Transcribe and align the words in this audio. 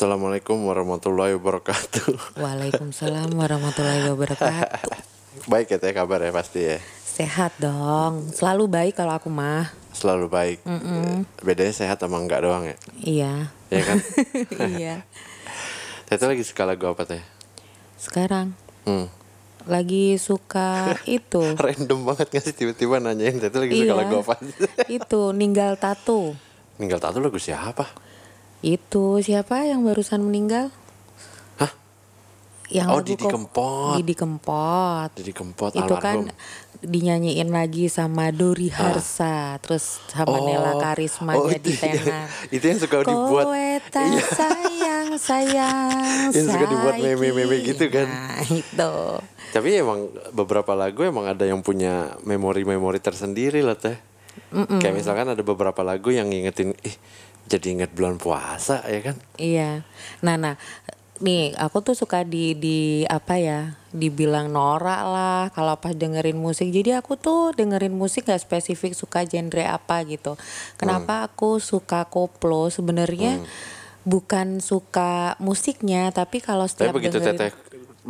Assalamualaikum 0.00 0.64
warahmatullahi 0.64 1.36
wabarakatuh. 1.36 2.40
Waalaikumsalam 2.40 3.36
warahmatullahi 3.36 4.08
wabarakatuh. 4.08 4.96
baik 5.44 5.68
ya 5.68 5.76
teh 5.76 5.92
kabar 5.92 6.24
ya 6.24 6.32
pasti 6.32 6.64
ya. 6.64 6.80
Sehat 7.04 7.52
dong, 7.60 8.32
selalu 8.32 8.64
baik 8.64 8.96
kalau 8.96 9.12
aku 9.12 9.28
mah. 9.28 9.68
Selalu 9.92 10.32
baik. 10.32 10.58
Bedanya 11.44 11.76
sehat 11.76 12.00
sama 12.00 12.16
enggak 12.16 12.48
doang 12.48 12.64
ya. 12.64 12.76
Iya. 12.96 13.32
Iya 13.68 13.82
kan? 13.84 13.98
iya. 14.80 14.94
Tete 16.08 16.24
lagi 16.24 16.48
suka 16.48 16.64
lagu 16.64 16.88
apa 16.88 17.04
teh? 17.04 17.20
Sekarang 18.00 18.56
Hmm. 18.88 19.04
lagi 19.68 20.16
suka 20.16 20.96
itu. 21.04 21.44
Random 21.60 22.08
banget 22.08 22.32
gak 22.32 22.40
sih 22.40 22.56
tiba-tiba 22.56 23.04
nanyain 23.04 23.36
Tete 23.36 23.52
lagi 23.60 23.76
suka 23.76 23.92
Iya. 23.92 24.00
lagu 24.00 24.24
apa? 24.24 24.40
itu 24.88 25.36
ninggal 25.36 25.76
tato. 25.76 26.32
Ninggal 26.80 27.04
tato 27.04 27.20
lagu 27.20 27.36
siapa? 27.36 28.08
Itu 28.60 29.18
siapa 29.18 29.64
yang 29.64 29.80
barusan 29.80 30.20
meninggal? 30.20 30.68
Hah? 31.56 31.72
Yang 32.68 32.88
Oh, 32.88 33.00
Didi 33.00 33.16
kok- 33.18 33.32
Kempot. 33.32 33.94
Didi 33.96 34.14
Kempot. 34.14 35.10
Jadi 35.14 35.32
Kempot 35.32 35.72
itu 35.72 35.80
almarhum. 35.82 36.04
kan 36.04 36.18
dinyanyiin 36.80 37.48
lagi 37.48 37.88
sama 37.88 38.28
Dori 38.30 38.68
Harsa, 38.68 39.60
terus 39.60 40.00
sama 40.06 40.40
Nela 40.40 40.76
Karisma 40.76 41.36
oh, 41.36 41.44
jadi 41.46 41.60
itu, 41.60 41.76
tenar. 41.76 42.24
itu 42.48 42.64
yang 42.64 42.80
suka 42.80 42.96
dibuat 43.02 43.44
Kowe 43.44 43.68
Iya. 43.92 44.24
sayang 44.24 45.08
sayang 45.14 46.32
Yang 46.32 46.46
suka 46.48 46.64
dibuat 46.64 46.96
meme-meme 46.96 47.56
gitu 47.62 47.84
kan. 47.86 48.08
Nah, 48.08 48.40
itu. 48.46 48.92
Tapi 49.50 49.68
emang 49.76 50.04
beberapa 50.30 50.72
lagu 50.72 51.02
emang 51.02 51.26
ada 51.26 51.44
yang 51.44 51.60
punya 51.60 52.16
memori-memori 52.22 52.96
tersendiri 52.96 53.60
lah 53.60 53.74
teh. 53.74 54.00
Kayak 54.50 54.94
misalkan 54.96 55.26
ada 55.28 55.42
beberapa 55.42 55.82
lagu 55.82 56.08
yang 56.08 56.26
ngingetin, 56.26 56.72
ih 56.80 56.96
jadi 57.50 57.66
inget 57.74 57.90
bulan 57.90 58.14
puasa 58.14 58.86
ya 58.86 59.00
kan? 59.02 59.16
Iya. 59.34 59.82
Nah, 60.22 60.38
nah, 60.38 60.54
nih 61.18 61.58
aku 61.58 61.82
tuh 61.82 61.98
suka 61.98 62.22
di 62.22 62.54
di 62.54 63.02
apa 63.10 63.42
ya? 63.42 63.74
Dibilang 63.90 64.54
norak 64.54 65.02
lah 65.10 65.42
kalau 65.50 65.74
pas 65.82 65.90
dengerin 65.90 66.38
musik. 66.38 66.70
Jadi 66.70 66.94
aku 66.94 67.18
tuh 67.18 67.50
dengerin 67.58 67.90
musik 67.90 68.30
gak 68.30 68.38
spesifik 68.38 68.94
suka 68.94 69.26
genre 69.26 69.66
apa 69.66 70.06
gitu. 70.06 70.38
Kenapa 70.78 71.26
aku 71.26 71.58
suka 71.58 72.06
koplo? 72.06 72.70
Sebenarnya 72.70 73.42
bukan 74.06 74.62
suka 74.64 75.36
musiknya, 75.42 76.08
tapi 76.14 76.40
kalau 76.40 76.64
Tapi 76.64 76.72
setiap 76.72 76.94
begitu 76.96 77.18
dengerin 77.18 77.36
teteh 77.36 77.52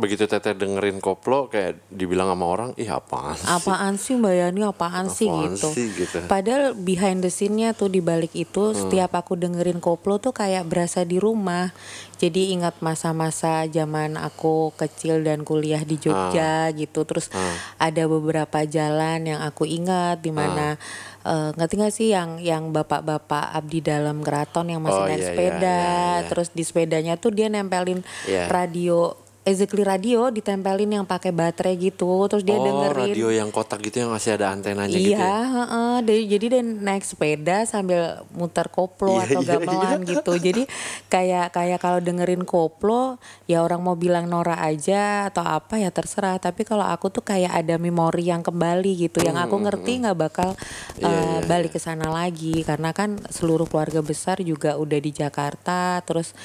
begitu 0.01 0.25
teteh 0.25 0.51
dengerin 0.51 0.97
koplo 0.97 1.45
kayak 1.45 1.77
dibilang 1.87 2.25
sama 2.27 2.45
orang, 2.47 2.69
ih 2.75 2.89
apaan 2.89 3.37
sih? 3.37 3.45
apaan 3.45 3.93
sih 3.95 4.13
Mbak 4.15 4.33
Yani 4.35 4.61
apaan 4.63 5.05
sih 5.07 5.29
Apaan 5.29 5.53
gitu. 5.53 5.69
sih 5.69 5.87
gitu. 5.93 6.17
Padahal 6.25 6.73
behind 6.73 7.21
the 7.21 7.29
scene-nya 7.29 7.71
tuh 7.71 7.87
di 7.87 8.01
balik 8.01 8.33
itu 8.33 8.73
setiap 8.73 9.13
aku 9.13 9.37
dengerin 9.37 9.77
koplo 9.77 10.17
tuh 10.17 10.33
kayak 10.33 10.65
berasa 10.65 11.03
di 11.03 11.15
rumah. 11.15 11.69
Jadi 12.17 12.51
ingat 12.51 12.81
masa-masa 12.81 13.65
zaman 13.65 14.13
aku 14.13 14.73
kecil 14.75 15.21
dan 15.21 15.41
kuliah 15.41 15.81
di 15.81 15.95
Jogja 15.95 16.41
gitu. 16.71 17.01
Terus 17.01 17.29
ada 17.77 18.03
beberapa 18.05 18.61
jalan 18.63 19.25
yang 19.27 19.41
aku 19.41 19.63
ingat 19.63 20.19
di 20.19 20.29
mana 20.29 20.77
eh, 21.21 21.49
ngerti 21.51 21.73
nggak 21.75 21.93
sih 21.93 22.07
yang 22.09 22.37
yang 22.37 22.69
bapak-bapak 22.69 23.51
abdi 23.51 23.77
dalam 23.79 24.21
keraton 24.21 24.65
yang 24.67 24.81
masih 24.81 24.97
Oh, 24.97 25.05
naik 25.05 25.13
iya, 25.13 25.21
iya, 25.21 25.29
sepeda. 25.29 25.61
iya, 25.61 25.85
iya. 26.17 26.27
Terus 26.27 26.47
di 26.49 26.63
sepedanya 26.63 27.13
tuh 27.15 27.29
dia 27.29 27.45
nempelin 27.45 28.01
Iya. 28.25 28.49
radio 28.49 29.17
Exactly 29.41 29.81
radio 29.81 30.29
ditempelin 30.29 31.01
yang 31.01 31.05
pakai 31.09 31.33
baterai 31.33 31.73
gitu. 31.73 32.29
Terus 32.29 32.45
dia 32.45 32.61
oh, 32.61 32.61
dengerin 32.61 33.09
radio 33.09 33.27
yang 33.33 33.49
kotak 33.49 33.81
gitu 33.81 34.05
yang 34.05 34.13
masih 34.13 34.37
ada 34.37 34.53
antenanya 34.53 34.93
gitu. 34.93 35.17
Iya, 35.17 35.17
ya? 35.17 35.37
heeh. 35.49 35.93
Dia- 36.05 36.25
jadi 36.37 36.45
dia 36.45 36.61
naik 36.61 37.01
sepeda 37.01 37.65
sambil 37.65 38.21
muter 38.37 38.69
koplo 38.69 39.17
Iya, 39.17 39.33
atau 39.33 39.41
iya, 39.41 39.49
gamelan 39.57 39.99
gitu. 40.05 40.31
Jadi 40.37 40.69
kayak 41.09 41.57
kayak 41.57 41.79
kalau 41.81 41.97
dengerin 41.97 42.45
koplo 42.45 43.17
ya 43.49 43.65
orang 43.65 43.81
mau 43.81 43.97
bilang 43.97 44.29
Nora 44.29 44.61
aja 44.61 45.33
atau 45.33 45.41
apa 45.41 45.81
ya 45.81 45.89
terserah. 45.89 46.37
Tapi 46.37 46.61
kalau 46.61 46.85
aku 46.85 47.09
tuh 47.09 47.25
kayak 47.25 47.49
ada 47.49 47.81
memori 47.81 48.29
yang 48.29 48.45
kembali 48.45 49.09
gitu. 49.09 49.25
Yang 49.25 49.41
aku 49.49 49.55
ngerti 49.57 50.05
nggak 50.05 50.17
bakal 50.21 50.53
Hmm, 50.53 51.01
Iya, 51.01 51.09
eh, 51.09 51.23
iya, 51.23 51.39
balik 51.49 51.71
ke 51.73 51.79
sana 51.81 52.13
lagi 52.13 52.61
karena 52.61 52.93
kan 52.93 53.17
seluruh 53.31 53.65
keluarga 53.65 54.05
besar 54.05 54.37
juga 54.45 54.77
udah 54.77 54.99
di 55.01 55.09
Jakarta. 55.09 55.97
Terus 56.05 56.37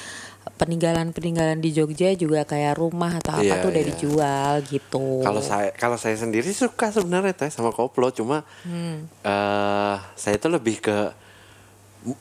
peninggalan-peninggalan 0.57 1.57
di 1.57 1.69
Jogja 1.71 2.11
juga 2.13 2.43
kayak 2.43 2.75
rumah 2.75 3.15
atau 3.15 3.33
apa 3.33 3.45
Iya, 3.45 3.61
tuh 3.61 3.69
udah 3.69 3.83
iya. 3.83 3.89
dijual 3.93 4.53
gitu. 4.65 5.05
Kalau 5.21 5.39
saya 5.39 5.69
kalau 5.71 5.95
saya 5.95 6.17
sendiri 6.17 6.49
suka 6.49 6.89
sebenarnya 6.89 7.33
teh 7.33 7.47
sama 7.47 7.69
koplo 7.69 8.09
cuma 8.09 8.41
Hmm. 8.61 9.05
eh 9.21 9.95
saya 10.13 10.35
tuh 10.35 10.51
lebih 10.51 10.81
ke 10.81 10.97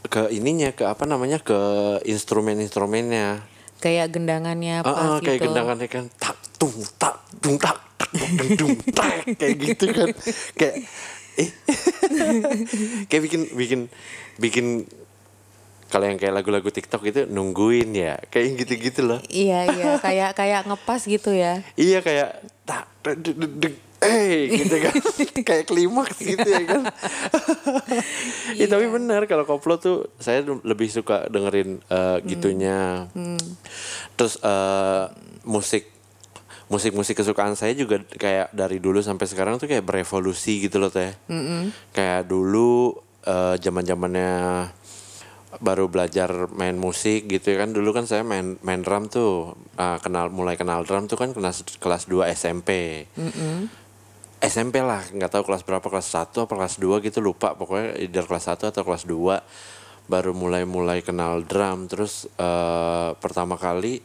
ke 0.06 0.28
ininya 0.30 0.70
ke 0.70 0.82
apa 0.82 1.04
namanya 1.04 1.38
ke 1.38 1.56
instrumen-instrumennya. 2.04 3.42
kayak 3.76 4.08
gendangannya 4.08 4.80
pas 4.80 4.96
ah, 4.96 5.20
kayak 5.20 5.36
gitu. 5.36 5.52
gendangannya 5.52 5.84
kan 5.86 6.04
tak 6.16 6.32
tung 6.56 6.72
tak 6.96 7.12
tung 7.38 7.60
tak 7.60 7.76
tak 8.00 8.20
dung 8.56 8.72
tak 8.88 9.36
kayak 9.36 9.52
gitu 9.60 9.84
kan 9.92 10.08
kayak 10.56 10.74
eh 11.36 11.50
kayak 13.08 13.22
bikin 13.22 13.40
bikin 13.52 13.80
bikin 14.36 14.66
kalau 15.86 16.04
yang 16.10 16.18
kayak 16.18 16.34
lagu-lagu 16.42 16.66
TikTok 16.66 17.02
itu 17.06 17.20
nungguin 17.30 17.94
ya. 17.94 18.18
Kayak 18.30 18.66
gitu-gitu 18.66 19.06
loh. 19.06 19.20
Iya 19.30 19.70
iya. 19.70 19.84
Kayak 20.06 20.30
kayak 20.34 20.60
ngepas 20.66 21.02
gitu 21.06 21.30
ya. 21.30 21.62
iya 21.78 22.02
kayak 22.02 22.42
tak 22.66 22.90
eh 24.06 24.50
gitu 24.52 24.76
kan. 24.76 24.94
Kayak 25.48 25.64
klimaks 25.70 26.18
gitu 26.20 26.44
ya 26.44 26.62
kan. 26.68 26.82
Iya 28.56 28.66
tapi 28.72 28.86
benar 28.88 29.24
kalau 29.28 29.44
koplo 29.44 29.76
tuh 29.76 30.08
saya 30.20 30.44
lebih 30.44 30.88
suka 30.88 31.28
dengerin 31.28 31.80
eh, 31.88 32.18
gitunya. 32.24 33.08
Terus 34.16 34.40
eh, 34.40 35.04
musik 35.48 35.88
musik-musik 36.66 37.22
kesukaan 37.22 37.54
saya 37.54 37.78
juga 37.78 38.02
kayak 38.02 38.50
dari 38.50 38.82
dulu 38.82 38.98
sampai 38.98 39.26
sekarang 39.30 39.54
tuh 39.62 39.70
kayak 39.70 39.86
berevolusi 39.86 40.66
gitu 40.66 40.82
loh 40.82 40.90
teh. 40.92 41.14
Kayak 41.94 42.28
dulu 42.28 42.96
eh, 43.24 43.54
zaman-zamannya 43.60 44.32
baru 45.60 45.88
belajar 45.88 46.50
main 46.52 46.76
musik 46.76 47.28
gitu 47.28 47.56
ya 47.56 47.64
kan. 47.64 47.72
Dulu 47.72 47.90
kan 47.96 48.04
saya 48.04 48.22
main 48.22 48.60
main 48.60 48.80
drum 48.84 49.08
tuh 49.08 49.56
eh, 49.76 49.98
kenal 50.00 50.28
mulai 50.32 50.56
kenal 50.58 50.84
drum 50.84 51.08
tuh 51.08 51.16
kan 51.16 51.32
kelas 51.32 51.78
kelas 51.78 52.08
2 52.08 52.28
SMP 52.32 52.70
SMP 54.36 54.84
lah 54.84 55.00
nggak 55.00 55.32
tahu 55.32 55.48
kelas 55.48 55.64
berapa 55.64 55.86
kelas 55.88 56.08
1 56.12 56.44
apa 56.44 56.54
kelas 56.54 56.76
2 56.76 57.04
gitu 57.08 57.18
lupa. 57.24 57.56
Pokoknya 57.56 57.96
either 57.96 58.24
kelas 58.28 58.52
1 58.52 58.68
atau 58.68 58.82
kelas 58.84 59.08
2 59.08 60.12
baru 60.12 60.32
mulai-mulai 60.36 61.00
kenal 61.00 61.42
drum. 61.42 61.88
Terus 61.88 62.28
eh, 62.36 63.10
pertama 63.16 63.56
kali 63.56 64.04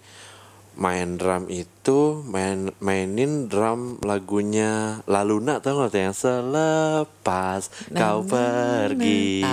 main 0.72 1.20
drum 1.20 1.52
itu 1.52 2.24
main 2.24 2.72
mainin 2.80 3.52
drum 3.52 4.00
lagunya 4.08 5.04
Laluna 5.04 5.60
tau 5.60 5.84
gak 5.84 5.92
tuh 5.92 6.00
yang 6.00 6.16
selepas 6.16 7.62
kau 7.92 8.24
pergi. 8.24 9.44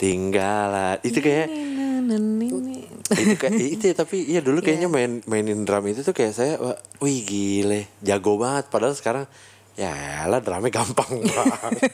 Tinggalan 0.00 0.96
itu 1.04 1.20
kayak 1.20 1.52
itu 3.10 3.34
kayak 3.36 3.54
itu 3.60 3.84
ya, 3.90 3.94
tapi 3.94 4.16
iya 4.24 4.40
dulu 4.40 4.62
kayaknya 4.64 4.88
main 4.88 5.20
mainin 5.28 5.68
drum 5.68 5.84
itu 5.86 6.00
tuh 6.00 6.16
kayak 6.16 6.32
saya 6.32 6.56
wih 6.98 7.20
gile 7.22 7.92
jago 8.00 8.40
banget. 8.40 8.72
Padahal 8.72 8.96
sekarang 8.96 9.24
ya 9.76 10.26
lah 10.26 10.40
drumnya 10.40 10.72
gampang 10.72 11.20
banget. 11.36 11.92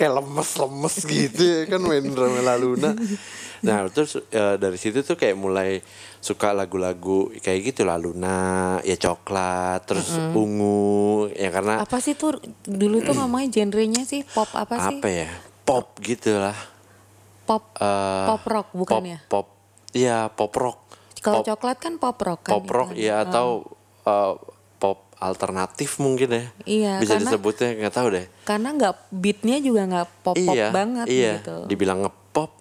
Kayak 0.00 0.12
lemes-lemes 0.16 0.96
gitu 1.04 1.42
ya 1.44 1.60
kan 1.68 1.80
main 1.84 2.04
drumnya 2.08 2.42
Laluna 2.42 2.96
nah 3.64 3.80
terus 3.88 4.20
eh, 4.28 4.60
dari 4.60 4.76
situ 4.76 5.00
tuh 5.00 5.16
kayak 5.16 5.40
mulai 5.40 5.80
suka 6.20 6.52
lagu-lagu 6.52 7.32
kayak 7.40 7.72
gitu 7.72 7.88
Laluna 7.88 8.76
ya 8.84 8.92
coklat 9.00 9.88
terus 9.88 10.12
ungu 10.36 11.32
ya 11.32 11.48
karena 11.48 11.80
Apa 11.80 11.96
sih 11.96 12.12
tuh 12.12 12.36
dulu 12.68 13.00
tuh 13.00 13.16
ngomongnya 13.16 13.48
genrenya 13.48 14.04
sih? 14.04 14.20
Pop 14.20 14.52
apa 14.52 14.92
sih? 14.92 15.00
apa 15.00 15.08
ya? 15.08 15.32
Pop 15.64 15.96
gitu 16.04 16.36
lah 16.36 16.73
Pop 17.44 17.62
Eh, 17.74 18.24
pop 18.26 18.42
rock 18.42 18.68
bukan 18.72 18.94
pop, 18.94 19.04
ya? 19.04 19.18
pop 19.26 19.46
iya 19.92 20.18
pop 20.28 20.52
rock 20.52 20.78
Kalau 21.18 21.40
coklat 21.42 21.78
kan 21.78 21.96
pop 21.96 22.16
rock 22.18 22.40
kan. 22.42 22.52
pop 22.52 22.66
rock 22.66 22.90
ya 22.94 23.20
atau 23.20 23.68
eh, 24.02 24.34
pop 24.74 24.98
alternatif 25.16 25.96
mungkin 25.98 26.28
ya 26.30 26.44
Iya, 26.64 26.92
bisa 26.98 27.16
karena- 27.16 27.30
disebutnya 27.30 27.68
nggak 27.78 27.94
tahu 27.94 28.08
deh 28.10 28.26
Karena 28.42 28.68
nggak 28.70 28.94
beatnya 29.10 29.56
juga 29.58 29.82
nggak 29.86 30.06
pop 30.20 30.34
pop 30.34 30.44
iya 30.50 30.68
banget 30.70 31.06
iya 31.06 31.32
gitu. 31.38 31.56
dibilang 31.64 32.00
ngepop 32.02 32.52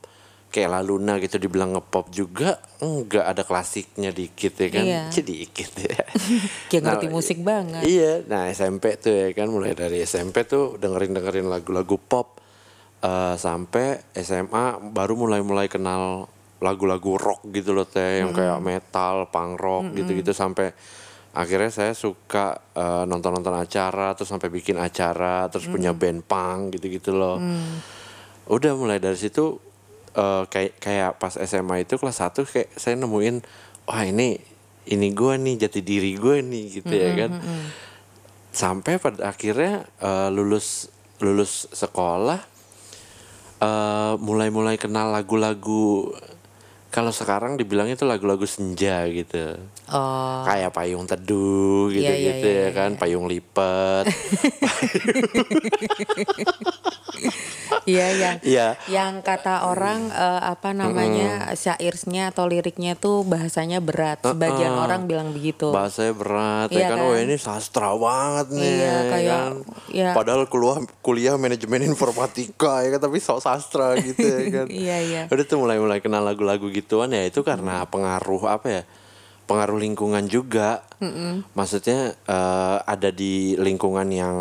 kayak 0.50 0.70
Laluna 0.70 1.18
gitu 1.18 1.36
dibilang 1.38 1.74
ngepop 1.74 2.08
juga 2.08 2.62
enggak 2.78 3.26
ada 3.26 3.42
klasiknya 3.42 4.12
dikit 4.12 4.54
ya 4.54 4.70
kan 4.70 4.86
Iya. 4.86 5.02
sedikit 5.16 5.70
ya 5.76 5.98
Kayak 6.70 6.84
ngerti 6.84 7.06
Nah, 7.06 7.12
musik 7.12 7.38
banget. 7.42 7.84
Iya, 7.84 8.22
nah 8.24 8.46
SMP 8.48 8.96
tuh 8.96 9.12
ya 9.12 9.28
kan 9.32 9.48
mulai 9.48 9.74
dari 9.74 10.02
SMP 10.02 10.44
tuh 10.44 10.78
dengerin 10.78 11.12
dengerin 11.12 11.48
lagu-lagu 11.48 11.98
pop 11.98 12.33
eh, 13.04 13.36
sampai 13.36 14.16
SMA 14.16 14.80
baru 14.96 15.20
mulai-mulai 15.20 15.68
kenal 15.68 16.32
lagu-lagu 16.64 17.20
rock 17.20 17.44
gitu 17.52 17.76
loh 17.76 17.84
teh 17.84 18.24
yang 18.24 18.32
kayak 18.32 18.64
metal, 18.64 19.28
punk 19.28 19.60
rock 19.60 19.92
gitu-gitu. 20.00 20.32
Sampai 20.32 20.72
akhirnya 21.36 21.68
saya 21.74 21.92
suka 21.92 22.56
eh, 22.72 23.04
nonton-nonton 23.04 23.52
acara 23.52 24.16
terus 24.16 24.32
sampai 24.32 24.48
bikin 24.48 24.80
acara 24.80 25.52
terus 25.52 25.68
punya 25.68 25.92
band 25.92 26.24
punk 26.24 26.80
gitu-gitu 26.80 27.12
loh. 27.12 27.38
Udah 28.48 28.72
mulai 28.80 29.04
dari 29.04 29.20
situ 29.20 29.60
eh, 30.16 30.44
kayak 30.48 30.80
kayak 30.80 31.12
pas 31.20 31.36
SMA 31.36 31.84
itu 31.84 32.00
kelas 32.00 32.24
1 32.24 32.48
kayak 32.48 32.70
saya 32.80 32.96
nemuin 32.96 33.44
wah 33.84 34.04
ini 34.08 34.40
ini 34.84 35.16
gue 35.16 35.34
nih 35.40 35.56
jati 35.68 35.80
diri 35.84 36.16
gue 36.16 36.40
nih 36.44 36.64
gitu 36.80 36.92
ya 36.96 37.12
kan. 37.16 37.32
sampai 38.54 39.02
pada 39.02 39.34
akhirnya 39.34 39.84
eh, 40.00 40.30
lulus 40.32 40.88
lulus 41.20 41.66
sekolah 41.74 42.53
eh, 43.64 44.14
mulai-mulai 44.20 44.76
kenal 44.76 45.10
lagu-lagu 45.16 46.12
kalau 46.94 47.10
sekarang 47.10 47.58
dibilang 47.58 47.90
itu 47.90 48.06
lagu-lagu 48.06 48.46
senja 48.46 49.02
gitu. 49.10 49.58
Oh, 49.90 50.46
kayak 50.46 50.72
payung 50.72 51.10
teduh 51.10 51.90
gitu 51.92 52.06
Iya, 52.06 52.16
iya, 52.16 52.28
gitu 52.38 52.48
iya, 52.48 52.70
ya 52.70 52.78
kan 52.78 52.96
payung 52.96 53.26
lipat 53.28 54.06
iya 57.84 58.08
yang 58.12 58.36
Iya. 58.40 58.68
yang 58.88 59.14
kata 59.20 59.66
orang 59.66 60.08
eh, 60.08 60.42
apa 60.44 60.72
namanya 60.72 61.52
syairnya 61.54 62.30
atau 62.30 62.46
liriknya 62.46 62.94
tuh 62.94 63.24
bahasanya 63.24 63.80
berat. 63.80 64.22
Sebagian 64.22 64.74
orang 64.74 65.04
bilang 65.04 65.30
begitu. 65.30 65.70
bahasanya 65.70 66.14
berat 66.14 66.68
Iya 66.68 66.80
ya 66.80 66.88
kan 66.88 66.98
kan? 66.98 67.06
oh 67.06 67.16
ini 67.16 67.36
sastra 67.36 67.90
banget 67.94 68.48
nih 68.52 68.64
Iya, 68.64 68.84
ya 68.84 69.00
kayak- 69.06 69.30
kan 69.30 69.54
ya. 69.90 70.10
padahal 70.12 70.44
kuliah 70.46 70.78
kuliah 71.00 71.36
manajemen 71.36 71.82
informatika 71.86 72.82
ya 72.82 72.92
kan 72.92 73.02
tapi 73.02 73.18
sok 73.18 73.40
sastra 73.40 73.94
gitu 73.98 74.22
ya 74.22 74.40
kan 74.54 74.68
Iya, 74.84 74.98
iya. 75.00 75.22
udah 75.26 75.44
tuh 75.44 75.58
mulai 75.58 75.78
mulai 75.78 76.00
kenal 76.00 76.22
lagu-lagu 76.22 76.68
gituan 76.70 77.10
ya 77.10 77.24
itu 77.24 77.42
karena 77.42 77.84
pengaruh 77.86 78.22
apa 78.50 78.68
ya 78.72 78.84
pengaruh 79.44 79.76
lingkungan 79.78 80.24
juga 80.26 80.82
maksudnya 81.52 82.00
eh, 82.18 82.78
ada 82.82 83.10
di 83.10 83.34
lingkungan 83.56 84.08
yang 84.08 84.38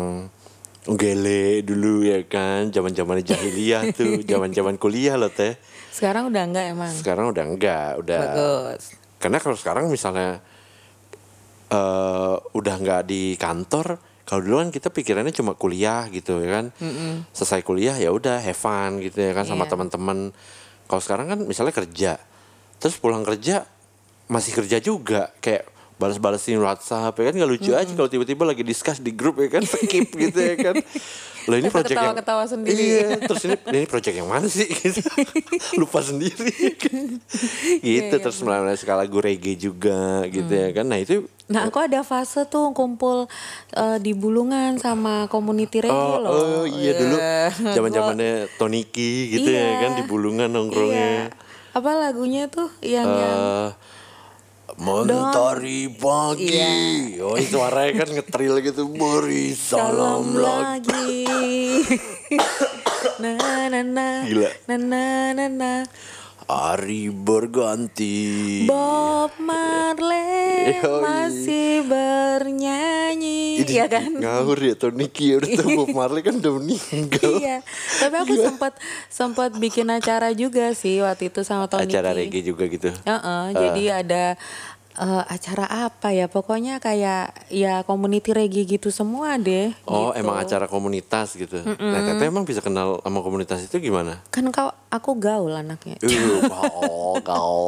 gele 0.85 1.61
dulu 1.61 2.03
ya 2.03 2.19
kan 2.23 2.67
zaman 2.67 2.91
zaman 2.91 3.19
jahiliyah 3.19 3.91
tuh 3.91 4.19
zaman 4.29 4.49
zaman 4.49 4.75
kuliah 4.75 5.15
loh 5.15 5.29
teh 5.29 5.55
Sekarang 5.89 6.27
udah 6.27 6.43
enggak 6.43 6.65
emang. 6.69 6.91
sekarang 6.91 7.25
udah 7.29 7.43
enggak 7.45 7.89
udah 7.97 8.19
Bagus. 8.19 8.83
karena 9.17 9.37
kalau 9.37 9.55
sekarang 9.55 9.85
misalnya 9.87 10.43
eh 11.69 12.35
udah 12.51 12.75
nggak 12.75 13.01
di 13.03 13.33
kantor 13.35 13.97
kalau 14.23 14.41
dulu 14.41 14.55
kan 14.57 14.69
kita 14.69 14.87
pikirannya 14.87 15.31
cuma 15.31 15.53
kuliah 15.53 16.05
gitu 16.07 16.39
ya 16.39 16.49
kan 16.53 16.65
selesai 17.31 17.61
kuliah 17.61 17.95
ya 17.95 18.09
udah 18.09 18.39
have 18.39 18.55
fun 18.55 18.99
gitu 18.99 19.19
ya 19.19 19.31
kan 19.31 19.43
sama 19.43 19.63
Iya. 19.63 19.71
teman-teman 19.71 20.17
kalau 20.85 21.01
sekarang 21.01 21.27
kan 21.27 21.39
misalnya 21.41 21.73
kerja 21.73 22.19
terus 22.77 22.95
pulang 22.95 23.23
kerja 23.23 23.65
masih 24.25 24.51
kerja 24.53 24.77
juga 24.79 25.31
kayak 25.39 25.67
balas-balasin 25.95 26.57
WhatsApp 26.57 27.13
ya 27.13 27.23
kan 27.27 27.33
nggak 27.33 27.51
lucu 27.51 27.71
aja 27.71 27.89
kalau 27.89 28.07
tiba-tiba 28.07 28.43
lagi 28.43 28.61
discuss 28.61 28.97
di 28.97 29.11
grup 29.11 29.37
ya 29.37 29.47
kan 29.49 29.63
skip 29.63 30.09
gitu 30.23 30.39
ya 30.39 30.55
kan 30.57 30.75
Loh 31.43 31.59
ini 31.59 31.67
project 31.67 31.91
yang 31.91 32.15
Ketawa-ketawa 32.15 32.43
sendiri. 32.47 32.79
Iya, 32.79 33.19
terus 33.19 33.43
ini 33.43 33.55
ini 33.75 33.83
project 33.83 34.15
yang 34.15 34.31
mana 34.31 34.47
sih 34.47 34.63
gitu. 34.63 35.03
Lupa 35.83 35.99
sendiri. 35.99 36.47
gitu 37.83 38.15
terus 38.15 38.39
melalui 38.39 38.79
skala 38.79 39.03
lagu 39.03 39.19
reggae 39.19 39.59
juga 39.59 40.23
gitu 40.27 40.47
ya 40.47 40.71
kan. 40.71 40.87
Nah, 40.87 41.03
itu 41.03 41.27
Nah 41.51 41.67
aku 41.67 41.83
ada 41.83 41.99
fase 42.01 42.47
tuh 42.47 42.71
kumpul 42.71 43.27
eh, 43.75 43.97
di 43.99 44.15
Bulungan 44.15 44.79
sama 44.79 45.27
community 45.27 45.83
reggae 45.83 45.91
Oh, 45.91 46.23
loh. 46.23 46.31
oh 46.31 46.63
iya 46.63 46.95
dulu 46.95 47.19
Iya. 47.19 47.75
zaman-zamannya 47.75 48.31
Toniki 48.59 49.35
gitu 49.35 49.51
ya 49.51 49.59
Iya. 49.67 49.81
kan 49.83 49.91
di 49.99 50.03
Bulungan 50.07 50.47
Iya. 50.47 50.55
nongkrongnya. 50.55 51.13
Apa 51.75 51.91
lagunya 51.99 52.47
tuh 52.47 52.71
yang 52.79 53.03
yang 53.03 53.39
Mentari 54.81 55.85
pagi. 55.93 56.49
Iya. 56.49 57.21
Oh, 57.21 57.37
suaranya 57.37 58.03
kan 58.05 58.09
ngetril 58.09 58.57
gitu. 58.65 58.89
Beri 58.89 59.53
salam 59.53 60.33
salam 60.33 60.41
lagi. 60.41 60.89
lagi. 60.89 61.23
na 63.21 63.69
na 63.69 63.79
na. 63.85 64.07
Gila. 64.25 64.49
Na 64.65 64.75
na 64.77 65.03
na 65.37 65.45
na. 65.49 65.71
Hari 66.43 67.07
berganti. 67.07 68.19
Bob 68.67 69.31
Marley 69.39 70.75
Yoi. 70.75 70.99
masih 70.99 71.87
bernyanyi, 71.87 73.63
Ini 73.63 73.73
ya 73.73 73.85
kan? 73.87 74.11
Ngawur 74.11 74.59
ya 74.59 74.75
Toniki 74.75 75.31
ya 75.31 75.39
udah 75.39 75.49
tahu 75.55 75.69
Bob 75.77 75.89
Marley 75.97 76.19
kan 76.19 76.35
udah 76.35 76.53
meninggal. 76.53 77.31
iya. 77.39 77.63
Tapi 77.97 78.15
aku 78.17 78.33
sempat 78.35 78.73
sempat 79.07 79.55
bikin 79.55 79.87
acara 79.87 80.31
juga 80.31 80.71
sih 80.73 80.99
waktu 80.99 81.31
itu 81.31 81.41
sama 81.41 81.67
Tony. 81.67 81.87
Acara 81.87 82.11
reggae 82.11 82.43
juga 82.43 82.67
gitu. 82.67 82.91
Heeh, 82.91 83.43
jadi 83.53 83.83
ada 83.97 84.23
eh, 84.95 85.23
acara 85.25 85.65
apa 85.89 86.11
ya? 86.11 86.27
Pokoknya 86.27 86.77
kayak 86.77 87.49
ya 87.49 87.81
community 87.83 88.33
reggae 88.33 88.67
gitu 88.67 88.89
semua 88.89 89.37
deh. 89.37 89.71
Oh, 89.85 90.11
gitu. 90.11 90.19
emang 90.19 90.37
acara 90.37 90.65
komunitas 90.67 91.33
gitu. 91.33 91.63
Nah, 91.63 92.01
Teteh 92.03 92.27
emang 92.27 92.43
bisa 92.43 92.59
kenal 92.59 92.99
sama 92.99 93.23
komunitas 93.23 93.63
itu 93.63 93.79
gimana? 93.79 94.19
Kan 94.29 94.51
kau 94.51 94.69
aku 94.89 95.15
gaul 95.15 95.55
anaknya. 95.55 95.97
Uh, 96.03 96.43
kau, 96.45 97.13
kau. 97.23 97.63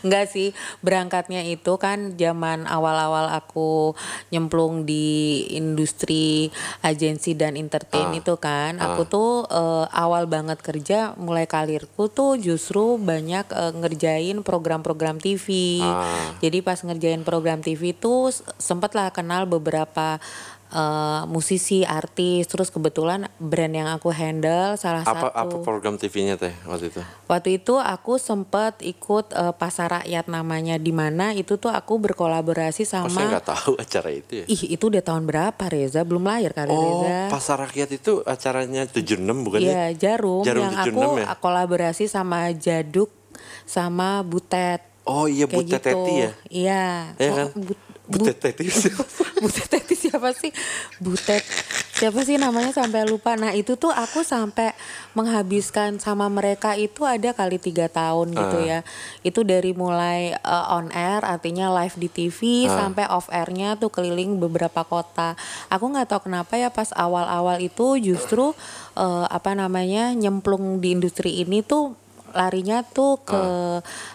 Enggak 0.00 0.30
sih, 0.30 0.50
berangkatnya 0.80 1.44
itu 1.44 1.76
kan 1.76 2.14
zaman 2.14 2.64
awal-awal 2.64 3.30
aku 3.30 3.94
nyemplung 4.30 4.82
di 4.82 5.44
industri 5.52 6.50
agensi 6.80 7.34
dan 7.34 7.54
entertain 7.54 8.10
Ah. 8.10 8.18
itu 8.18 8.34
kan. 8.38 8.80
Aku 8.80 9.04
tuh 9.04 9.44
eh, 9.44 9.86
awal 9.92 10.24
banget 10.24 10.58
kerja 10.58 11.12
mulai 11.14 11.44
karirku 11.44 12.08
tuh 12.08 12.40
justru 12.40 12.96
banyak 12.96 13.46
eh, 13.50 13.72
ngerjain 13.74 14.40
program-program 14.40 15.20
TV. 15.20 15.78
Ah. 15.84 16.32
Jadi 16.40 16.47
pas 16.58 16.76
ngerjain 16.76 17.20
program 17.20 17.60
TV 17.60 17.92
tuh 17.92 18.28
s- 18.28 18.40
sempet 18.56 18.92
lah 18.92 19.08
kenal 19.08 19.44
beberapa 19.44 20.16
eh, 20.68 21.22
musisi, 21.26 21.80
artis. 21.80 22.44
Terus 22.44 22.68
kebetulan 22.68 23.24
brand 23.38 23.72
yang 23.72 23.88
aku 23.88 24.08
handle 24.10 24.76
salah 24.76 25.00
Apa 25.00 25.32
satu 25.32 25.32
apa 25.32 25.56
program 25.62 25.96
TV-nya 25.96 26.36
teh 26.36 26.52
waktu 26.62 26.88
itu? 26.88 27.00
Waktu 27.24 27.48
itu 27.56 27.74
aku 27.74 28.16
sempat 28.16 28.80
ikut 28.82 29.32
eh, 29.32 29.54
pasar 29.54 29.88
rakyat 29.98 30.26
namanya 30.26 30.76
di 30.76 30.92
mana 30.92 31.32
itu 31.32 31.56
tuh 31.56 31.68
aku 31.68 31.96
berkolaborasi 31.98 32.84
Oh, 32.84 32.88
saya 33.00 33.00
sama 33.06 33.20
nggak 33.30 33.46
tahu 33.46 33.72
acara 33.76 34.08
itu 34.10 34.32
ya. 34.34 34.46
Ih, 34.46 34.62
itu 34.70 34.84
udah 34.86 35.00
tahun 35.00 35.24
berapa 35.24 35.64
Reza? 35.66 36.00
Belum 36.02 36.20
lahir 36.22 36.52
kali 36.52 36.68
Oh, 36.68 36.80
Reza. 37.00 37.28
pasar 37.28 37.56
rakyat 37.62 37.88
itu 37.90 38.20
acaranya 38.22 38.84
76 38.84 39.24
bukan 39.40 39.58
ya? 39.58 39.64
Iya, 39.64 39.84
Jarum, 39.98 40.44
Jarum 40.44 40.62
yang 40.62 40.74
76 40.78 40.84
aku 40.84 41.08
ya? 41.18 41.26
kolaborasi 41.34 42.04
sama 42.06 42.48
Jaduk 42.50 43.08
sama 43.64 44.20
Butet. 44.20 44.84
Oh 45.08 45.24
iya 45.24 45.48
Kayak 45.48 45.56
Butet 45.56 45.80
gitu. 45.80 45.88
Teti 45.88 46.12
ya? 46.14 46.30
Iya. 46.52 46.84
Oh, 47.16 47.34
kan? 47.34 47.46
But- 47.56 47.86
Butet 48.08 48.40
Teti. 48.40 48.64
Butet 49.44 49.68
Teti 49.68 49.92
siapa 49.92 50.32
sih? 50.32 50.48
Butet 50.96 51.44
siapa 51.92 52.24
sih 52.24 52.40
namanya 52.40 52.72
sampai 52.72 53.04
lupa. 53.04 53.36
Nah 53.36 53.52
itu 53.52 53.76
tuh 53.76 53.92
aku 53.92 54.24
sampai 54.24 54.72
menghabiskan 55.12 55.98
sama 55.98 56.24
mereka 56.28 56.72
itu 56.72 57.04
ada 57.04 57.36
kali 57.36 57.58
tiga 57.58 57.84
tahun 57.86 58.32
gitu 58.32 58.58
Ah. 58.58 58.64
ya. 58.64 58.78
Itu 59.20 59.44
dari 59.44 59.76
mulai 59.76 60.32
uh, 60.38 60.72
on 60.72 60.88
air 60.88 61.20
artinya 61.20 61.68
live 61.74 61.96
di 61.96 62.08
TV 62.08 62.38
Ah. 62.64 62.80
sampai 62.80 63.04
off 63.08 63.28
airnya 63.28 63.76
tuh 63.76 63.90
keliling 63.90 64.40
beberapa 64.40 64.84
kota. 64.84 65.36
Aku 65.68 65.92
nggak 65.92 66.08
tahu 66.08 66.32
kenapa 66.32 66.56
ya 66.56 66.72
pas 66.72 66.88
awal-awal 66.92 67.60
itu 67.60 68.00
justru 68.00 68.56
uh, 68.94 69.26
apa 69.28 69.52
namanya 69.52 70.16
nyemplung 70.16 70.80
di 70.80 70.96
industri 70.96 71.44
ini 71.44 71.60
tuh 71.60 71.92
larinya 72.32 72.84
tuh 72.84 73.20
ke 73.22 73.42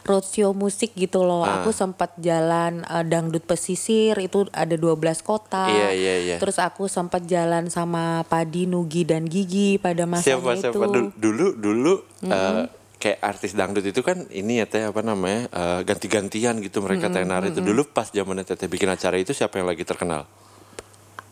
roadshow 0.08 0.52
musik 0.54 0.94
gitu 0.98 1.26
loh. 1.26 1.46
Ah. 1.46 1.62
Aku 1.62 1.72
sempat 1.72 2.14
jalan 2.20 2.84
eh, 2.86 3.06
dangdut 3.06 3.46
pesisir 3.46 4.18
itu 4.20 4.50
ada 4.52 4.76
12 4.76 5.00
kota. 5.24 5.70
Iya, 5.70 5.90
iya, 5.94 6.16
iya. 6.20 6.36
Terus 6.38 6.58
aku 6.60 6.90
sempat 6.90 7.26
jalan 7.26 7.70
sama 7.70 8.26
Padi, 8.28 8.66
Nugi 8.66 9.06
dan 9.08 9.26
Gigi 9.26 9.78
pada 9.78 10.06
siapa 10.20 10.56
itu. 10.56 10.70
siapa 10.70 10.86
dulu 10.90 11.10
dulu, 11.16 11.48
dulu 11.58 11.94
eh, 12.28 12.66
kayak 13.04 13.20
artis 13.20 13.52
dangdut 13.52 13.84
itu 13.84 14.00
kan 14.00 14.28
ini 14.32 14.64
ya 14.64 14.66
teh 14.66 14.88
apa 14.88 15.04
namanya 15.04 15.52
eh, 15.52 15.80
ganti-gantian 15.84 16.64
gitu 16.64 16.80
mereka 16.80 17.12
tenar 17.12 17.44
itu 17.44 17.60
dulu 17.60 17.84
pas 17.92 18.08
zamannya 18.08 18.48
teteh 18.48 18.72
bikin 18.72 18.88
acara 18.88 19.20
itu 19.20 19.36
siapa 19.36 19.60
yang 19.60 19.68
lagi 19.68 19.84
terkenal 19.84 20.24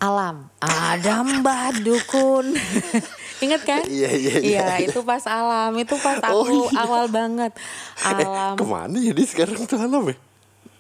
Alam, 0.02 0.50
ada 0.58 1.22
Mbah 1.22 1.78
Dukun. 1.86 2.58
Ingat 3.46 3.62
kan? 3.62 3.86
Iya, 3.86 4.10
iya, 4.18 4.36
iya. 4.42 4.66
itu 4.82 5.06
pas 5.06 5.22
Alam, 5.30 5.78
itu 5.78 5.94
pas 6.02 6.18
Oh, 6.34 6.42
aku 6.42 6.74
iya. 6.74 6.82
awal 6.82 7.06
banget. 7.06 7.54
Alam. 8.02 8.58
ke 8.60 8.66
mana 8.66 8.98
ya 8.98 9.14
dia 9.14 9.28
sekarang 9.30 9.62
tuh 9.70 9.78
alam 9.78 10.10
ya 10.10 10.18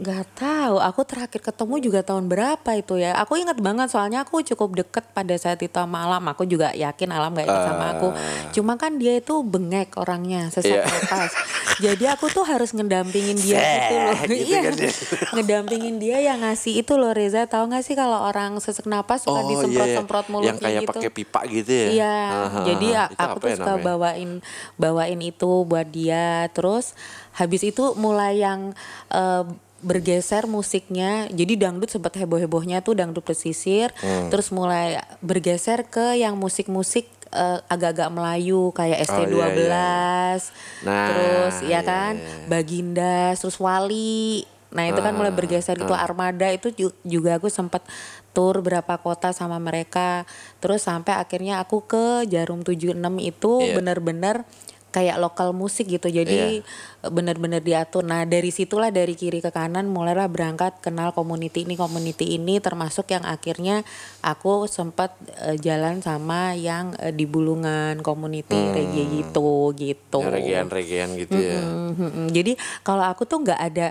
Gak 0.01 0.25
tahu, 0.33 0.81
aku 0.81 1.05
terakhir 1.05 1.37
ketemu 1.39 1.77
juga 1.77 2.01
tahun 2.01 2.25
berapa 2.25 2.65
itu 2.73 2.97
ya. 2.97 3.13
Aku 3.21 3.37
ingat 3.37 3.61
banget 3.61 3.85
soalnya 3.85 4.25
aku 4.25 4.41
cukup 4.41 4.73
deket 4.75 5.05
pada 5.07 5.37
saat 5.37 5.61
itu 5.61 5.69
sama 5.71 6.01
Alam. 6.01 6.25
Aku 6.27 6.41
juga 6.43 6.73
yakin 6.73 7.05
Alam 7.07 7.31
gak 7.31 7.45
ingat 7.45 7.65
sama 7.69 7.85
aku. 7.93 8.07
Cuma 8.49 8.73
kan 8.75 8.97
dia 8.97 9.13
itu 9.15 9.45
bengek 9.45 9.93
orangnya, 9.95 10.49
sesak 10.49 10.73
Ah. 10.73 10.73
Iya. 10.73 10.89
napas. 10.89 11.31
Jadi 11.77 12.05
aku 12.07 12.25
tuh 12.27 12.41
harus 12.41 12.73
ngedampingin 12.73 13.37
dia 13.37 13.61
gitu 13.61 13.93
loh. 13.95 14.15
Gitu 14.25 14.33
iya, 14.43 14.59
kan 14.59 14.73
dia. 14.73 14.91
ngedampingin 15.31 15.95
dia 15.97 16.17
yang 16.19 16.41
ngasih 16.41 16.73
itu 16.75 16.93
loh 16.95 17.13
Reza. 17.13 17.45
Tahu 17.45 17.69
gak 17.69 17.83
sih 17.83 17.93
kalau 17.93 18.17
orang 18.19 18.57
sesak 18.57 18.85
napas 18.85 19.21
suka 19.21 19.45
disemprot-semprot 19.45 20.25
mulutnya 20.27 20.49
Oh, 20.49 20.49
yang 20.49 20.57
kayak 20.57 20.81
gitu. 20.81 20.91
pakai 20.97 21.09
pipa 21.13 21.39
gitu 21.45 21.69
ya 21.69 21.87
Iya, 21.93 22.17
Aha, 22.41 22.59
jadi 22.65 22.87
Itu 23.05 23.21
aku 23.21 23.37
tuh 23.37 23.47
ya 23.47 23.55
suka 23.55 23.71
namanya? 23.71 23.85
bawain 23.85 24.29
bawain 24.75 25.19
itu 25.21 25.51
buat 25.61 25.85
dia. 25.87 26.49
Terus 26.49 26.97
habis 27.31 27.61
itu 27.61 27.93
mulai 27.93 28.41
yang 28.41 28.73
eh, 29.07 29.45
bergeser 29.81 30.45
musiknya. 30.45 31.25
Jadi 31.27 31.57
dangdut 31.57 31.89
sempat 31.89 32.13
heboh-hebohnya 32.15 32.79
tuh 32.79 32.93
dangdut 32.93 33.21
pesisir. 33.21 33.89
Hmm. 33.99 34.29
Terus 34.29 34.49
mulai 34.49 34.97
bergeser 35.19 35.83
ke 35.83 36.15
yang 36.15 36.37
musik-musik 36.37 37.09
eh, 37.31 37.59
agak-agak 37.65 38.09
Melayu 38.09 38.69
kayak 38.71 39.03
ST12 39.03 39.31
Oh, 39.31 39.47
iya, 39.47 39.55
iya. 39.55 40.37
Nah, 40.83 41.07
terus 41.07 41.55
ya 41.61 41.67
iya, 41.67 41.79
kan 41.81 42.13
iya. 42.19 42.47
Baginda 42.47 43.31
terus 43.33 43.55
Wali 43.55 44.43
nah 44.71 44.87
itu 44.87 44.99
kan 44.99 45.11
mulai 45.11 45.35
bergeser 45.35 45.75
itu 45.75 45.91
Armada 45.91 46.47
itu 46.47 46.71
ju- 46.71 46.95
juga 47.03 47.35
aku 47.35 47.51
sempat 47.51 47.83
tur 48.31 48.63
berapa 48.63 48.95
kota 48.95 49.35
sama 49.35 49.59
mereka 49.59 50.23
terus 50.59 50.87
sampai 50.87 51.19
akhirnya 51.19 51.59
aku 51.59 51.83
ke 51.83 52.23
Jarum 52.25 52.63
76 52.63 52.95
itu 53.19 53.53
Iya. 53.59 53.75
bener-bener 53.75 54.47
kayak 54.91 55.17
lokal 55.17 55.55
musik 55.55 55.87
gitu. 55.87 56.11
Jadi 56.11 56.61
bener-bener 57.01 57.63
diatur. 57.63 58.05
Nah 58.05 58.27
dari 58.29 58.53
situlah 58.53 58.93
dari 58.93 59.17
kiri 59.17 59.41
ke 59.41 59.49
kanan 59.49 59.89
mulailah 59.89 60.29
berangkat 60.29 60.77
kenal 60.85 61.15
community 61.15 61.65
ini 61.65 61.73
community 61.73 62.37
ini 62.37 62.61
termasuk 62.61 63.09
yang 63.09 63.25
akhirnya 63.25 63.81
aku 64.21 64.69
sempat 64.69 65.15
eh, 65.41 65.57
jalan 65.57 66.03
sama 66.05 66.53
yang 66.53 66.93
eh, 67.01 67.09
di 67.09 67.25
Bulungan 67.25 68.03
community 68.05 68.59
reggae 68.75 69.23
gitu 69.23 69.73
gitu. 69.73 70.19
Ya, 70.21 70.29
regean-regean 70.29 71.09
gitu 71.17 71.37
ya. 71.39 71.59
Mm, 71.63 71.93
mm, 71.97 72.11
mm. 72.11 72.27
Jadi 72.29 72.53
kalau 72.85 73.07
aku 73.07 73.25
tuh 73.25 73.41
nggak 73.41 73.61
ada 73.73 73.87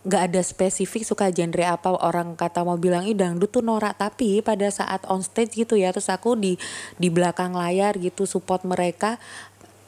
nggak 0.00 0.32
ada 0.32 0.40
spesifik 0.40 1.04
suka 1.04 1.28
genre 1.28 1.60
apa 1.60 1.92
orang 1.92 2.32
kata 2.32 2.64
mau 2.64 2.80
bilang 2.80 3.04
ih 3.04 3.12
dangdut 3.12 3.52
tuh 3.52 3.60
norak. 3.60 4.00
Tapi 4.00 4.40
pada 4.40 4.68
saat 4.72 5.04
on 5.08 5.20
stage 5.20 5.52
gitu 5.56 5.76
ya 5.76 5.92
terus 5.92 6.08
aku 6.08 6.36
di 6.36 6.56
di 6.96 7.08
belakang 7.12 7.52
layar 7.52 8.00
gitu 8.00 8.24
support 8.24 8.64
mereka 8.64 9.20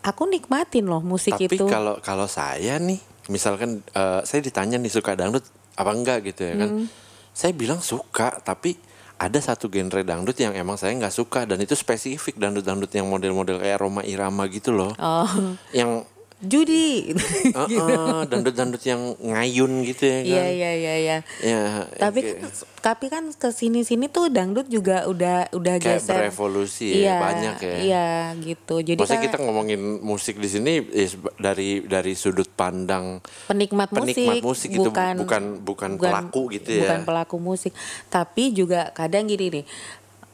aku 0.02 0.28
nikmatin 0.28 0.90
loh 0.90 1.00
musik 1.00 1.38
Tapi 1.38 1.48
itu 1.48 1.64
kalau 1.70 1.98
kalau 2.02 2.26
saya 2.26 2.76
nih, 2.82 2.98
misalkan 3.30 3.80
eh, 3.94 4.20
saya 4.26 4.40
ditanya 4.42 4.76
nih 4.76 4.92
suka 4.92 5.14
dangdut 5.14 5.46
apa 5.78 5.90
enggak 5.94 6.18
gitu 6.28 6.42
ya 6.46 6.54
kan. 6.58 6.70
Hmm. 6.82 6.86
Saya 7.32 7.56
bilang 7.56 7.80
suka, 7.80 8.42
tapi 8.44 8.76
ada 9.22 9.38
satu 9.38 9.70
genre 9.70 10.02
dangdut 10.02 10.34
yang 10.34 10.52
emang 10.52 10.74
saya 10.74 10.92
nggak 10.98 11.14
suka 11.14 11.46
dan 11.46 11.62
itu 11.62 11.78
spesifik 11.78 12.36
dangdut-dangdut 12.42 12.90
yang 12.90 13.06
model-model 13.06 13.62
kayak 13.62 13.78
Roma 13.78 14.02
Irama 14.02 14.50
gitu 14.50 14.74
loh. 14.74 14.92
oh 14.98 15.30
Yang 15.70 16.10
judi. 16.42 16.86
Eh, 17.52 17.68
eh, 17.68 18.20
dangdut-dangdut 18.26 18.82
yang 18.82 19.14
ngayun 19.18 19.84
gitu 19.84 20.02
ya 20.02 20.18
kan. 20.18 20.26
iya 20.26 20.46
iya 20.48 20.72
iya. 20.74 20.94
Iya 20.96 21.18
Ya, 21.42 21.60
tapi 21.94 22.20
kayak- 22.22 22.40
kan 22.40 22.50
tapi 22.82 23.06
kan 23.06 23.24
ke 23.30 23.48
sini 23.54 23.84
tuh 24.10 24.26
dangdut 24.26 24.66
juga 24.66 25.06
udah 25.06 25.52
udah 25.52 25.74
kayak 25.78 26.02
geser. 26.02 26.18
berevolusi 26.18 26.98
ya, 26.98 27.22
banyak 27.22 27.56
ya. 27.60 27.76
iya 27.78 28.06
gitu. 28.34 28.82
Jadi 28.82 28.98
Maksudnya 28.98 29.22
kan 29.22 29.26
kita 29.28 29.38
ngomongin 29.38 29.80
musik 30.02 30.42
di 30.42 30.48
sini 30.50 30.82
ya, 30.82 31.06
dari 31.38 31.86
dari 31.86 32.12
sudut 32.18 32.48
pandang 32.48 33.22
penikmat 33.46 33.92
musik, 33.92 34.18
penikmat 34.18 34.42
musik 34.42 34.68
gitu, 34.72 34.90
bukan 34.90 35.42
bukan 35.62 35.90
pelaku 35.94 36.42
gitu 36.50 36.68
ya. 36.72 36.80
bukan 36.82 37.00
pelaku 37.06 37.36
musik. 37.38 37.70
Tapi 38.08 38.50
juga 38.50 38.90
kadang 38.90 39.30
gini 39.30 39.62
nih 39.62 39.64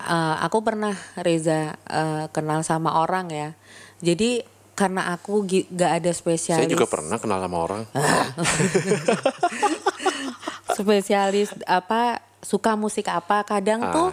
eh, 0.01 0.37
aku 0.41 0.65
pernah 0.65 0.97
Reza 1.19 1.77
eh, 1.85 2.25
kenal 2.33 2.65
sama 2.65 2.97
orang 2.97 3.29
ya. 3.29 3.49
Jadi 4.01 4.41
karena 4.79 5.11
aku 5.11 5.43
gak 5.75 5.93
ada 5.99 6.11
spesialis 6.15 6.63
Saya 6.63 6.71
juga 6.71 6.87
pernah 6.87 7.19
kenal 7.19 7.43
sama 7.43 7.59
orang. 7.59 7.83
spesialis 10.79 11.51
apa 11.67 12.23
suka 12.39 12.79
musik 12.79 13.11
apa 13.11 13.43
kadang 13.43 13.83
Ah. 13.83 13.91
tuh 13.91 14.09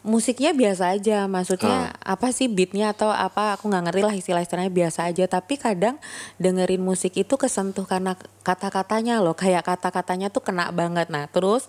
musiknya 0.00 0.56
biasa 0.56 0.96
aja. 0.96 1.28
Maksudnya 1.28 1.92
apa 2.00 2.32
sih 2.32 2.48
beatnya 2.48 2.96
atau 2.96 3.12
apa 3.12 3.52
aku 3.52 3.68
nggak 3.68 3.92
ngerti 3.92 4.02
lah 4.08 4.14
istilah-istilahnya 4.16 4.72
biasa 4.72 5.12
aja. 5.12 5.28
Tapi 5.28 5.60
kadang 5.60 6.00
dengerin 6.40 6.80
musik 6.80 7.12
itu 7.12 7.36
kesentuh 7.36 7.84
karena 7.84 8.16
kata-katanya 8.40 9.20
loh. 9.20 9.36
Kayak 9.36 9.68
kata-katanya 9.68 10.32
tuh 10.32 10.40
kena 10.40 10.72
banget. 10.72 11.12
Nah 11.12 11.28
terus 11.28 11.68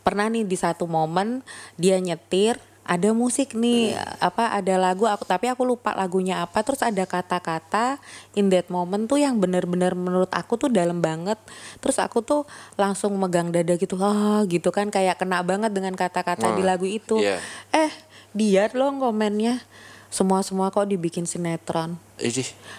pernah 0.00 0.32
nih 0.32 0.48
di 0.48 0.56
satu 0.56 0.88
momen 0.88 1.44
dia 1.76 2.00
nyetir 2.00 2.56
ada 2.86 3.10
musik 3.10 3.58
nih 3.58 3.98
apa 4.22 4.54
ada 4.54 4.78
lagu 4.78 5.10
aku 5.10 5.26
tapi 5.26 5.50
aku 5.50 5.66
lupa 5.66 5.92
lagunya 5.98 6.40
apa. 6.40 6.62
Terus 6.62 6.80
ada 6.86 7.02
kata-kata 7.02 7.98
in 8.38 8.46
that 8.54 8.70
moment 8.70 9.10
tuh 9.10 9.18
yang 9.18 9.42
bener-bener 9.42 9.92
menurut 9.98 10.30
aku 10.30 10.54
tuh 10.54 10.70
dalam 10.70 11.02
banget. 11.02 11.36
Terus 11.82 11.98
aku 11.98 12.22
tuh 12.22 12.46
langsung 12.78 13.18
megang 13.18 13.50
dada 13.50 13.74
gitu 13.74 13.98
ah 13.98 14.46
gitu 14.46 14.70
kan 14.70 14.88
kayak 14.94 15.18
kena 15.18 15.42
banget 15.42 15.74
dengan 15.74 15.98
kata-kata 15.98 16.54
di 16.54 16.62
lagu 16.62 16.86
itu. 16.86 17.18
iya. 17.18 17.42
eh 17.74 17.90
dia 18.30 18.70
loh 18.70 18.94
komennya. 19.02 19.58
Semua 20.06 20.40
semua 20.46 20.70
kok 20.70 20.86
dibikin 20.86 21.26
sinetron. 21.26 21.98
Ih, 22.22 22.32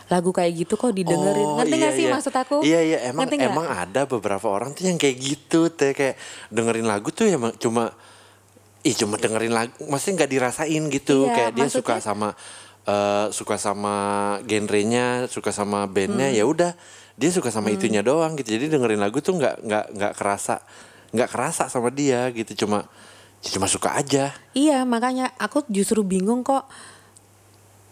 lagu 0.07 0.31
kayak 0.31 0.63
gitu 0.63 0.73
kok 0.79 0.95
didengerin. 0.95 1.45
Oh, 1.45 1.59
ngerti 1.59 1.75
iya, 1.75 1.81
nggak 1.83 1.93
sih 1.93 2.05
iya. 2.07 2.13
maksud 2.15 2.33
aku? 2.33 2.57
Iya 2.63 2.79
iya 2.81 2.97
emang 3.11 3.27
Ngerti 3.27 3.45
emang 3.45 3.67
ada 3.67 4.01
beberapa 4.07 4.47
orang 4.47 4.71
tuh 4.73 4.87
yang 4.87 4.97
kayak 4.97 5.17
gitu 5.19 5.67
teh. 5.69 5.91
Kayak 5.91 6.15
dengerin 6.49 6.87
lagu 6.87 7.11
tuh 7.11 7.27
emang 7.27 7.53
cuma 7.59 7.93
ih 8.87 8.95
cuma 8.95 9.19
dengerin 9.19 9.51
lagu 9.51 9.75
maksudnya 9.85 10.23
nggak 10.23 10.31
dirasain 10.31 10.83
gitu. 10.87 11.27
Iya, 11.27 11.35
kayak 11.35 11.51
dia 11.53 11.67
suka 11.67 11.99
sama 11.99 12.31
eh, 12.87 13.27
suka 13.35 13.59
sama 13.59 13.95
genrenya 14.47 15.27
suka 15.27 15.51
sama 15.51 15.83
bandnya 15.85 16.31
Hmm. 16.31 16.39
ya 16.39 16.45
udah. 16.47 16.71
Dia 17.17 17.33
suka 17.33 17.49
sama 17.49 17.73
itunya 17.73 17.99
doang 17.99 18.37
gitu. 18.39 18.55
Jadi 18.55 18.71
dengerin 18.71 19.01
lagu 19.01 19.19
tuh 19.19 19.35
nggak 19.35 19.65
nggak 19.65 19.85
nggak 19.97 20.13
kerasa 20.15 20.61
nggak 21.11 21.29
kerasa 21.33 21.67
sama 21.67 21.91
dia 21.91 22.29
gitu. 22.31 22.63
Cuma 22.65 22.87
cuma 23.43 23.67
suka 23.67 23.97
aja. 23.97 24.31
Iya 24.53 24.85
makanya 24.87 25.35
aku 25.35 25.67
justru 25.67 26.01
bingung 26.01 26.41
kok 26.41 26.63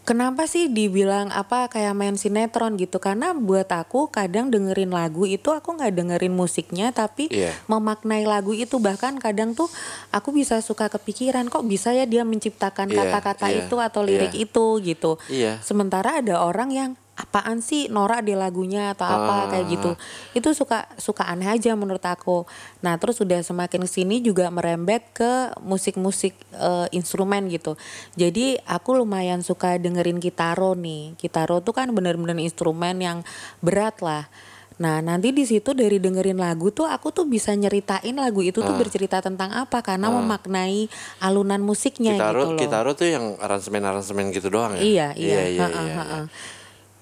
Kenapa 0.06 0.46
sih 0.46 0.70
dibilang 0.70 1.34
apa 1.34 1.66
kayak 1.66 1.98
main 1.98 2.14
sinetron 2.14 2.78
gitu? 2.78 3.02
Karena 3.02 3.34
buat 3.34 3.66
aku 3.74 4.14
kadang 4.14 4.54
dengerin 4.54 4.94
lagu 4.94 5.26
itu 5.26 5.50
aku 5.50 5.74
nggak 5.82 5.98
dengerin 5.98 6.30
musiknya 6.30 6.94
tapi 6.94 7.26
Iya. 7.34 7.58
memaknai 7.66 8.22
lagu 8.30 8.54
itu 8.54 8.78
bahkan 8.78 9.18
kadang 9.18 9.58
tuh 9.58 9.66
aku 10.14 10.30
bisa 10.30 10.62
suka 10.62 10.94
kepikiran 10.94 11.50
kok 11.50 11.66
bisa 11.66 11.90
ya 11.90 12.06
dia 12.06 12.22
menciptakan 12.22 12.94
Iya, 12.94 13.02
kata-kata 13.02 13.50
iya, 13.50 13.66
itu 13.66 13.76
atau 13.82 14.06
lirik 14.06 14.38
iya. 14.38 14.46
itu 14.46 14.66
gitu. 14.86 15.18
Iya. 15.26 15.58
Sementara 15.66 16.22
ada 16.22 16.38
orang 16.46 16.70
yang 16.70 16.92
apaan 17.16 17.64
sih 17.64 17.88
norak 17.88 18.28
di 18.28 18.36
lagunya 18.36 18.92
atau 18.92 19.08
apa 19.08 19.48
kayak 19.56 19.66
gitu. 19.72 19.96
Ah. 19.96 20.36
Itu 20.36 20.52
suka 20.52 20.84
suka 21.00 21.24
aneh 21.32 21.48
aja 21.48 21.72
menurut 21.80 22.04
aku. 22.04 22.44
Nah, 22.84 23.00
terus 23.00 23.24
udah 23.24 23.40
semakin 23.40 23.88
ke 23.88 23.90
sini 23.90 24.20
juga 24.20 24.52
merembet 24.52 25.16
ke 25.16 25.56
musik-musik 25.64 26.36
eh, 26.60 26.88
instrumen 26.92 27.48
gitu. 27.48 27.80
Jadi 28.20 28.60
aku 28.68 29.00
lumayan 29.00 29.40
suka 29.48 29.80
dengerin 29.80 30.20
kitaro 30.20 30.76
nih. 30.76 31.16
Kitaro 31.16 31.64
tuh 31.64 31.72
kan 31.72 31.88
bener-bener 31.96 32.36
instrumen 32.36 33.00
yang 33.00 33.24
berat 33.64 34.04
lah. 34.04 34.28
Nah 34.76 35.00
nanti 35.00 35.32
di 35.32 35.48
situ 35.48 35.72
dari 35.72 36.04
dengerin 36.04 36.36
lagu 36.36 36.68
tuh 36.68 36.84
aku 36.84 37.08
tuh 37.16 37.24
bisa 37.24 37.56
nyeritain 37.56 38.12
lagu 38.12 38.44
itu 38.44 38.60
tuh 38.60 38.76
bercerita 38.76 39.24
tentang 39.24 39.56
apa 39.56 39.80
karena 39.80 40.12
memaknai 40.12 40.92
alunan 41.24 41.64
musiknya 41.64 42.20
Kitaro 42.20 42.44
gitu 42.44 42.52
loh. 42.52 42.60
Kitaro 42.60 42.90
tuh 42.92 43.08
yang 43.08 43.26
aransemen 43.40 43.88
aransemen 43.88 44.36
gitu 44.36 44.52
doang 44.52 44.76
ya 44.76 44.84
Iya, 44.84 45.08
iya. 45.16 45.40
iya, 45.48 45.64
Ha-ha, 45.64 45.80
iya, 45.80 45.96
ha-ha. 45.96 46.22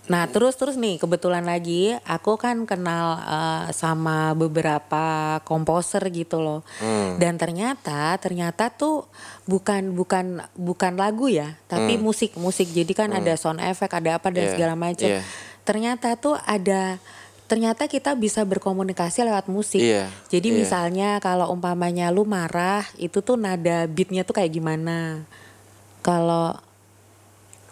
Nah, 0.03 0.27
terus 0.27 0.59
terus 0.59 0.75
nih 0.75 0.99
kebetulan 0.99 1.47
lagi 1.47 1.95
aku 2.03 2.35
kan 2.35 2.67
kenal 2.67 3.15
eh, 3.23 3.71
sama 3.71 4.35
beberapa 4.35 5.39
komposer 5.47 6.03
gitu 6.11 6.43
loh. 6.43 6.59
Hmm. 6.83 7.15
Dan 7.15 7.39
ternyata 7.39 8.19
ternyata 8.19 8.67
tuh 8.67 9.07
bukan 9.47 9.95
bukan 9.95 10.43
bukan 10.59 10.93
lagu 10.99 11.31
ya, 11.31 11.55
tapi 11.71 11.95
musik 11.95 12.35
musik. 12.35 12.67
Jadi 12.67 12.91
kan 12.91 13.15
ada 13.15 13.31
sound 13.39 13.63
effect, 13.63 13.95
ada 13.95 14.19
apa 14.19 14.27
dan 14.27 14.43
Hmm. 14.43 14.47
Iya, 14.49 14.53
segala 14.59 14.75
macam. 14.75 15.07
iya. 15.07 15.21
Ternyata 15.63 16.19
tuh 16.19 16.35
ada 16.43 16.99
ternyata 17.47 17.85
kita 17.87 18.11
bisa 18.17 18.41
berkomunikasi 18.43 19.23
lewat 19.23 19.47
musik. 19.47 19.79
Iya, 19.79 20.09
Jadi 20.27 20.51
iya. 20.51 20.57
misalnya 20.57 21.09
kalau 21.21 21.47
umpamanya 21.47 22.09
lu 22.09 22.27
marah, 22.27 22.83
itu 22.97 23.21
tuh 23.23 23.39
nada 23.39 23.85
beatnya 23.87 24.27
tuh 24.27 24.35
kayak 24.35 24.51
gimana? 24.51 25.23
Kalau 26.01 26.57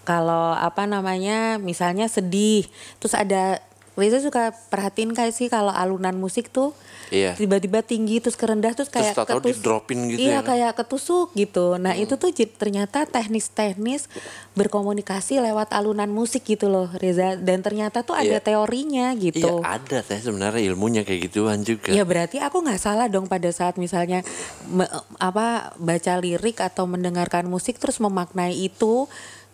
kalau 0.01 0.51
apa 0.51 0.83
namanya 0.83 1.57
misalnya 1.57 2.05
sedih 2.05 2.65
terus 2.97 3.13
ada 3.13 3.61
Reza 3.91 4.23
suka 4.23 4.55
perhatiin 4.71 5.11
kayak 5.11 5.35
sih 5.35 5.45
kalau 5.45 5.69
alunan 5.69 6.15
musik 6.15 6.47
tuh 6.47 6.71
Iya. 7.11 7.35
tiba-tiba 7.35 7.83
tinggi 7.83 8.23
terus 8.23 8.39
kerendah 8.39 8.71
terus 8.71 8.87
kayak 8.87 9.11
tahu-tahu 9.11 9.51
di-dropin 9.51 10.07
gitu 10.07 10.23
iya 10.23 10.31
ya. 10.31 10.39
Hmm. 10.39 10.47
kayak 10.47 10.71
ketusuk 10.79 11.35
gitu 11.35 11.75
nah 11.75 11.91
itu 11.91 12.15
tuh 12.15 12.31
ternyata 12.31 13.03
teknis-teknis 13.03 14.07
berkomunikasi 14.55 15.43
lewat 15.43 15.75
alunan 15.75 16.07
musik 16.07 16.47
gitu 16.47 16.71
loh 16.71 16.87
Reza 16.95 17.35
dan 17.35 17.59
ternyata 17.59 17.99
tuh 18.01 18.15
ada 18.15 18.39
Iya. 18.39 18.39
teorinya 18.39 19.11
Iya 19.11 19.19
gitu 19.27 19.59
ada 19.59 19.99
teh 19.99 20.23
sebenarnya 20.23 20.63
ilmunya 20.71 21.03
kayak 21.03 21.27
gituan 21.27 21.67
juga. 21.67 21.91
Ya 21.91 22.07
berarti 22.07 22.39
aku 22.39 22.63
nggak 22.63 22.79
salah 22.79 23.11
dong 23.11 23.27
pada 23.27 23.51
saat 23.51 23.75
misalnya 23.75 24.23
me- 24.67 24.87
apa 25.19 25.75
baca 25.75 26.13
lirik 26.15 26.63
atau 26.63 26.87
mendengarkan 26.87 27.43
musik 27.43 27.75
terus 27.75 27.99
memaknai 27.99 28.55
itu 28.55 29.11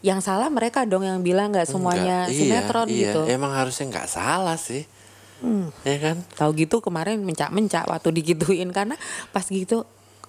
yang 0.07 0.23
salah 0.23 0.47
mereka 0.47 0.87
dong 0.87 1.03
yang 1.03 1.19
bilang 1.19 1.51
nggak 1.51 1.67
semuanya 1.67 2.31
Enggak, 2.31 2.39
sinetron 2.39 2.87
iya, 2.87 2.95
gitu. 3.11 3.21
Iya, 3.27 3.35
emang 3.35 3.51
harusnya 3.51 3.85
nggak 3.91 4.07
salah 4.07 4.55
sih. 4.55 4.87
Ya 5.83 5.97
kan? 5.99 6.17
Tahu 6.33 6.49
gitu 6.57 6.79
kemarin 6.79 7.19
mencak-mencak 7.21 7.85
waktu 7.85 8.09
digituin 8.15 8.71
karena 8.71 8.95
pas 9.29 9.43
gitu 9.43 9.83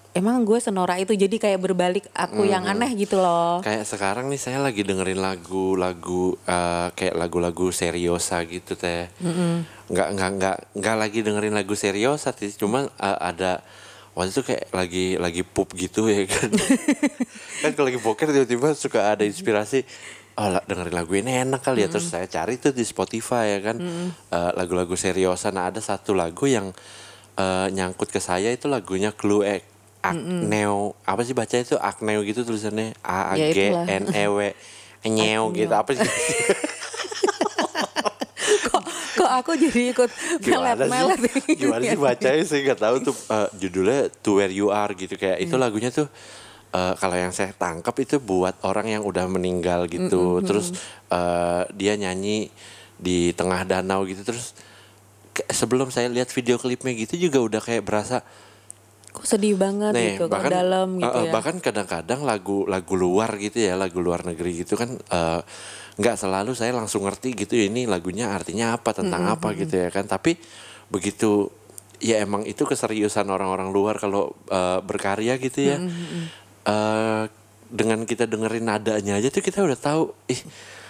emang 0.09 0.41
gue 0.41 0.57
senora 0.57 0.97
itu 0.97 1.13
jadi 1.13 1.31
kayak 1.31 1.59
berbalik 1.61 2.05
aku 2.11 2.41
yang 2.43 2.65
Hmm. 2.65 2.73
aneh 2.75 2.91
gitu 2.93 3.17
loh. 3.17 3.61
Kayak 3.61 3.87
sekarang 3.87 4.27
nih 4.27 4.37
saya 4.37 4.59
lagi 4.59 4.81
dengerin 4.83 5.17
lagu-lagu 5.17 6.35
eh, 6.43 6.87
kayak 6.93 7.15
lagu-lagu 7.15 7.71
seriosa 7.71 8.43
gitu 8.43 8.75
teh. 8.75 9.09
Nggak 9.89 10.07
nggak 10.13 10.29
nggak 10.37 10.57
nggak 10.77 10.95
lagi 10.97 11.19
dengerin 11.23 11.55
lagu 11.55 11.73
seriosa 11.73 12.29
sih, 12.35 12.51
cuma 12.53 12.85
eh, 12.85 13.17
ada 13.23 13.61
waktu 14.19 14.35
itu 14.35 14.43
kayak 14.43 14.63
lagi 14.75 15.05
lagi 15.15 15.47
pup 15.47 15.71
gitu 15.79 16.11
ya 16.11 16.27
kan. 16.27 16.51
kan 17.63 17.71
kalau 17.71 17.87
lagi 17.87 18.03
boker 18.03 18.27
tiba-tiba 18.27 18.75
suka 18.75 19.15
ada 19.15 19.23
inspirasi 19.23 19.87
oh 20.35 20.59
dengerin 20.67 20.91
lagu 20.91 21.15
ini 21.15 21.39
enak 21.47 21.63
kali 21.63 21.87
ya. 21.87 21.89
Terus 21.89 22.11
saya 22.11 22.27
cari 22.27 22.59
tuh 22.59 22.75
di 22.75 22.83
Spotify 22.83 23.55
ya 23.55 23.71
kan? 23.71 23.79
Eh, 23.79 24.51
lagu-lagu 24.59 24.91
seriosa 24.99 25.55
nah 25.55 25.71
ada 25.71 25.79
satu 25.79 26.11
lagu 26.11 26.51
yang 26.51 26.75
eh, 27.39 27.67
nyangkut 27.71 28.11
ke 28.11 28.19
saya 28.19 28.51
itu 28.51 28.67
lagunya 28.67 29.15
Clue 29.15 29.47
Ek 29.47 29.63
Akneo 29.99 30.95
apa 31.03 31.23
sih 31.23 31.35
baca 31.35 31.55
itu 31.55 31.79
Akneo 31.79 32.19
gitu 32.27 32.43
tulisannya. 32.43 32.95
A 33.03 33.31
A 33.31 33.39
Ya, 33.39 33.55
G 33.55 33.71
itulah. 33.71 33.87
N 33.87 34.03
E 34.11 34.25
W. 34.27 34.39
Nyeo 35.07 35.55
gitu. 35.55 35.71
Apa 35.71 35.95
sih 35.95 36.03
kok 39.19 39.31
aku 39.43 39.51
jadi 39.59 39.91
ikut 39.91 40.09
gimana 40.39 40.79
melet-melet 40.79 41.19
sih 41.27 41.59
gimana 41.59 41.83
sih? 41.83 41.99
Bacanya 41.99 42.43
saya 42.47 42.59
nggak 42.71 42.79
tahu 42.79 42.95
tuh 43.03 43.15
eh, 43.27 43.49
judulnya 43.59 43.99
To 44.23 44.31
Where 44.39 44.53
You 44.53 44.71
Are 44.71 44.95
gitu. 44.95 45.19
Kayak 45.19 45.43
itu 45.43 45.55
lagunya 45.59 45.91
tuh 45.91 46.07
eh, 46.71 46.93
kalau 46.95 47.19
yang 47.19 47.35
saya 47.35 47.51
tangkap 47.51 47.91
itu 47.99 48.15
buat 48.17 48.55
orang 48.63 48.87
yang 48.87 49.03
udah 49.03 49.27
meninggal 49.27 49.91
gitu. 49.91 50.39
Terus 50.39 50.71
eh, 51.11 51.63
dia 51.75 51.99
nyanyi 51.99 52.47
di 52.95 53.35
tengah 53.35 53.67
danau 53.67 54.07
gitu. 54.07 54.23
Terus 54.23 54.55
ke- 55.35 55.47
sebelum 55.51 55.91
saya 55.91 56.07
lihat 56.07 56.31
video 56.31 56.55
klipnya 56.55 56.95
gitu 56.95 57.19
juga 57.19 57.43
udah 57.43 57.61
kayak 57.61 57.83
berasa 57.83 58.23
kok 59.09 59.25
sedih 59.25 59.57
banget 59.57 59.89
Nih, 59.89 60.21
gitu 60.21 60.29
bahkan 60.29 60.53
dalam 60.53 61.01
gitu 61.01 61.09
eh, 61.17 61.25
ya? 61.27 61.31
bahkan 61.33 61.57
kadang-kadang 61.57 62.21
lagu 62.21 62.69
lagu 62.69 62.93
luar 62.93 63.41
gitu 63.41 63.57
ya, 63.57 63.73
lagu 63.73 63.97
luar 64.05 64.21
negeri 64.21 64.61
gitu 64.61 64.77
kan 64.77 65.01
eh, 65.01 65.41
nggak 65.99 66.15
selalu 66.15 66.55
saya 66.55 66.71
langsung 66.71 67.03
ngerti 67.03 67.35
gitu 67.35 67.59
ya 67.59 67.67
ini 67.67 67.83
lagunya 67.83 68.31
artinya 68.31 68.71
apa 68.73 68.95
tentang 68.95 69.27
apa 69.27 69.51
gitu 69.53 69.75
ya 69.75 69.91
kan. 69.91 70.07
Tapi 70.07 70.39
begitu 70.87 71.51
ya 71.99 72.23
emang 72.23 72.47
itu 72.47 72.63
keseriusan 72.63 73.27
orang-orang 73.27 73.69
luar 73.69 73.99
kalau 73.99 74.31
eh, 74.47 74.79
berkarya 74.79 75.35
gitu 75.37 75.59
ya. 75.67 75.77
eh, 76.65 77.23
dengan 77.69 78.01
kita 78.01 78.25
dengerin 78.25 78.65
nadanya 78.65 79.19
aja 79.19 79.29
tuh 79.29 79.43
kita 79.43 79.61
udah 79.61 79.77
tahu 79.77 80.09
ih 80.25 80.41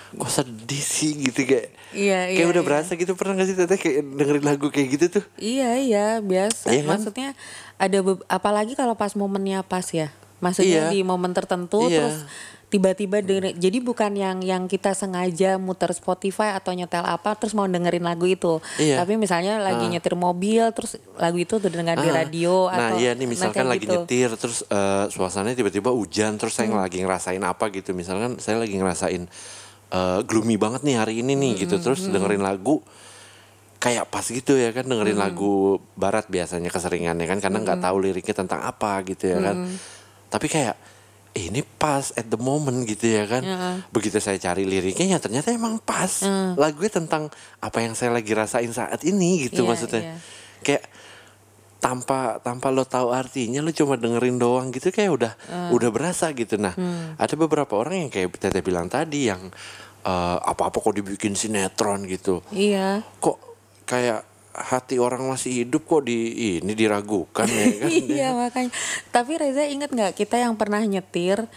kok 0.09 0.31
sedih 0.31 0.79
sih 0.81 1.13
gitu 1.19 1.45
kayak 1.45 1.69
Iya, 1.89 2.29
kayak 2.29 2.37
iya, 2.39 2.45
udah 2.49 2.63
iya. 2.63 2.69
berasa 2.69 2.91
gitu 2.95 3.13
pernah 3.13 3.33
gak 3.35 3.45
sih 3.45 3.57
teteh 3.57 3.77
kayak 3.77 4.01
dengerin 4.15 4.45
lagu 4.45 4.69
kayak 4.69 4.87
gitu 4.95 5.05
tuh 5.19 5.25
Iya 5.37 5.69
iya 5.77 6.05
biasa. 6.17 6.69
Iya 6.69 6.81
kan? 6.81 6.89
Maksudnya 6.97 7.29
ada 7.77 7.97
apalagi 8.25 8.73
kalau 8.73 8.93
pas 8.93 9.13
momennya 9.13 9.61
pas 9.61 9.85
ya. 9.89 10.09
Maksudnya 10.39 10.89
Iya. 10.89 10.93
di 10.93 11.01
momen 11.03 11.33
tertentu 11.35 11.85
Iya. 11.85 12.09
terus 12.09 12.17
tiba-tiba 12.69 13.17
denger, 13.19 13.57
jadi 13.57 13.77
bukan 13.79 14.13
yang 14.13 14.37
yang 14.39 14.63
kita 14.65 14.93
sengaja 14.93 15.57
muter 15.57 15.89
Spotify 15.89 16.53
atau 16.53 16.69
nyetel 16.69 17.01
apa 17.01 17.33
terus 17.33 17.51
mau 17.51 17.65
dengerin 17.65 18.01
lagu 18.01 18.23
itu. 18.23 18.61
Iya. 18.75 19.01
Tapi 19.01 19.17
misalnya 19.17 19.57
lagi 19.57 19.89
nyetir 19.89 20.13
mobil 20.13 20.61
terus 20.69 20.95
lagu 21.15 21.35
itu 21.35 21.57
tuh 21.57 21.65
dengar 21.65 21.97
di 21.97 22.05
Ah, 22.07 22.21
radio 22.21 22.69
nah 22.69 22.93
atau 22.93 23.01
iya 23.01 23.11
nih 23.11 23.25
misalkan 23.25 23.65
lagi 23.65 23.83
gitu. 23.83 24.05
nyetir 24.05 24.29
terus 24.33 24.61
eh, 24.63 25.05
suasananya 25.07 25.57
tiba-tiba 25.57 25.89
hujan 25.89 26.37
terus 26.37 26.53
saya 26.53 26.69
Hmm. 26.69 26.77
lagi 26.77 27.01
ngerasain 27.01 27.41
apa 27.41 27.67
gitu 27.69 27.91
misalkan 27.91 28.37
saya 28.37 28.57
lagi 28.57 28.77
ngerasain 28.77 29.25
eh, 29.89 30.19
gloomy 30.23 30.53
banget 30.55 30.85
nih 30.85 30.95
hari 30.95 31.13
ini 31.19 31.33
nih 31.33 31.51
Hmm, 31.53 31.61
gitu 31.65 31.75
terus 31.79 32.05
dengerin 32.05 32.39
lagu 32.39 32.85
kayak 33.77 34.05
pas 34.05 34.21
gitu 34.21 34.53
ya 34.53 34.69
kan 34.69 34.83
dengerin 34.83 35.15
Hmm. 35.15 35.25
lagu 35.25 35.53
barat 35.95 36.27
biasanya 36.27 36.67
keseringannya 36.67 37.25
kan 37.25 37.39
karena 37.39 37.57
nggak 37.59 37.79
tahu 37.79 37.97
liriknya 37.97 38.35
tentang 38.37 38.61
apa 38.61 39.01
gitu 39.01 39.25
ya 39.25 39.41
kan 39.41 39.55
Hmm. 39.65 39.75
tapi 40.27 40.45
kayak 40.45 40.77
eh, 41.31 41.47
ini 41.47 41.61
pas 41.61 42.09
at 42.13 42.25
the 42.25 42.37
moment 42.37 42.83
gitu 42.83 43.05
ya 43.05 43.25
kan. 43.25 43.43
Begitu 43.89 44.17
saya 44.17 44.37
cari 44.37 44.63
liriknya 44.63 45.15
ya 45.15 45.19
ternyata 45.19 45.49
emang 45.49 45.77
pas. 45.77 46.25
Lagunya 46.53 46.91
tentang 46.91 47.29
apa 47.57 47.77
yang 47.79 47.93
saya 47.93 48.11
lagi 48.11 48.31
rasain 48.31 48.69
saat 48.69 49.01
ini 49.03 49.45
gitu 49.45 49.63
Iya, 49.63 49.67
maksudnya. 49.67 50.01
iya. 50.01 50.15
kayak 50.59 50.83
tanpa 51.79 52.43
tanpa 52.43 52.67
lo 52.69 52.83
tahu 52.83 53.15
artinya 53.15 53.63
lo 53.63 53.71
cuma 53.71 53.95
dengerin 53.95 54.35
doang 54.35 54.67
gitu 54.69 54.91
kayak 54.91 55.11
udah 55.15 55.33
udah 55.71 55.89
berasa 55.89 56.35
gitu. 56.35 56.59
Nah 56.59 56.75
ada 57.15 57.33
beberapa 57.33 57.79
orang 57.79 58.03
yang 58.03 58.11
kayak 58.11 58.35
Tete 58.35 58.59
bilang 58.59 58.91
tadi 58.91 59.31
yang 59.31 59.47
apa 60.03 60.67
apa 60.67 60.77
kok 60.77 60.91
dibikin 60.91 61.33
sinetron 61.33 62.03
gitu. 62.05 62.43
Iya. 62.51 62.99
kok 63.23 63.37
kayak 63.87 64.21
hati 64.59 64.99
orang 64.99 65.23
masih 65.23 65.63
hidup 65.63 65.87
kok 65.87 66.03
di 66.03 66.35
ini 66.59 66.75
diragukan 66.75 67.47
ya 67.47 67.65
kan? 67.79 67.89
Iya 68.11 68.29
makanya. 68.35 68.71
Tapi 69.09 69.31
Reza 69.35 69.63
inget 69.63 69.89
nggak 69.89 70.13
kita 70.13 70.35
yang 70.35 70.59
pernah 70.59 70.83
nyetir? 70.83 71.47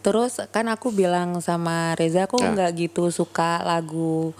Terus 0.00 0.40
kan 0.48 0.66
aku 0.66 0.88
bilang 0.90 1.38
sama 1.40 1.92
Reza 1.94 2.24
aku 2.24 2.38
Ya. 2.38 2.50
nggak 2.54 2.70
gitu 2.78 3.10
suka 3.10 3.60
lagu 3.60 4.32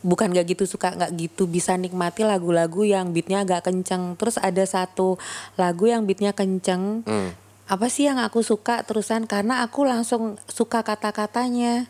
bukan 0.00 0.32
nggak 0.32 0.56
gitu 0.56 0.64
suka 0.64 0.96
nggak 0.96 1.12
gitu 1.12 1.44
bisa 1.44 1.76
nikmati 1.76 2.24
lagu-lagu 2.24 2.80
yang 2.82 3.12
beatnya 3.12 3.44
agak 3.44 3.68
kenceng. 3.68 4.16
Terus 4.16 4.40
ada 4.40 4.64
satu 4.64 5.20
lagu 5.54 5.84
yang 5.84 6.08
beatnya 6.08 6.32
kenceng. 6.32 7.04
Hmm. 7.04 7.30
apa 7.66 7.86
sih 7.86 8.02
yang 8.10 8.18
aku 8.18 8.42
suka 8.42 8.82
terusan? 8.82 9.30
Karena 9.30 9.62
aku 9.62 9.86
langsung 9.86 10.34
suka 10.50 10.82
kata-katanya. 10.82 11.86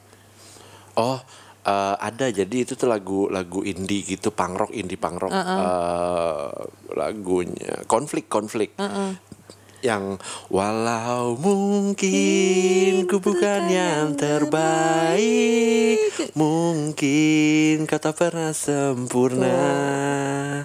Oh, 0.92 1.16
eh, 1.64 1.96
ada 1.96 2.26
jadi 2.30 2.56
itu 2.64 2.76
tuh 2.76 2.88
lagu 2.88 3.28
lagu 3.30 3.64
indie 3.64 4.04
gitu, 4.04 4.30
punk 4.32 4.54
rock, 4.60 4.72
indie 4.74 5.00
punk 5.00 5.16
rock. 5.20 5.32
eh, 5.32 6.50
lagunya 6.96 7.84
konflik 7.86 8.28
konflik. 8.28 8.74
Yang 9.80 10.20
walau 10.52 11.40
mungkin 11.40 13.08
ku 13.08 13.16
bukan 13.16 13.72
yang 13.72 14.12
terbaik, 14.12 15.96
mungkin 16.36 17.88
kata 17.88 18.12
pernah 18.12 18.52
sempurna. 18.52 19.56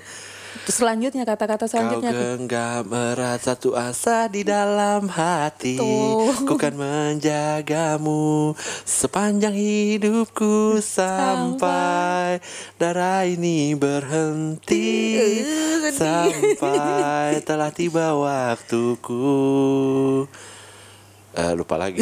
terus 0.03 0.25
selanjutnya 0.71 1.23
kata-kata 1.25 1.65
Kau 1.65 1.71
selanjutnya 1.71 2.12
genggam 2.13 2.89
erat 2.89 3.41
satu 3.41 3.78
asa 3.78 4.25
di 4.32 4.41
dalam 4.41 5.10
hati. 5.10 5.78
Tuh. 5.78 6.34
Ku 6.45 6.56
kan 6.58 6.73
menjagamu 6.73 8.58
sepanjang 8.86 9.54
hidupku 9.54 10.82
Sampai 10.82 12.41
darah 12.78 13.25
ini 13.25 13.78
berhenti. 13.78 15.13
Sampai 15.93 17.41
telah 17.45 17.69
tiba 17.69 18.17
waktuku 18.17 19.36
Eh, 21.36 21.52
Lupa 21.52 21.76
lagi 21.76 22.00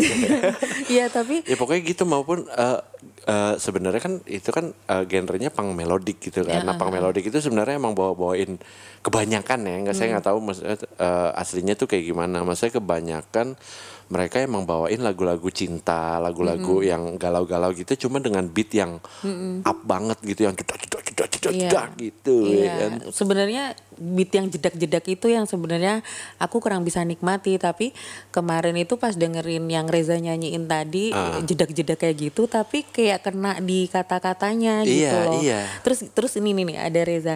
Iya 0.93 1.10
tapi 1.10 1.41
ya 1.41 1.58
pokoknya 1.58 1.82
gitu 1.89 2.06
maupun 2.06 2.46
eh, 2.46 2.80
eh, 3.26 3.54
sebenarnya 3.58 3.98
kan 3.98 4.13
itu 4.30 4.50
kan 4.54 4.69
eh, 4.69 5.04
genrenya 5.10 5.50
pang 5.50 5.74
melodik 5.74 6.22
gitu 6.22 6.46
kan. 6.46 6.62
Nah, 6.62 6.78
pang 6.78 6.93
melodik 6.93 7.26
itu 7.26 7.41
sebenarnya 7.41 7.82
emang 7.82 7.98
bawa-bawain 7.98 8.62
kebanyakan 9.02 9.60
ya, 9.65 9.76
nggak 9.89 9.96
saya 9.98 10.08
nggak 10.13 10.28
tahu 10.30 10.38
maksudnya 10.38 10.78
eh, 10.78 11.41
aslinya 11.41 11.74
tuh 11.74 11.89
kayak 11.89 12.06
gimana. 12.13 12.46
Maksudnya 12.46 12.78
kebanyakan 12.78 13.58
mereka 14.06 14.39
emang 14.39 14.63
bawain 14.63 15.00
lagu-lagu 15.00 15.48
cinta, 15.48 16.18
lagu-lagu 16.18 16.82
yang 16.82 17.16
galau-galau 17.16 17.72
gitu 17.72 18.08
cuma 18.08 18.18
dengan 18.18 18.44
beat 18.46 18.72
yang 18.72 19.00
up 19.62 19.80
banget 19.82 20.18
gitu 20.22 20.44
yang 20.44 20.54
cedak 20.54 20.80
cedak 20.80 21.02
cedak 21.04 21.30
Iya. 21.44 21.68
cedak 21.68 21.89
gitu 21.98 22.36
ya 22.48 22.56
Iya, 22.56 22.74
kan. 22.80 22.92
sebenarnya 23.12 23.63
beat 23.94 24.32
yang 24.32 24.48
jedak-jedak 24.48 25.06
itu 25.06 25.28
yang 25.28 25.44
sebenarnya 25.44 26.00
aku 26.38 26.58
kurang 26.58 26.82
bisa 26.82 27.04
nikmati 27.04 27.56
tapi 27.58 27.92
kemarin 28.30 28.74
itu 28.76 28.96
pas 28.96 29.12
dengerin 29.13 29.68
yang 29.68 29.86
Reza 29.86 30.16
nyanyiin 30.16 30.66
tadi 30.66 31.12
Ah. 31.12 31.38
jedak-jedak 31.39 32.00
kayak 32.00 32.16
gitu 32.24 32.48
tapi 32.48 32.84
kayak 32.86 33.22
kena 33.22 33.60
di 33.60 33.86
kata-katanya 33.86 34.82
gitu 34.84 35.04
Iya, 35.04 35.28
loh. 35.28 35.38
iya. 35.38 35.60
Terus 35.82 36.08
terus 36.10 36.32
ini 36.36 36.56
nih 36.56 36.66
nih 36.66 36.78
ada 36.80 37.02
Reza. 37.02 37.36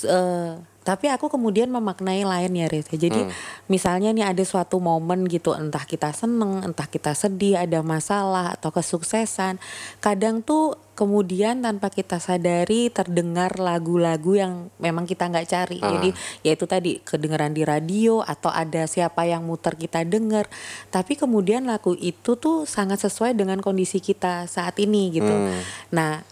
Eh, 0.00 0.50
tapi 0.88 1.12
aku 1.12 1.28
kemudian 1.28 1.68
memaknai 1.68 2.24
lain 2.24 2.56
ya 2.56 2.64
Reza. 2.64 2.96
Jadi 2.96 3.28
Hmm. 3.28 3.32
misalnya 3.68 4.08
nih 4.08 4.24
ada 4.24 4.40
suatu 4.40 4.80
momen 4.80 5.28
gitu 5.28 5.52
entah 5.52 5.84
kita 5.84 6.16
seneng, 6.16 6.64
entah 6.64 6.88
kita 6.88 7.12
sedih, 7.12 7.60
ada 7.60 7.84
masalah 7.84 8.56
atau 8.56 8.72
kesuksesan. 8.72 9.60
Kadang 10.00 10.40
tuh 10.40 10.80
kemudian 10.96 11.60
tanpa 11.60 11.92
kita 11.92 12.16
sadari 12.16 12.88
terdengar 12.88 13.60
lagu-lagu 13.60 14.32
yang 14.32 14.72
memang 14.80 15.04
kita 15.04 15.28
nggak 15.28 15.48
cari. 15.52 15.78
Ah. 15.84 15.92
Jadi 16.00 16.16
yaitu 16.40 16.64
tadi 16.64 17.04
kedengeran 17.04 17.52
di 17.52 17.68
radio 17.68 18.24
atau 18.24 18.48
ada 18.48 18.88
siapa 18.88 19.28
yang 19.28 19.44
muter 19.44 19.76
kita 19.76 20.08
denger. 20.08 20.48
Tapi 20.88 21.20
kemudian 21.20 21.68
lagu 21.68 21.92
itu 22.00 22.40
tuh 22.40 22.64
sangat 22.64 23.04
sesuai 23.04 23.36
dengan 23.36 23.60
kondisi 23.60 24.00
kita 24.00 24.48
saat 24.48 24.80
ini 24.80 25.12
gitu. 25.12 25.36
Hmm. 25.36 25.60
Nah, 25.92 26.24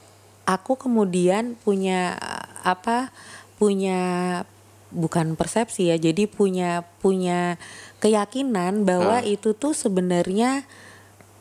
aku 0.48 0.80
kemudian 0.80 1.60
punya 1.60 2.16
apa? 2.64 3.12
Punya 3.56 4.00
bukan 4.94 5.34
persepsi 5.34 5.90
ya. 5.90 5.96
Jadi 5.98 6.28
punya 6.30 6.86
punya 7.02 7.58
keyakinan 7.98 8.86
bahwa 8.86 9.20
Ah. 9.20 9.26
itu 9.26 9.52
tuh 9.56 9.74
sebenarnya 9.74 10.64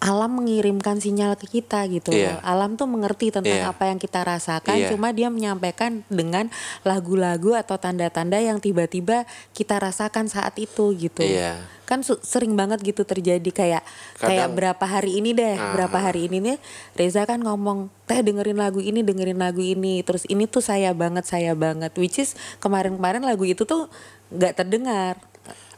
alam 0.05 0.37
mengirimkan 0.37 1.01
sinyal 1.01 1.33
ke 1.33 1.49
kita 1.49 1.81
gitu 1.89 2.13
loh. 2.13 2.37
Alam 2.45 2.77
tuh 2.77 2.85
mengerti 2.85 3.33
tentang 3.33 3.57
Iya. 3.57 3.73
apa 3.73 3.89
yang 3.89 3.97
kita 3.97 4.21
rasakan, 4.21 4.77
Iya. 4.77 4.93
cuma 4.93 5.09
dia 5.09 5.33
menyampaikan 5.33 6.05
dengan 6.13 6.53
lagu-lagu 6.85 7.57
atau 7.57 7.81
tanda-tanda 7.81 8.37
yang 8.37 8.61
tiba-tiba 8.61 9.25
kita 9.57 9.81
rasakan 9.81 10.29
saat 10.29 10.53
itu 10.61 10.93
gitu. 10.93 11.25
Iya. 11.25 11.57
Kan 11.89 12.05
sering 12.05 12.53
banget 12.53 12.85
gitu 12.85 13.01
terjadi 13.01 13.49
kayak 13.49 13.81
kayak 14.21 14.49
Kadang- 14.49 14.53
berapa 14.53 14.85
hari 14.85 15.17
ini 15.17 15.33
deh, 15.33 15.57
Ah. 15.57 15.73
berapa 15.73 15.97
hari 15.97 16.29
ini 16.29 16.37
nih 16.37 16.57
Reza 16.93 17.25
kan 17.25 17.41
ngomong, 17.41 17.89
"Teh 18.05 18.21
dengerin 18.21 18.61
lagu 18.61 18.81
ini, 18.81 19.01
dengerin 19.01 19.41
lagu 19.41 19.61
ini." 19.61 20.05
Terus 20.05 20.29
ini 20.29 20.45
tuh 20.45 20.61
saya 20.61 20.93
banget, 20.93 21.25
saya 21.25 21.57
banget. 21.57 21.93
Which 21.97 22.21
is 22.21 22.37
kemarin-kemarin 22.61 23.25
lagu 23.25 23.41
itu 23.45 23.65
tuh 23.65 23.89
nggak 24.29 24.53
terdengar. 24.53 25.17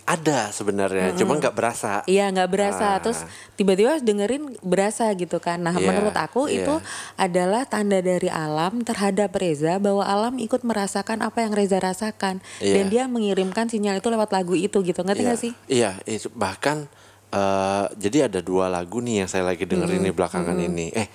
Ada 0.07 0.55
sebenarnya, 0.55 1.11
cuma 1.19 1.35
nggak 1.35 1.51
berasa. 1.51 1.99
Iya 2.07 2.31
nggak 2.31 2.47
berasa, 2.47 2.95
Ah. 2.95 2.99
terus 3.03 3.27
tiba-tiba 3.59 3.99
dengerin 3.99 4.55
berasa 4.63 5.11
gitu 5.11 5.43
kan. 5.43 5.59
Nah 5.59 5.75
Iya, 5.75 5.83
menurut 5.83 6.15
aku 6.15 6.47
iya. 6.47 6.63
itu 6.63 6.75
adalah 7.19 7.67
tanda 7.67 7.99
dari 7.99 8.31
alam 8.31 8.87
terhadap 8.87 9.35
Reza 9.35 9.83
bahwa 9.83 10.07
alam 10.07 10.39
ikut 10.39 10.63
merasakan 10.63 11.19
apa 11.19 11.43
yang 11.43 11.51
Reza 11.51 11.83
rasakan 11.83 12.39
Iya. 12.63 12.73
dan 12.79 12.85
dia 12.87 13.03
mengirimkan 13.11 13.67
sinyal 13.67 13.99
itu 13.99 14.07
lewat 14.07 14.31
lagu 14.31 14.55
itu 14.55 14.79
gitu. 14.79 15.03
Ngerti 15.03 15.21
Iya, 15.21 15.27
nggak 15.27 15.41
sih? 15.43 15.51
Iya, 15.67 15.91
itu 16.07 16.31
bahkan 16.31 16.87
eh, 17.27 17.85
jadi 17.99 18.31
ada 18.31 18.39
dua 18.39 18.71
lagu 18.71 19.03
nih 19.03 19.21
yang 19.21 19.29
saya 19.29 19.43
lagi 19.43 19.67
dengerin 19.67 19.99
nih 19.99 20.15
belakangan 20.15 20.55
ini. 20.55 20.95
Eh, 20.95 21.07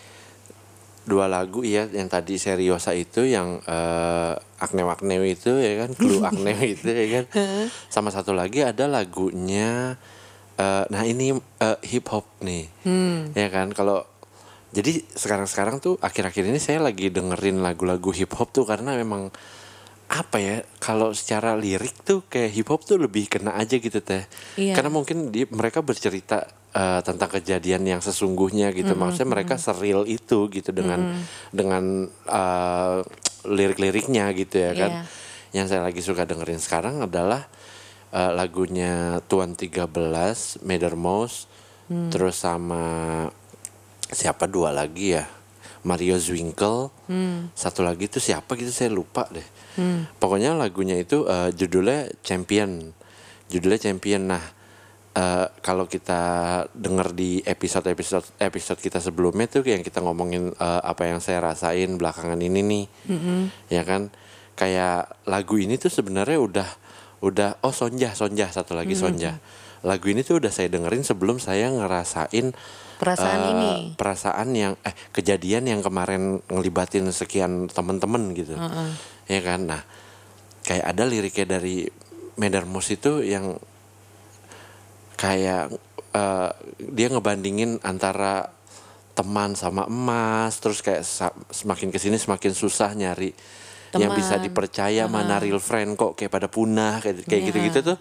dua 1.03 1.27
lagu 1.27 1.62
ya 1.62 1.87
yang 1.87 2.07
tadi 2.07 2.38
Seriosa 2.38 2.93
itu 2.93 3.25
yang 3.25 3.59
eh, 3.61 4.33
Akne 4.59 4.83
Akne 4.83 5.19
itu 5.23 5.51
ya 5.55 5.83
kan, 5.83 5.91
Clue 5.93 6.23
Akne 6.31 6.55
itu 6.62 6.87
ya 6.87 7.07
kan. 7.21 7.25
Sama 7.88 8.09
satu 8.09 8.31
lagi 8.31 8.62
ada 8.62 8.87
lagunya 8.87 9.99
eh, 10.55 10.85
nah 10.87 11.03
ini 11.03 11.35
eh, 11.35 11.79
hip 11.85 12.07
hop 12.09 12.27
nih. 12.41 12.71
Ya 13.35 13.49
kan 13.49 13.71
kalau 13.71 14.07
jadi 14.73 15.05
sekarang-sekarang 15.12 15.79
tuh 15.79 15.99
akhir-akhir 15.99 16.49
ini 16.49 16.57
saya 16.57 16.81
lagi 16.81 17.12
dengerin 17.12 17.61
lagu-lagu 17.61 18.09
hip 18.09 18.33
hop 18.33 18.51
tuh 18.51 18.65
karena 18.65 18.97
memang 18.97 19.29
apa 20.09 20.37
ya 20.37 20.61
kalau 20.77 21.12
secara 21.12 21.57
lirik 21.57 22.05
tuh 22.05 22.21
kayak 22.25 22.53
hip 22.53 22.69
hop 22.69 22.85
tuh 22.85 23.01
lebih 23.01 23.29
kena 23.29 23.57
aja 23.57 23.77
gitu 23.77 24.01
teh 24.01 24.25
Iya. 24.57 24.77
karena 24.77 24.93
mungkin 24.93 25.33
di, 25.33 25.49
mereka 25.49 25.81
bercerita 25.81 26.45
eh, 26.73 27.01
tentang 27.05 27.31
kejadian 27.31 27.85
yang 27.85 28.01
sesungguhnya 28.01 28.73
gitu. 28.73 28.93
Maksudnya 28.97 29.29
mereka 29.29 29.61
seril 29.61 30.09
itu 30.09 30.49
gitu 30.49 30.73
dengan 30.73 31.21
dengan 31.53 32.09
eh, 32.27 32.99
lirik-liriknya 33.47 34.33
gitu 34.35 34.57
ya 34.59 34.73
kan. 34.75 34.93
Iya. 35.03 35.05
yang 35.53 35.69
saya 35.69 35.85
lagi 35.85 36.01
suka 36.01 36.25
dengerin 36.25 36.57
sekarang 36.57 37.05
adalah 37.05 37.45
eh, 38.09 38.33
lagunya 38.33 39.21
Tuan 39.29 39.53
13 39.53 39.85
Medermos 40.65 41.49
terus 42.09 42.41
sama 42.41 43.29
siapa 44.09 44.49
dua 44.49 44.73
lagi 44.73 45.13
ya? 45.13 45.29
Mario 45.85 46.17
Zwinkel 46.17 46.89
satu 47.53 47.83
lagi 47.85 48.07
itu 48.09 48.17
siapa 48.17 48.57
gitu? 48.57 48.73
Saya 48.73 48.89
lupa 48.89 49.29
deh. 49.29 49.45
Pokoknya 50.17 50.57
lagunya 50.57 50.97
itu 50.97 51.29
eh, 51.29 51.53
judulnya 51.53 52.09
Champion. 52.25 52.97
Judulnya 53.53 53.77
Champion. 53.77 54.25
Nah 54.25 54.41
eh, 55.12 55.46
kalau 55.61 55.85
kita 55.88 56.20
dengar 56.72 57.12
di 57.12 57.40
episode 57.44 57.88
episode 57.88 58.25
episode 58.40 58.81
kita 58.81 58.98
sebelumnya 58.98 59.48
tuh 59.48 59.64
yang 59.64 59.85
kita 59.85 60.01
ngomongin 60.01 60.53
eh, 60.57 60.83
apa 60.83 61.09
yang 61.09 61.20
saya 61.20 61.40
rasain 61.44 61.96
belakangan 62.01 62.40
ini 62.40 62.61
nih. 62.61 62.85
Ya 63.68 63.83
kan? 63.85 64.09
Kayak 64.57 65.12
lagu 65.25 65.57
ini 65.57 65.81
tuh 65.81 65.88
sebenarnya 65.88 66.38
udah 66.38 66.68
udah 67.22 67.62
oh 67.62 67.70
Sonja 67.70 68.12
Sonja 68.18 68.51
satu 68.51 68.75
lagi 68.75 68.98
Sonja 68.98 69.38
lagu 69.83 70.11
ini 70.11 70.22
tuh 70.22 70.38
udah 70.38 70.51
saya 70.55 70.70
dengerin 70.70 71.03
sebelum 71.03 71.42
saya 71.42 71.70
ngerasain 71.70 72.55
Perasaan 73.03 73.40
eh, 73.42 73.51
ini. 73.51 73.72
perasaan 73.98 74.55
yang 74.55 74.79
eh 74.87 74.94
kejadian 75.11 75.66
yang 75.66 75.83
kemarin 75.83 76.38
ngelibatin 76.46 77.11
sekian 77.11 77.66
temen-temen 77.66 78.31
gitu. 78.38 78.55
Ya 79.27 79.42
kan? 79.42 79.66
Nah 79.66 79.83
kayak 80.62 80.87
ada 80.87 81.03
liriknya 81.03 81.59
dari 81.59 81.90
Medarmus 82.38 82.94
itu 82.94 83.27
yang 83.27 83.59
kayak 85.23 85.71
eh, 86.13 86.51
dia 86.91 87.07
ngebandingin 87.09 87.79
antara 87.87 88.51
teman 89.15 89.55
sama 89.55 89.87
emas 89.87 90.59
terus 90.59 90.83
kayak 90.83 91.05
semakin 91.53 91.95
ke 91.95 92.01
sini 92.03 92.19
semakin 92.19 92.51
susah 92.51 92.91
nyari 92.97 93.31
yang 93.93 94.17
bisa 94.17 94.41
Teman. 94.41 94.49
dipercaya 94.49 95.05
mana 95.05 95.37
real 95.37 95.61
friend 95.61 96.01
kok 96.01 96.17
kayak 96.17 96.33
pada 96.33 96.49
punah 96.49 96.97
kayak 96.99 97.29
kayak 97.29 97.43
Iya. 97.45 97.49
gitu-gitu 97.53 97.79
tuh 97.93 97.99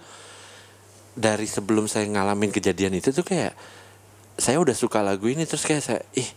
dari 1.12 1.44
sebelum 1.44 1.92
saya 1.92 2.08
ngalamin 2.08 2.48
kejadian 2.50 2.96
itu 2.96 3.12
tuh 3.12 3.28
kayak 3.28 3.52
saya 4.40 4.56
udah 4.64 4.72
suka 4.72 5.04
lagu 5.04 5.28
ini 5.28 5.44
terus 5.44 5.68
kayak 5.68 5.84
saya 5.84 6.00
ih 6.16 6.30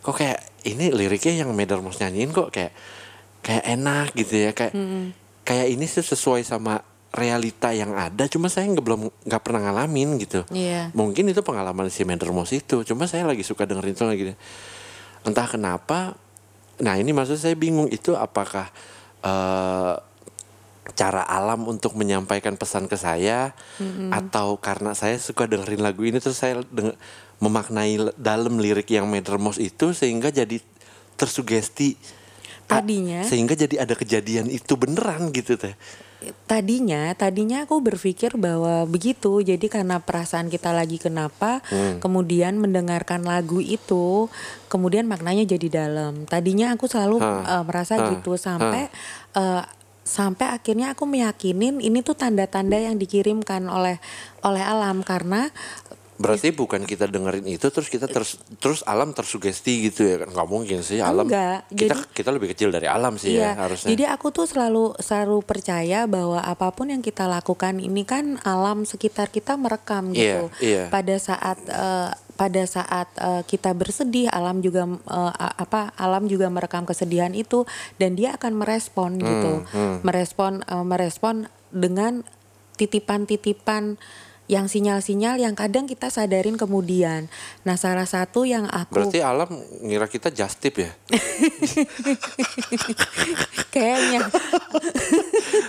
kok 0.00 0.14
kayak 0.14 0.38
ini 0.62 0.94
liriknya 0.94 1.42
yang 1.42 1.50
Medarmos 1.50 1.98
nyanyiin 1.98 2.30
kok 2.30 2.54
kayak 2.54 2.70
kayak 3.42 3.64
enak 3.66 4.14
gitu 4.14 4.34
ya 4.38 4.54
kayak 4.54 4.70
kayak 5.42 5.66
ini 5.66 5.90
tuh 5.90 6.06
sesuai 6.06 6.46
sama 6.46 6.78
realita 7.12 7.76
yang 7.76 7.92
ada 7.92 8.24
cuma 8.24 8.48
saya 8.48 8.64
nggak 8.72 8.84
belum 8.84 9.00
nggak 9.28 9.42
pernah 9.44 9.68
ngalamin 9.68 10.16
gitu. 10.16 10.48
Iya. 10.48 10.88
mungkin 10.96 11.28
itu 11.28 11.44
pengalaman 11.44 11.92
si 11.92 12.08
Medarmos 12.08 12.48
itu 12.56 12.82
cuma 12.88 13.04
saya 13.04 13.28
lagi 13.28 13.44
suka 13.44 13.68
dengerin 13.68 13.92
itu 13.92 14.04
lagi. 14.08 14.22
Entah 15.22 15.46
kenapa 15.46 16.16
nah 16.80 16.96
ini 16.96 17.12
maksud 17.12 17.36
saya 17.36 17.52
bingung 17.52 17.86
itu 17.92 18.16
apakah 18.16 18.72
eh, 19.22 19.94
cara 20.96 21.22
alam 21.22 21.68
untuk 21.70 21.94
menyampaikan 21.94 22.58
pesan 22.58 22.90
ke 22.90 22.98
saya 22.98 23.54
atau 24.10 24.58
karena 24.58 24.98
saya 24.98 25.14
suka 25.20 25.46
dengerin 25.46 25.78
lagu 25.78 26.02
ini 26.02 26.18
terus 26.18 26.42
saya 26.42 26.58
deng- 26.74 26.96
memaknai 27.38 28.12
dalam 28.18 28.58
lirik 28.58 28.90
yang 28.90 29.06
Medarmos 29.06 29.62
itu 29.62 29.92
sehingga 29.94 30.32
jadi 30.32 30.58
tersugesti. 31.14 31.94
Tadinya. 32.62 33.20
sehingga 33.20 33.52
jadi 33.52 33.84
ada 33.84 33.92
kejadian 33.92 34.48
itu 34.48 34.80
beneran 34.80 35.28
gitu 35.34 35.60
teh 35.60 35.76
tadinya 36.46 37.10
tadinya 37.18 37.64
aku 37.66 37.82
berpikir 37.82 38.38
bahwa 38.38 38.86
begitu 38.86 39.42
jadi 39.42 39.62
karena 39.66 39.98
perasaan 39.98 40.46
kita 40.48 40.70
lagi 40.70 40.96
kenapa 41.02 41.64
Hmm. 41.72 41.98
kemudian 42.02 42.58
mendengarkan 42.58 43.24
lagu 43.24 43.58
itu 43.62 44.28
kemudian 44.68 45.06
maknanya 45.08 45.46
jadi 45.46 45.84
dalam 45.84 46.24
tadinya 46.28 46.74
aku 46.74 46.86
selalu 46.86 47.20
eh, 47.22 47.64
merasa 47.64 47.98
Hah. 47.98 48.08
gitu 48.14 48.36
sampai 48.36 48.88
eh, 49.36 49.62
sampai 50.02 50.50
akhirnya 50.50 50.98
aku 50.98 51.06
meyakinin 51.06 51.78
ini 51.78 52.02
tuh 52.02 52.18
tanda-tanda 52.18 52.74
yang 52.74 52.98
dikirimkan 52.98 53.70
oleh 53.70 54.02
oleh 54.42 54.62
alam 54.62 55.06
karena 55.06 55.48
berarti 56.22 56.48
bukan 56.50 56.82
kita 56.82 57.04
dengerin 57.04 57.42
itu 57.44 57.66
terus 57.66 57.86
kita 57.86 58.06
terus 58.06 58.30
terus 58.56 58.80
alam 58.82 59.10
tersugesti 59.10 59.82
gitu 59.82 60.04
ya 60.04 60.16
kan 60.16 60.30
nggak 60.30 60.46
mungkin 60.46 60.78
sih 60.80 60.98
alam 60.98 61.26
Enggak, 61.26 61.66
kita 61.68 61.94
jadi- 61.94 62.08
kita 62.14 62.30
lebih 62.30 62.48
kecil 62.48 62.70
dari 62.70 62.86
alam 62.86 63.14
sih 63.16 63.34
Iya, 63.34 63.42
ya 63.44 63.50
harusnya 63.58 63.88
jadi 63.90 64.04
aku 64.08 64.30
tuh 64.30 64.46
selalu 64.46 64.94
selalu 64.96 65.42
percaya 65.42 66.06
bahwa 66.06 66.38
apa 66.38 66.70
pun 66.70 66.88
yang 66.88 67.00
kita 67.00 67.26
lakukan 67.26 67.76
ini 67.76 68.02
kan 68.02 68.24
alam 68.42 68.84
sekitar 68.84 69.28
kita 69.28 69.54
merekam 69.54 70.12
gitu. 70.12 70.48
Iya, 70.54 70.62
iya. 70.62 70.82
Pada 70.86 71.16
saat 71.16 71.58
eh, 71.60 72.10
pada 72.32 72.62
saat 72.64 73.08
eh, 73.14 73.42
kita 73.42 73.72
bersedih, 73.72 74.26
alam 74.26 74.60
juga 74.60 74.86
a- 75.06 75.56
apa 75.56 75.90
alam 75.94 76.24
juga 76.24 76.46
merekam 76.46 76.82
kesedihan 76.82 77.32
itu 77.32 77.66
dan 77.96 78.14
dia 78.14 78.34
akan 78.34 78.56
merespon 78.56 79.16
gitu. 79.16 79.66
Hmm, 79.68 80.00
Merespon 80.00 80.62
eh, 80.62 80.82
merespon 80.82 81.36
dengan 81.68 82.22
titipan-titipan 82.74 83.96
yang 84.46 84.66
sinyal-sinyal 84.66 85.38
yang 85.38 85.54
kadang 85.54 85.84
kita 85.84 86.08
sadarin 86.08 86.54
kemudian. 86.54 87.26
Nah, 87.62 87.74
salah 87.74 88.04
satu 88.04 88.42
yang 88.42 88.66
aku 88.66 88.90
berarti 88.92 89.18
alam 89.18 89.48
ngira 89.80 90.04
kita 90.06 90.28
just 90.28 90.58
tip 90.58 90.76
ya 90.76 90.90
kayaknya 93.72 94.28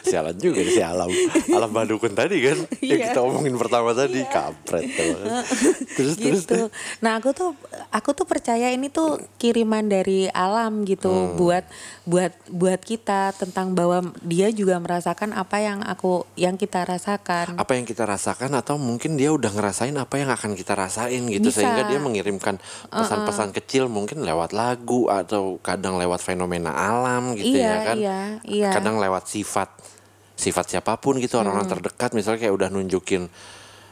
Sialan 0.04 0.36
juga 0.38 0.62
si 0.62 0.78
Alam. 0.78 1.10
Alam 1.50 1.70
Badukun 1.72 2.14
tadi 2.14 2.38
kan 2.40 2.58
yang 2.80 3.00
Iya. 3.02 3.06
kita 3.10 3.20
omongin 3.24 3.56
pertama 3.56 3.92
tadi 3.92 4.22
kampret 4.26 4.86
tuh. 4.90 5.16
Terus 5.98 6.14
terus 6.18 6.44
gitu. 6.46 6.68
Nah 7.02 7.18
aku 7.18 7.32
tuh 7.32 7.50
aku 7.90 8.10
tuh 8.14 8.24
percaya 8.24 8.70
ini 8.70 8.88
tuh 8.88 9.18
kiriman 9.38 9.82
dari 9.84 10.26
alam 10.30 10.84
gitu 10.84 11.10
Hmm. 11.10 11.36
buat 11.38 11.64
buat 12.04 12.32
buat 12.50 12.80
kita 12.82 13.32
tentang 13.34 13.74
bahwa 13.74 14.12
dia 14.22 14.50
juga 14.50 14.78
merasakan 14.78 15.32
apa 15.32 15.58
yang 15.60 15.80
aku 15.82 16.26
yang 16.36 16.56
kita 16.56 16.84
rasakan. 16.84 17.56
apa 17.56 17.72
yang 17.74 17.86
kita 17.86 18.04
rasakan 18.04 18.52
atau 18.64 18.80
mungkin 18.80 19.20
dia 19.20 19.36
udah 19.36 19.52
ngerasain 19.52 19.92
apa 20.00 20.16
yang 20.16 20.32
akan 20.32 20.56
kita 20.56 20.72
rasain 20.72 21.28
gitu 21.28 21.52
Bisa. 21.52 21.60
sehingga 21.60 21.84
dia 21.84 22.00
mengirimkan 22.00 22.56
pesan-pesan 22.88 23.52
kecil 23.52 23.92
mungkin 23.92 24.24
lewat 24.24 24.56
lagu 24.56 25.12
atau 25.12 25.60
kadang 25.60 26.00
lewat 26.00 26.24
fenomena 26.24 26.72
alam 26.72 27.36
gitu 27.36 27.60
Iya, 27.60 27.68
ya 27.68 27.76
kan. 27.84 27.96
iya, 28.00 28.20
iya. 28.48 28.70
Kadang 28.72 29.04
lewat 29.04 29.28
sifat 29.28 29.68
sifat 30.34 30.72
siapa 30.72 30.96
pun 30.96 31.20
gitu 31.20 31.36
orang-orang 31.36 31.68
Hmm. 31.68 31.76
terdekat 31.78 32.16
misalnya 32.16 32.48
kayak 32.48 32.56
udah 32.56 32.70
nunjukin 32.72 33.28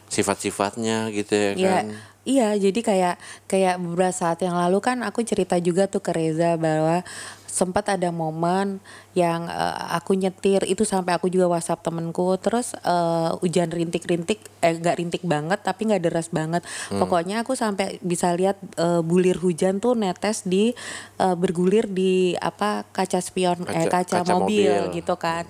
sifat-sifatnya 0.08 1.12
gitu 1.12 1.32
ya 1.36 1.52
Iya, 1.56 1.72
kan. 1.72 1.86
iya. 2.24 2.48
Jadi 2.56 2.80
kayak 2.84 3.16
kayak 3.48 3.76
beberapa 3.80 4.12
saat 4.12 4.44
yang 4.44 4.56
lalu 4.56 4.80
kan 4.84 5.00
aku 5.04 5.24
cerita 5.24 5.56
juga 5.58 5.88
tuh 5.88 6.00
ke 6.00 6.12
Reza 6.12 6.60
bahwa 6.60 7.04
sempat 7.52 7.92
ada 7.92 8.08
momen 8.10 8.80
yang 9.12 9.46
eh, 9.46 9.76
aku 9.92 10.16
nyetir. 10.16 10.64
Itu 10.64 10.88
sampai 10.88 11.12
aku 11.14 11.28
juga 11.28 11.52
WhatsApp 11.52 11.84
temenku. 11.84 12.32
Terus 12.40 12.72
eh, 12.78 13.30
hujan 13.38 13.68
rintik-rintik 13.68 14.40
eh 14.64 14.74
nggak 14.74 14.96
rintik 14.98 15.24
banget 15.24 15.60
tapi 15.60 15.92
nggak 15.92 16.02
deras 16.02 16.32
banget. 16.32 16.64
Pokoknya 16.90 17.44
aku 17.44 17.54
sampai 17.54 18.00
bisa 18.00 18.32
lihat 18.32 18.56
eh, 18.78 19.04
bulir 19.04 19.36
hujan 19.36 19.78
tuh 19.78 19.94
netes 19.94 20.48
di 20.48 20.72
eh, 21.18 21.36
bergulir 21.36 21.86
di 21.86 22.34
apa 22.34 22.88
kaca 22.88 23.20
spion 23.20 23.68
eh 23.68 23.86
Kaca- 23.86 24.08
kaca, 24.08 24.16
kaca 24.24 24.34
mobil, 24.34 24.72
mobil. 24.88 24.96
gitu 24.96 25.14
kan. 25.16 25.44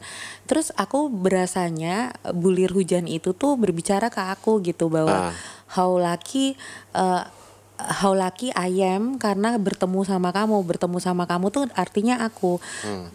Terus 0.50 0.74
aku 0.74 1.08
berasanya 1.08 2.12
bulir 2.34 2.74
hujan 2.74 3.06
itu 3.06 3.32
tuh 3.32 3.56
berbicara 3.56 4.10
ke 4.10 4.20
aku 4.26 4.60
gitu 4.60 4.90
bahwa 4.90 5.30
Ah. 5.30 5.34
how 5.72 5.94
lucky 5.94 6.58
uh, 6.92 7.24
how 7.90 8.14
lucky 8.14 8.54
I 8.54 8.70
am 8.86 9.18
karena 9.18 9.58
bertemu 9.58 10.06
sama 10.06 10.30
kamu. 10.30 10.62
Bertemu 10.62 10.98
sama 11.00 11.24
kamu 11.26 11.50
tuh 11.50 11.64
artinya 11.74 12.22
aku. 12.22 12.62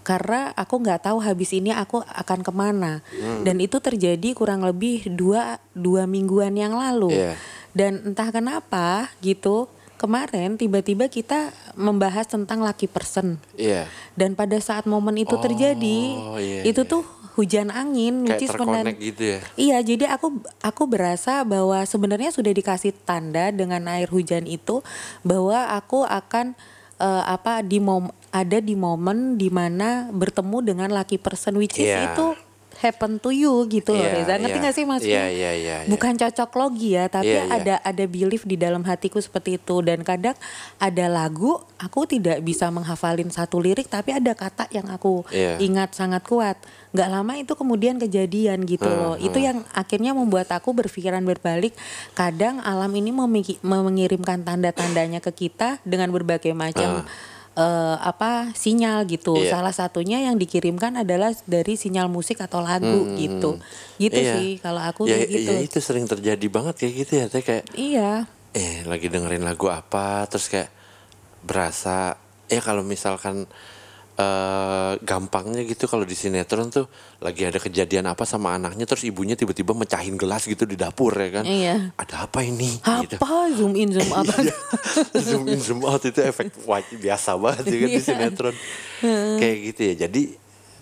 Karena 0.03 0.51
aku 0.57 0.83
nggak 0.83 1.07
tahu 1.07 1.19
habis 1.23 1.53
ini 1.53 1.71
aku 1.71 2.03
akan 2.03 2.41
ke 2.43 2.53
mana. 2.55 3.05
Dan 3.43 3.63
itu 3.63 3.79
terjadi 3.79 4.35
kurang 4.35 4.67
lebih 4.67 5.07
dua 5.13 5.63
dua 5.73 6.09
mingguan 6.09 6.57
yang 6.57 6.75
lalu. 6.75 7.13
Iya. 7.13 7.35
dan 7.77 8.01
entah 8.09 8.33
kenapa 8.33 9.13
gitu 9.21 9.69
kemarin 10.01 10.57
tiba-tiba 10.57 11.13
kita 11.13 11.53
membahas 11.77 12.25
tentang 12.25 12.65
lucky 12.65 12.89
person. 12.89 13.37
Iya. 13.53 13.85
dan 14.17 14.33
pada 14.33 14.57
saat 14.65 14.89
momen 14.89 15.13
itu 15.21 15.37
terjadi 15.37 15.99
Oh, 16.17 16.41
iya, 16.41 16.65
itu 16.65 16.85
iya. 16.85 16.89
tuh 16.89 17.05
hujan 17.37 17.69
angin 17.69 18.25
Kayak 18.25 18.49
terkonek 18.57 18.97
gitu 18.97 19.23
ya. 19.37 19.39
Iya, 19.61 19.79
jadi 19.85 20.05
aku 20.17 20.41
aku 20.65 20.83
berasa 20.89 21.45
bahwa 21.45 21.85
sebenarnya 21.85 22.33
sudah 22.33 22.51
dikasih 22.51 22.97
tanda 23.05 23.53
dengan 23.53 23.85
air 23.93 24.09
hujan 24.09 24.49
itu 24.49 24.81
bahwa 25.21 25.77
aku 25.77 26.03
akan 26.09 26.57
eh, 26.97 27.25
apa 27.29 27.61
di 27.61 27.77
mom 27.77 28.09
ada 28.33 28.59
di 28.61 28.73
momen 28.73 29.37
di 29.37 29.53
mana 29.53 30.09
bertemu 30.13 30.65
dengan 30.65 30.89
lucky 30.93 31.21
person 31.21 31.61
which 31.61 31.77
is 31.77 31.93
Iya. 31.93 32.17
itu 32.17 32.27
happen 32.87 33.19
to 33.19 33.35
you 33.35 33.53
gitu 33.67 33.93
loh 33.93 34.07
Iya, 34.07 34.23
Reza. 34.23 34.35
Ngerti 34.39 34.59
iya. 34.59 34.65
gak 34.65 34.75
sih 34.75 34.85
maksudnya? 34.87 35.25
Iya, 35.27 35.27
iya, 35.35 35.53
iya, 35.53 35.77
iya. 35.83 35.89
Bukan 35.91 36.15
cocok 36.15 36.51
logi 36.55 36.95
ya, 36.95 37.05
tapi 37.11 37.35
Iya, 37.35 37.43
iya. 37.45 37.57
ada 37.59 37.75
ada 37.83 38.05
belief 38.07 38.47
di 38.47 38.55
dalam 38.55 38.87
hatiku 38.87 39.19
seperti 39.19 39.59
itu 39.59 39.83
dan 39.83 40.07
kadang 40.07 40.39
ada 40.79 41.07
lagu 41.11 41.59
aku 41.77 42.07
tidak 42.07 42.41
bisa 42.41 42.71
menghafalin 42.71 43.29
satu 43.29 43.59
lirik 43.59 43.91
tapi 43.91 44.15
ada 44.15 44.33
kata 44.33 44.71
yang 44.71 44.87
aku 44.89 45.27
Iya. 45.35 45.59
ingat 45.59 45.93
sangat 45.93 46.23
kuat. 46.25 46.57
Nggak 46.95 47.09
lama 47.13 47.33
itu 47.37 47.53
kemudian 47.53 48.01
kejadian 48.01 48.65
gitu 48.65 48.89
loh. 48.89 49.21
Itu 49.21 49.37
yang 49.37 49.67
akhirnya 49.77 50.17
membuat 50.17 50.49
aku 50.49 50.73
berpikiran 50.73 51.21
berbalik. 51.21 51.77
Kadang 52.17 52.65
alam 52.65 52.89
ini 52.95 53.13
mengirimkan 53.61 54.47
tanda-tandanya 54.47 55.21
ke 55.21 55.35
kita 55.35 55.83
dengan 55.85 56.09
berbagai 56.09 56.57
macam 56.57 57.05
eh, 57.57 57.97
apa 57.99 58.53
sinyal 58.53 59.09
gitu. 59.09 59.35
Iya. 59.35 59.59
Salah 59.59 59.73
satunya 59.73 60.21
yang 60.21 60.37
dikirimkan 60.37 61.01
adalah 61.01 61.33
dari 61.49 61.75
sinyal 61.75 62.07
musik 62.07 62.39
atau 62.39 62.61
lagu 62.61 63.17
gitu. 63.17 63.57
Gitu 63.97 64.13
Iya. 64.15 64.33
sih 64.37 64.49
kalau 64.61 64.81
aku 64.81 65.09
ya, 65.09 65.17
kayak 65.17 65.29
gitu. 65.33 65.51
ya 65.51 65.59
itu 65.61 65.79
sering 65.81 66.05
terjadi 66.05 66.47
banget 66.47 66.75
kayak 66.77 66.95
gitu 67.01 67.13
ya 67.17 67.27
teh 67.27 67.41
kayak 67.41 67.65
Iya. 67.73 68.29
eh 68.53 68.85
lagi 68.85 69.09
dengerin 69.09 69.43
lagu 69.43 69.69
apa 69.69 70.25
terus 70.27 70.47
kayak 70.47 70.69
berasa 71.43 72.17
ya 72.47 72.61
kalau 72.61 72.81
misalkan 72.81 73.45
eh 74.17 74.93
gampangnya 74.99 75.61
gitu 75.63 75.85
kalau 75.85 76.01
di 76.03 76.17
sinetron 76.17 76.73
tuh 76.73 76.89
lagi 77.21 77.45
ada 77.45 77.61
kejadian 77.61 78.09
apa 78.09 78.25
sama 78.25 78.57
anaknya 78.57 78.89
terus 78.89 79.05
ibunya 79.05 79.37
tiba-tiba 79.37 79.77
mecahin 79.77 80.17
gelas 80.17 80.49
gitu 80.49 80.65
di 80.65 80.73
dapur 80.73 81.13
ya 81.13 81.29
kan? 81.31 81.45
Iya. 81.45 81.93
ada 81.93 82.25
apa 82.25 82.41
ini? 82.41 82.81
Gitu. 82.81 83.21
Apa? 83.21 83.53
Zoom 83.53 83.77
in 83.77 83.93
zoom 83.93 84.09
out? 84.09 84.25
Iya. 84.33 84.57
zoom 85.29 85.45
in 85.47 85.61
zoom 85.61 85.85
out 85.85 86.01
itu 86.01 86.17
efek 86.19 86.49
biasa 86.97 87.37
banget 87.37 87.65
ya 87.67 87.77
kan 87.77 87.89
di 87.89 87.93
Iya. 87.93 88.01
sinetron. 88.03 88.57
Kayak 89.37 89.57
gitu 89.69 89.81
ya. 89.85 89.95
Jadi 90.09 90.23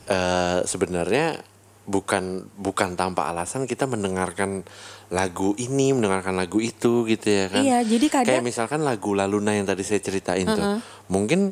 eh 0.04 0.58
sebenarnya 0.62 1.42
bukan 1.84 2.48
bukan 2.54 2.94
tanpa 2.94 3.28
alasan 3.28 3.66
kita 3.66 3.84
mendengarkan 3.84 4.62
lagu 5.10 5.52
ini 5.54 5.90
mendengarkan 5.90 6.32
lagu 6.32 6.56
itu 6.56 7.02
gitu 7.04 7.26
ya 7.28 7.50
kan? 7.50 7.60
Iya, 7.60 7.78
jadi 7.82 8.06
kadang- 8.08 8.30
kayak 8.30 8.44
misalkan 8.46 8.80
lagu 8.80 9.10
Laluna 9.12 9.52
yang 9.52 9.66
tadi 9.66 9.82
saya 9.82 9.98
ceritain 9.98 10.46
tuh. 10.46 10.78
Mungkin 11.10 11.50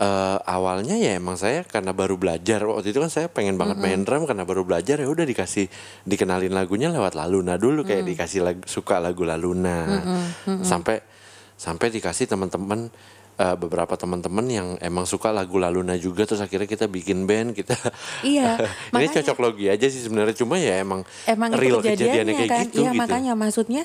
eh, 0.00 0.38
awalnya 0.48 0.96
ya 0.96 1.20
emang 1.20 1.36
saya 1.36 1.62
karena 1.68 1.92
baru 1.92 2.16
belajar. 2.16 2.64
Waktu 2.64 2.96
itu 2.96 2.98
kan 2.98 3.12
saya 3.12 3.28
pengen 3.28 3.60
banget 3.60 3.76
main 3.76 4.02
drum 4.02 4.24
karena 4.24 4.48
baru 4.48 4.64
belajar 4.64 4.96
ya 4.96 5.06
udah 5.06 5.28
dikasih 5.28 5.68
dikenalin 6.08 6.56
lagunya 6.56 6.88
lewat 6.88 7.14
Laluna 7.14 7.60
dulu 7.60 7.84
kayak 7.84 8.08
dikasih 8.08 8.40
lagu, 8.40 8.64
suka 8.64 8.96
lagu 8.98 9.22
Laluna. 9.28 10.00
Sampai 10.64 11.04
sampai 11.60 11.92
dikasih 11.92 12.24
teman-teman 12.24 12.88
eh, 13.40 13.56
beberapa 13.56 13.94
teman-teman 13.94 14.44
yang 14.46 14.68
emang 14.78 15.02
suka 15.02 15.30
lagu 15.30 15.56
Laluna 15.56 15.96
juga 15.96 16.22
terus 16.22 16.38
akhirnya 16.38 16.66
kita 16.66 16.84
bikin 16.86 17.24
band 17.24 17.52
kita 17.52 17.72
Iya, 18.20 18.60
ini 18.92 18.92
makanya- 18.92 19.14
cocok 19.18 19.38
logi 19.40 19.66
aja 19.66 19.86
sih 19.86 19.96
sebenarnya 19.98 20.36
cuma 20.36 20.56
ya 20.56 20.76
emang, 20.78 21.00
Emang 21.24 21.48
real 21.52 21.80
itu 21.80 21.88
kejadiannya 21.88 21.96
kejadiannya 21.96 22.34
kayak 22.36 22.50
kan? 22.50 22.64
gitu 22.66 22.76
Iya 22.78 22.90
gitu 22.90 23.00
makanya 23.00 23.32
maksudnya 23.34 23.82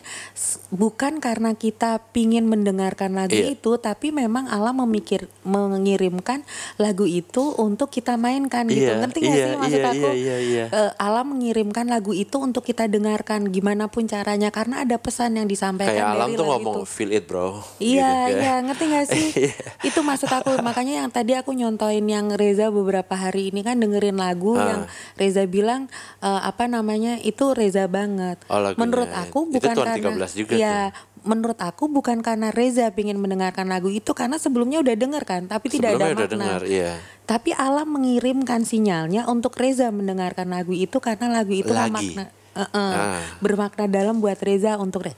bukan 0.70 1.14
karena 1.18 1.52
kita 1.54 1.92
pingin 2.12 2.46
mendengarkan 2.46 3.14
lagu 3.14 3.32
Iya. 3.34 3.56
itu, 3.56 3.72
tapi 3.78 4.12
memang 4.12 4.46
Allah 4.48 4.74
memikir 4.74 5.26
mengirimkan 5.42 6.44
lagu 6.76 7.06
itu 7.06 7.56
untuk 7.56 7.88
kita 7.90 8.16
mainkan 8.16 8.68
gitu. 8.68 8.86
Iya, 8.86 9.00
Ngerti 9.00 9.18
nggak 9.20 9.32
iya, 9.32 9.46
sih 9.46 9.56
maksud 9.56 9.78
iya, 9.78 9.88
aku? 9.88 9.96
iya, 9.96 10.14
iya, 10.14 10.38
iya. 10.42 10.66
Eh, 10.68 10.92
Allah 10.98 11.24
mengirimkan 11.24 11.86
lagu 11.86 12.12
itu 12.12 12.36
untuk 12.38 12.62
kita 12.62 12.86
dengarkan 12.86 13.48
gimana 13.48 13.88
pun 13.88 14.04
caranya 14.06 14.50
karena 14.50 14.82
ada 14.82 14.98
pesan 14.98 15.36
yang 15.36 15.46
disampaikan 15.46 15.94
kayak 15.94 16.06
alam 16.08 16.28
dari 16.28 16.36
tuh 16.36 16.44
lagu 16.44 16.52
ngomong 16.58 16.76
itu. 16.78 16.88
feel 16.88 17.12
it 17.12 17.24
bro 17.24 17.62
Iya, 17.78 18.10
Gitu, 18.26 18.38
iya, 18.38 18.54
ngerti 18.62 18.84
gak 18.88 19.06
sih? 19.08 19.28
Iya. 19.46 19.58
itu 19.88 20.00
maksud 20.00 20.28
aku, 20.28 20.58
makanya 20.60 21.00
yang 21.00 21.10
tadi 21.10 21.34
aku 21.34 21.52
nyontoin 21.52 22.02
yang 22.02 22.30
Reza 22.32 22.68
beberapa 22.68 23.14
hari 23.14 23.50
ini 23.50 23.62
kan 23.62 23.78
dengerin 23.78 24.16
lagu 24.16 24.54
Ah. 24.54 24.66
yang 24.66 24.82
Reza 25.14 25.46
bilang 25.46 25.88
eh, 26.20 26.42
apa 26.42 26.66
namanya 26.66 27.18
itu 27.20 27.52
Reza 27.52 27.86
banget. 27.86 28.42
Oh, 28.46 28.58
lagunya. 28.58 28.80
menurut 28.80 29.10
aku 29.12 29.40
Itu 29.44 29.54
bukan 29.56 29.74
Tuan 29.74 29.88
karena 29.88 30.10
13 30.28 30.32
juga 30.36 30.54
ya, 30.56 30.80
menurut 31.22 31.58
aku 31.58 31.84
bukan 31.88 32.22
karena 32.22 32.50
Reza 32.50 32.90
pingin 32.92 33.18
mendengarkan 33.18 33.66
lagu 33.66 33.90
itu 33.90 34.12
karena 34.12 34.36
sebelumnya 34.36 34.78
udah 34.80 34.94
denger 34.94 35.24
kan, 35.24 35.42
tapi 35.46 35.68
tidak 35.68 35.94
ada 35.94 36.06
Sebelumnya 36.06 36.14
udah 36.16 36.28
makna. 36.28 36.34
dengar, 36.36 36.62
iya. 36.66 36.92
Tapi 37.24 37.50
Allah 37.52 37.82
mengirimkan 37.84 38.62
sinyalnya 38.62 39.26
untuk 39.26 39.54
Reza 39.54 39.90
mendengarkan 39.90 40.46
lagu 40.48 40.70
itu 40.70 40.98
karena 41.00 41.26
lagu 41.28 41.50
itu 41.52 41.68
Lagi. 41.68 41.90
bermakna 41.90 42.24
eh, 42.54 42.62
eh, 42.62 42.70
Ah. 42.72 43.20
bermakna 43.40 43.86
dalam 43.86 44.18
buat 44.18 44.38
Reza 44.38 44.78
untuk 44.78 45.10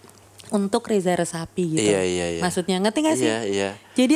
untuk 0.49 0.83
Reza 0.83 1.11
Resapi 1.11 1.75
gitu. 1.75 1.83
Iya, 1.83 2.01
iya, 2.01 2.25
iya. 2.33 2.41
Maksudnya 2.41 2.79
ngerti 2.79 2.99
gak 3.01 3.15
sih? 3.15 3.25
Iya, 3.25 3.39
iya. 3.43 3.69
Jadi 3.93 4.15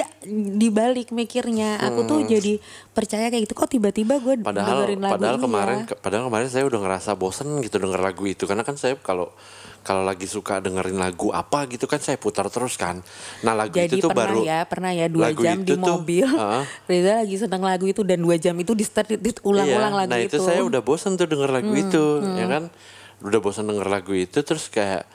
dibalik 0.56 1.10
mikirnya 1.10 1.76
aku 1.78 2.04
tuh 2.04 2.24
jadi 2.24 2.62
percaya 2.90 3.28
kayak 3.28 3.44
gitu 3.44 3.54
kok 3.54 3.68
tiba-tiba 3.68 4.16
gue 4.18 4.40
Padahal 4.40 4.86
dengerin 4.88 5.02
lagu 5.02 5.14
padahal 5.14 5.36
ini 5.36 5.44
kemarin 5.44 5.78
ya. 5.78 5.86
ke- 5.86 5.98
padahal 5.98 6.24
kemarin 6.28 6.48
saya 6.48 6.64
udah 6.64 6.80
ngerasa 6.80 7.12
bosen 7.14 7.48
gitu 7.60 7.78
denger 7.78 8.00
lagu 8.00 8.24
itu 8.24 8.44
karena 8.44 8.62
kan 8.62 8.76
saya 8.76 8.96
kalau 8.96 9.34
kalau 9.82 10.02
lagi 10.02 10.24
suka 10.24 10.62
dengerin 10.62 10.96
lagu 10.96 11.34
apa 11.34 11.66
gitu 11.66 11.84
kan 11.84 11.98
saya 11.98 12.16
putar 12.16 12.46
terus 12.48 12.78
kan. 12.78 13.02
Nah 13.42 13.52
lagu 13.52 13.74
Jadi 13.74 13.98
itu 13.98 14.06
tuh 14.06 14.10
pernah 14.10 14.30
baru 14.30 14.42
ya, 14.46 14.60
pernah 14.64 14.92
ya 14.94 15.06
dua 15.08 15.34
jam 15.34 15.58
di 15.58 15.66
itu 15.66 15.74
tuh, 15.74 15.82
mobil. 15.82 16.28
Heeh. 16.30 16.64
Reza 16.90 17.12
lagi 17.18 17.36
seneng 17.36 17.62
lagu 17.62 17.86
itu 17.86 18.02
dan 18.02 18.18
dua 18.18 18.38
jam 18.38 18.54
itu 18.56 18.72
di 18.72 18.84
start 18.84 19.10
ulang-ulang 19.42 19.66
Iya, 19.92 20.00
lagu 20.00 20.10
nah 20.10 20.20
itu. 20.20 20.38
itu 20.38 20.46
saya 20.46 20.62
udah 20.62 20.80
bosen 20.80 21.18
tuh 21.18 21.26
denger 21.26 21.50
lagu 21.50 21.74
itu, 21.74 22.06
ya 22.22 22.46
kan? 22.48 22.70
Udah 23.20 23.40
bosen 23.40 23.66
denger 23.66 23.86
lagu 23.86 24.14
itu, 24.14 24.38
terus 24.40 24.70
kayak 24.70 25.10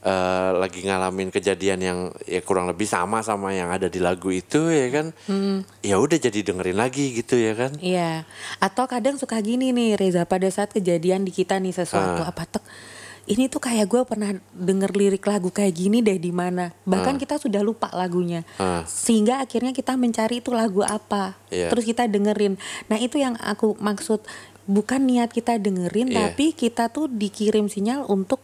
eh, 0.00 0.50
lagi 0.56 0.80
ngalamin 0.82 1.28
kejadian 1.28 1.80
yang 1.80 1.98
ya 2.24 2.40
kurang 2.40 2.66
lebih 2.66 2.88
sama 2.88 3.20
sama 3.20 3.52
yang 3.52 3.68
ada 3.68 3.86
di 3.86 4.00
lagu 4.00 4.32
itu, 4.32 4.72
ya 4.72 4.88
kan? 4.88 5.06
Ya 5.80 6.00
udah 6.00 6.16
jadi 6.16 6.40
dengerin 6.40 6.76
lagi 6.76 7.12
gitu, 7.12 7.36
ya 7.36 7.52
kan? 7.52 7.76
Iya. 7.78 8.24
Atau 8.58 8.88
kadang 8.88 9.20
suka 9.20 9.36
gini 9.40 9.70
nih 9.70 10.00
Reza 10.00 10.24
pada 10.24 10.48
saat 10.48 10.72
kejadian 10.72 11.28
di 11.28 11.32
kita 11.32 11.60
nih 11.60 11.76
sesuatu 11.76 12.24
Ah. 12.24 12.32
apa 12.32 12.48
tek 12.48 12.64
ini 13.28 13.46
tuh 13.46 13.62
kayak 13.62 13.86
gue 13.86 14.02
pernah 14.08 14.34
denger 14.50 14.90
lirik 14.90 15.22
lagu 15.22 15.54
kayak 15.54 15.70
gini 15.76 16.02
deh 16.02 16.18
di 16.18 16.34
mana. 16.34 16.74
Bahkan 16.82 17.14
kita 17.14 17.38
sudah 17.38 17.62
lupa 17.62 17.86
lagunya. 17.94 18.42
Ah. 18.58 18.82
Sehingga 18.88 19.38
akhirnya 19.38 19.70
kita 19.70 19.94
mencari 19.94 20.42
itu 20.42 20.50
lagu 20.50 20.82
apa. 20.82 21.38
Iya. 21.52 21.70
Terus 21.70 21.84
kita 21.86 22.10
dengerin. 22.10 22.58
Nah, 22.90 22.98
itu 22.98 23.22
yang 23.22 23.38
aku 23.38 23.78
maksud 23.78 24.24
bukan 24.66 25.02
niat 25.06 25.30
kita 25.30 25.58
dengerin 25.58 26.10
Iya. 26.10 26.30
tapi 26.30 26.54
kita 26.54 26.90
tuh 26.90 27.06
dikirim 27.06 27.66
sinyal 27.66 28.06
untuk 28.06 28.38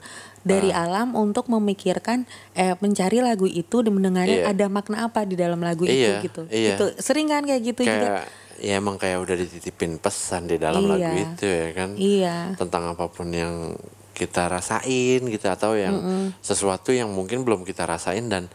dari 0.46 0.70
Ah. 0.70 0.86
alam 0.86 1.12
untuk 1.12 1.50
memikirkan 1.50 2.22
eh 2.54 2.78
mencari 2.78 3.18
lagu 3.18 3.44
itu 3.44 3.82
dan 3.82 3.90
mendengarnya 3.92 4.46
Iya. 4.46 4.54
ada 4.54 4.66
makna 4.70 4.96
apa 5.04 5.26
di 5.26 5.34
dalam 5.34 5.58
lagu 5.58 5.82
Iya, 5.84 6.22
itu 6.22 6.30
gitu. 6.30 6.42
iya. 6.48 6.78
Itu 6.78 6.94
sering 6.96 7.26
kan 7.26 7.42
kayak 7.42 7.62
gitu 7.66 7.82
juga. 7.82 8.22
Kayak 8.22 8.24
ya 8.56 8.72
emang 8.78 8.96
kayak 8.96 9.18
udah 9.20 9.36
dititipin 9.36 9.98
pesan 9.98 10.46
di 10.46 10.56
dalam 10.56 10.80
Iya. 10.80 10.90
lagu 10.96 11.12
itu, 11.18 11.44
ya 11.44 11.68
kan? 11.74 11.90
Iya. 11.92 12.36
Tentang 12.54 12.94
apa 12.94 13.10
pun 13.10 13.28
yang 13.28 13.74
kita 14.12 14.48
rasain 14.48 15.20
gitu 15.20 15.44
atau 15.44 15.76
yang 15.76 15.98
sesuatu 16.40 16.88
yang 16.88 17.10
mungkin 17.10 17.44
belum 17.44 17.68
kita 17.68 17.84
rasain 17.84 18.24
dan 18.26 18.48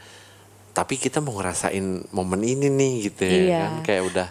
tapi 0.71 0.95
kita 0.95 1.19
mau 1.19 1.35
ngerasain 1.35 1.83
momen 2.09 2.41
ini 2.41 2.65
nih 2.65 2.93
gitu 3.05 3.23
ya 3.23 3.35
Iya. 3.37 3.59
kan 3.59 3.73
kayak 3.83 4.03
udah 4.07 4.27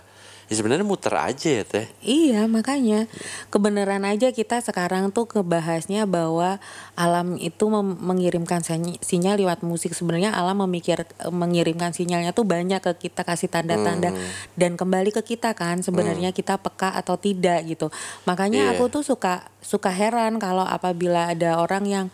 ya 0.51 0.59
sebenarnya 0.59 0.83
muter 0.83 1.15
aja 1.15 1.63
ya 1.63 1.63
teh. 1.63 1.87
Iya 2.03 2.51
makanya. 2.51 3.07
Kebenaran 3.55 4.03
aja 4.03 4.35
kita 4.35 4.59
sekarang 4.59 5.15
tuh 5.15 5.31
kebahasnya 5.31 6.11
bahwa 6.11 6.59
alam 6.99 7.39
itu 7.39 7.71
mengirimkan 7.71 8.59
sinyal 8.99 9.39
lewat 9.39 9.63
musik. 9.63 9.95
Sebenarnya 9.95 10.35
alam 10.35 10.67
memikir 10.67 11.07
mengirimkan 11.31 11.95
sinyalnya 11.95 12.35
tuh 12.35 12.43
banyak 12.43 12.83
ke 12.83 13.09
kita 13.09 13.23
kasih 13.23 13.47
tanda-tanda. 13.47 14.11
Dan 14.59 14.75
kembali 14.75 15.15
ke 15.15 15.23
kita 15.23 15.55
kan 15.55 15.87
sebenarnya 15.87 16.35
kita 16.35 16.59
peka 16.59 16.99
atau 16.99 17.15
tidak 17.15 17.63
gitu. 17.71 17.87
Makanya 18.27 18.75
Iya. 18.75 18.83
aku 18.83 18.91
tuh 18.91 19.07
suka 19.07 19.47
suka 19.63 19.95
heran 19.95 20.43
kalau 20.43 20.67
apabila 20.67 21.31
ada 21.31 21.63
orang 21.63 21.87
yang 21.87 22.07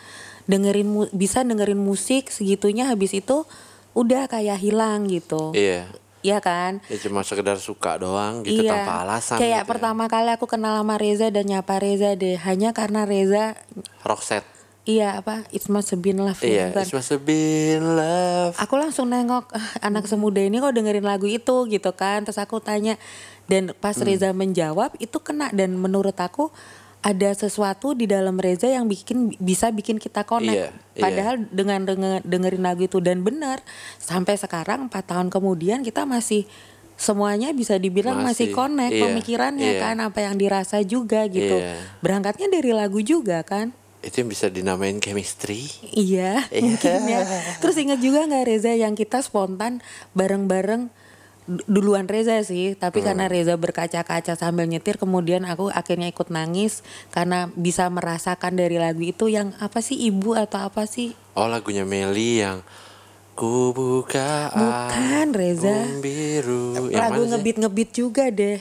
dengerin 0.44 1.08
bisa 1.16 1.40
dengerin 1.40 1.80
musik 1.80 2.28
segitunya 2.28 2.84
habis 2.84 3.16
itu 3.16 3.48
udah 3.96 4.28
kayak 4.28 4.60
hilang 4.60 5.08
gitu. 5.08 5.56
Iya 5.56 5.88
Iya 6.26 6.38
kan 6.40 6.82
ya 6.84 6.98
cuma 6.98 7.22
sekedar 7.22 7.54
suka 7.56 7.94
doang 7.96 8.42
gitu 8.42 8.66
tanpa 8.66 9.00
alasan 9.00 9.36
Iya. 9.36 9.40
Kayak 9.40 9.54
gitu 9.54 9.62
ya. 9.62 9.70
pertama 9.70 10.04
kali 10.06 10.30
aku 10.32 10.46
kenal 10.46 10.74
sama 10.74 10.94
Reza 10.96 11.30
dan 11.30 11.44
nyapa 11.44 11.78
Reza 11.78 12.14
deh 12.14 12.34
hanya 12.36 12.70
karena 12.72 13.04
Reza 13.04 13.54
Roxette 14.02 14.42
iya 14.84 15.14
apa 15.16 15.46
It's 15.50 15.66
Must 15.66 15.86
Have 15.88 16.00
Been 16.00 16.18
Love 16.20 16.38
Iya, 16.40 16.50
ya, 16.50 16.66
bukan? 16.68 16.82
It's 16.82 16.92
Must 16.92 17.10
Have 17.12 17.24
Been 17.24 17.84
Love. 17.92 18.54
aku 18.56 18.74
langsung 18.74 19.06
nengok 19.08 19.50
"Ah, 19.50 19.66
anak 19.84 20.06
semuda 20.06 20.38
ini 20.40 20.56
kok 20.56 20.72
dengerin 20.72 21.02
lagu 21.04 21.26
itu 21.26 21.56
gitu 21.64 21.90
kan 21.92 22.22
terus 22.22 22.36
aku 22.36 22.58
tanya 22.60 22.98
dan 23.44 23.70
pas 23.72 23.94
Hmm. 23.94 24.02
Reza 24.04 24.30
menjawab 24.32 24.98
itu 24.98 25.18
kena 25.18 25.50
dan 25.50 25.74
menurut 25.74 26.14
aku 26.16 26.50
ada 27.06 27.30
sesuatu 27.30 27.94
di 27.94 28.10
dalam 28.10 28.34
Reza 28.34 28.66
yang 28.66 28.90
bikin 28.90 29.38
bisa 29.38 29.70
bikin 29.70 29.94
kita 29.96 30.26
connect 30.26 30.58
Iya, 30.58 30.68
iya. 30.98 31.02
padahal 31.06 31.34
dengan 31.46 31.86
denger- 31.86 32.26
dengerin 32.26 32.62
lagu 32.66 32.82
itu 32.82 32.98
dan 32.98 33.22
benar 33.22 33.62
sampai 33.96 34.34
sekarang 34.34 34.90
empat 34.90 35.06
tahun 35.06 35.30
kemudian 35.30 35.86
kita 35.86 36.02
masih 36.02 36.50
semuanya 36.96 37.52
bisa 37.52 37.76
dibilang 37.76 38.18
masih, 38.18 38.50
Masih, 38.50 38.56
connect 38.56 38.90
iya, 38.90 39.02
pemikirannya 39.06 39.70
iya. 39.76 39.82
kan 39.84 39.96
apa 40.02 40.18
yang 40.24 40.34
dirasa 40.34 40.82
juga 40.82 41.28
gitu 41.28 41.62
Iya. 41.62 41.78
berangkatnya 42.02 42.50
dari 42.50 42.74
lagu 42.74 42.98
juga 42.98 43.46
kan 43.46 43.70
Itu 43.96 44.22
yang 44.22 44.30
bisa 44.30 44.46
dinamain 44.46 45.02
chemistry. 45.02 45.66
Iya, 45.90 46.46
Iya. 46.48 46.62
mungkin 46.62 47.00
ya. 47.06 47.26
Terus 47.58 47.74
ingat 47.74 47.98
juga 47.98 48.22
nggak 48.22 48.44
Reza 48.44 48.70
yang 48.70 48.94
kita 48.94 49.18
spontan 49.18 49.82
bareng-bareng 50.12 50.94
duluan 51.66 52.10
Reza 52.10 52.42
sih, 52.42 52.74
tapi 52.74 53.00
Hmm. 53.00 53.14
karena 53.14 53.24
Reza 53.30 53.54
berkaca-kaca 53.54 54.34
sambil 54.34 54.66
nyetir, 54.66 54.98
kemudian 54.98 55.46
aku 55.46 55.70
akhirnya 55.70 56.10
ikut 56.10 56.28
nangis 56.28 56.82
karena 57.14 57.48
bisa 57.54 57.86
merasakan 57.86 58.58
dari 58.58 58.76
lagu 58.76 59.02
itu 59.02 59.30
yang 59.30 59.54
apa 59.62 59.78
sih 59.78 59.94
ibu 60.10 60.34
atau 60.34 60.66
apa 60.66 60.84
sih? 60.90 61.14
Oh 61.38 61.46
lagunya 61.46 61.86
Meli 61.86 62.42
yang 62.42 62.66
Ku 63.36 63.76
buka 63.76 64.48
Bukan, 64.48 65.36
Reza. 65.36 65.84
biru. 66.00 66.88
Yang 66.88 66.96
lagu 67.04 67.22
ngebit 67.28 67.56
ngebit 67.60 67.90
juga 67.92 68.24
deh. 68.32 68.58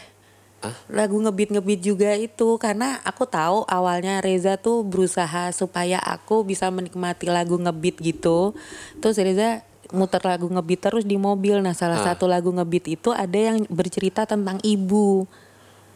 Lagu 0.92 1.16
ngebit 1.22 1.56
ngebit 1.56 1.80
juga 1.80 2.12
itu 2.18 2.60
karena 2.60 3.00
aku 3.08 3.24
tahu 3.24 3.64
awalnya 3.72 4.20
Reza 4.20 4.60
tuh 4.60 4.84
berusaha 4.84 5.56
supaya 5.56 6.02
aku 6.04 6.44
bisa 6.44 6.68
menikmati 6.76 7.32
lagu 7.32 7.56
ngebit 7.56 8.04
gitu. 8.04 8.52
Terus 9.00 9.16
Reza 9.16 9.64
muter 9.96 10.22
lagu 10.22 10.52
ngebit 10.52 10.80
terus 10.92 11.04
di 11.08 11.16
mobil. 11.16 11.64
Nah, 11.64 11.74
salah 11.74 12.04
Ah. 12.04 12.14
satu 12.14 12.28
lagu 12.28 12.52
ngebit 12.52 12.92
itu 12.92 13.10
ada 13.16 13.36
yang 13.36 13.64
bercerita 13.72 14.28
tentang 14.28 14.60
ibu. 14.62 15.26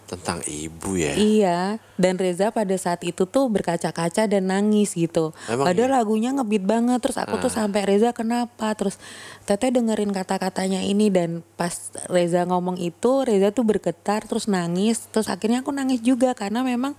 Tentang 0.10 0.42
ibu 0.50 0.98
ya. 0.98 1.14
Iya, 1.14 1.60
dan 1.94 2.18
Reza 2.18 2.50
pada 2.50 2.74
saat 2.82 3.06
itu 3.06 3.30
tuh 3.30 3.46
berkaca-kaca 3.46 4.26
dan 4.26 4.50
nangis 4.50 4.98
gitu. 4.98 5.38
Emang 5.46 5.70
Padahal 5.70 5.92
iya? 5.94 5.98
lagunya 6.02 6.30
ngebit 6.34 6.66
banget, 6.66 6.98
terus 6.98 7.22
aku 7.22 7.38
tuh 7.38 7.54
sampai 7.54 7.86
Reza 7.86 8.10
kenapa? 8.10 8.74
Terus 8.74 8.98
Teteh 9.46 9.70
dengerin 9.70 10.10
kata-katanya 10.10 10.82
ini 10.82 11.14
dan 11.14 11.46
pas 11.54 11.94
Reza 12.10 12.42
ngomong 12.50 12.82
itu, 12.82 13.22
Reza 13.22 13.54
tuh 13.54 13.62
bergetar 13.70 14.26
terus 14.26 14.50
nangis, 14.50 15.06
terus 15.14 15.30
akhirnya 15.30 15.62
aku 15.62 15.70
nangis 15.70 16.02
juga 16.02 16.34
karena 16.34 16.66
memang 16.66 16.98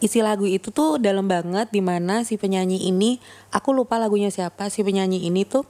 isi 0.00 0.20
lagu 0.20 0.48
itu 0.48 0.72
tuh 0.72 1.00
dalam 1.00 1.28
banget 1.28 1.68
di 1.72 1.80
mana 1.84 2.24
si 2.24 2.36
penyanyi 2.36 2.84
ini, 2.88 3.16
aku 3.48 3.72
lupa 3.72 3.96
lagunya 3.96 4.28
siapa, 4.28 4.68
si 4.68 4.80
penyanyi 4.84 5.24
ini 5.24 5.48
tuh 5.48 5.64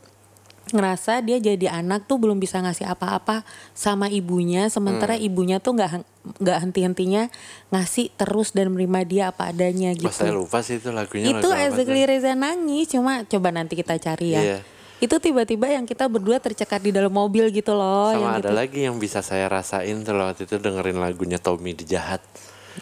ngerasa 0.71 1.21
dia 1.21 1.37
jadi 1.37 1.71
anak 1.73 2.05
tuh 2.05 2.17
belum 2.17 2.37
bisa 2.37 2.59
ngasih 2.59 2.87
apa-apa 2.87 3.43
sama 3.71 4.07
ibunya 4.07 4.67
sementara 4.67 5.13
Hmm. 5.13 5.25
ibunya 5.25 5.57
tuh 5.57 5.75
nggak 5.75 5.91
nggak 6.37 6.59
henti-hentinya 6.61 7.23
ngasih 7.69 8.13
terus 8.15 8.51
dan 8.51 8.69
menerima 8.69 9.01
dia 9.03 9.25
apa 9.29 9.49
adanya 9.49 9.91
gitu 9.93 10.07
Mas 10.07 10.17
saya 10.17 10.31
lupa 10.31 10.61
sih 10.61 10.77
itu 10.77 10.89
lagunya 10.89 11.31
itu 11.31 11.43
lagu 11.43 11.53
apa 11.53 11.65
exactly 11.67 11.99
tuh. 11.99 12.09
Reza 12.09 12.33
nangis 12.35 12.87
cuma 12.89 13.13
coba 13.23 13.49
nanti 13.51 13.75
kita 13.75 13.97
cari 13.97 14.29
ya 14.31 14.43
Iya. 14.43 14.59
itu 15.01 15.17
tiba-tiba 15.17 15.67
yang 15.67 15.85
kita 15.85 16.05
berdua 16.07 16.37
tercekat 16.39 16.81
di 16.81 16.91
dalam 16.91 17.09
mobil 17.09 17.49
gitu 17.49 17.73
loh 17.73 18.13
Sama 18.13 18.21
yang 18.21 18.33
ada 18.37 18.43
gitu. 18.45 18.55
lagi 18.55 18.79
yang 18.85 18.97
bisa 18.97 19.21
saya 19.21 19.47
rasain 19.47 20.01
tuh 20.01 20.13
waktu 20.13 20.45
itu 20.45 20.57
dengerin 20.57 20.97
lagunya 20.97 21.37
Tommy 21.37 21.73
di 21.73 21.85
Jahat. 21.85 22.21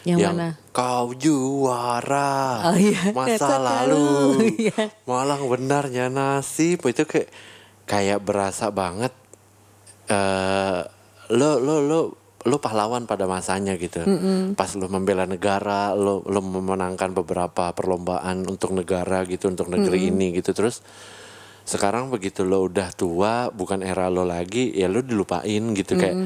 Yang 0.03 0.19
mana? 0.29 0.49
Kau 0.71 1.17
juara 1.17 2.61
Oh 2.67 2.77
iya, 2.77 3.11
masa 3.11 3.57
lalu 3.57 3.97
lalu, 3.97 4.07
iya. 4.69 4.93
malang 5.05 5.43
benarnya 5.45 6.07
nasib 6.09 6.85
itu 6.85 7.03
kayak 7.03 7.29
kayak 7.89 8.21
berasa 8.21 8.69
banget 8.69 9.11
eh 10.13 10.81
lo 11.33 11.57
lo 11.57 11.81
lo 11.81 12.01
lo 12.47 12.57
pahlawan 12.63 13.05
pada 13.05 13.27
masanya 13.27 13.75
gitu. 13.77 14.05
Pas 14.55 14.71
lo 14.79 14.87
membela 14.89 15.27
negara 15.27 15.93
lo 15.97 16.23
lo 16.25 16.41
memenangkan 16.41 17.13
beberapa 17.17 17.75
perlombaan 17.75 18.47
untuk 18.47 18.73
negara 18.77 19.27
gitu 19.27 19.51
untuk 19.51 19.69
negeri 19.69 20.09
ini 20.13 20.37
gitu. 20.39 20.55
Terus 20.55 20.81
sekarang 21.69 22.09
begitu 22.09 22.49
lo 22.49 22.65
udah 22.65 22.89
tua 22.97 23.53
bukan 23.53 23.85
era 23.85 24.09
lo 24.09 24.25
lagi 24.25 24.73
ya 24.73 24.89
lo 24.89 25.05
dilupain 25.05 25.75
gitu. 25.77 25.99
Kayak 25.99 26.17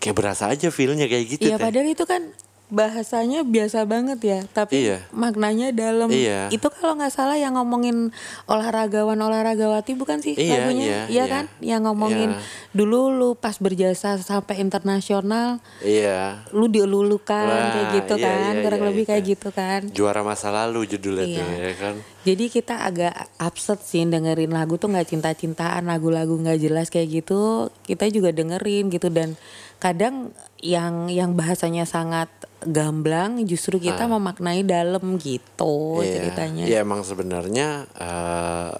kayak 0.00 0.16
berasa 0.16 0.48
aja 0.48 0.72
feelnya 0.72 1.04
kayak 1.04 1.24
gitu 1.28 1.52
Iya 1.52 1.60
Teh. 1.60 1.64
padahal 1.68 1.88
itu 1.92 2.04
kan 2.08 2.32
bahasanya 2.70 3.42
biasa 3.42 3.84
banget 3.84 4.18
ya, 4.22 4.40
tapi 4.48 4.86
Iya. 4.86 5.04
maknanya 5.10 5.70
dalam. 5.70 6.08
Iya. 6.08 6.48
Itu 6.48 6.70
kalau 6.70 6.94
nggak 6.94 7.10
salah 7.10 7.34
yang 7.34 7.54
ngomongin 7.54 8.14
olahragawan 8.46 9.18
olahragawati 9.18 9.92
bukan 9.92 10.18
sih 10.18 10.34
Iya, 10.34 10.64
lagunya? 10.64 10.84
iya, 10.86 11.00
Iya 11.04 11.10
iya. 11.10 11.24
kan? 11.26 11.44
Yang 11.58 11.80
ngomongin 11.84 12.30
Iya. 12.32 12.42
dulu 12.72 13.10
lu 13.10 13.28
pas 13.34 13.54
berjasa 13.54 14.16
sampai 14.16 14.58
internasional, 14.58 15.58
iya 15.80 16.46
lu 16.50 16.66
dielulukan 16.66 17.44
Wah, 17.44 17.70
kayak 17.70 17.88
gitu 17.98 18.14
iya, 18.16 18.24
kan, 18.24 18.52
iya, 18.54 18.62
kurang 18.62 18.80
iya, 18.80 18.88
lebih 18.88 19.04
iya. 19.04 19.10
kayak 19.10 19.24
gitu 19.26 19.48
kan. 19.50 19.80
juara 19.90 20.22
masa 20.22 20.48
lalu 20.48 20.86
judulnya 20.88 21.26
Iya. 21.26 21.36
tuh 21.36 21.48
ya 21.52 21.74
kan 21.74 21.94
Jadi 22.20 22.52
kita 22.52 22.84
agak 22.84 23.16
upset 23.40 23.80
sih 23.80 24.04
dengerin 24.04 24.52
lagu 24.52 24.76
tuh 24.76 24.92
nggak 24.92 25.08
cinta-cintaan, 25.08 25.88
lagu-lagu 25.88 26.36
nggak 26.36 26.60
jelas 26.60 26.92
kayak 26.92 27.24
gitu. 27.24 27.72
Kita 27.82 28.04
juga 28.12 28.28
dengerin 28.30 28.92
gitu 28.92 29.08
dan 29.08 29.40
kadang 29.80 30.36
yang 30.60 31.08
yang 31.08 31.32
bahasanya 31.32 31.88
sangat 31.88 32.28
gamblang 32.60 33.40
justru 33.48 33.80
kita 33.80 34.04
memaknai 34.04 34.60
dalam 34.60 35.16
gitu 35.16 35.96
Ah. 35.96 36.04
Iya. 36.04 36.12
ceritanya. 36.20 36.64
ya 36.68 36.84
emang 36.84 37.00
sebenarnya 37.00 37.88
eh, 37.96 38.72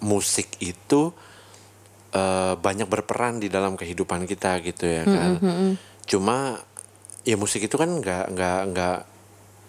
musik 0.00 0.56
itu 0.64 1.12
eh, 2.16 2.54
banyak 2.56 2.88
berperan 2.88 3.36
di 3.36 3.52
dalam 3.52 3.76
kehidupan 3.76 4.24
kita 4.24 4.64
gitu 4.64 4.88
ya 4.88 5.04
kan 5.04 5.36
cuma 6.08 6.56
ya 7.22 7.36
musik 7.36 7.68
itu 7.68 7.76
kan 7.76 8.00
nggak 8.00 8.32
nggak 8.32 8.60
nggak 8.72 8.98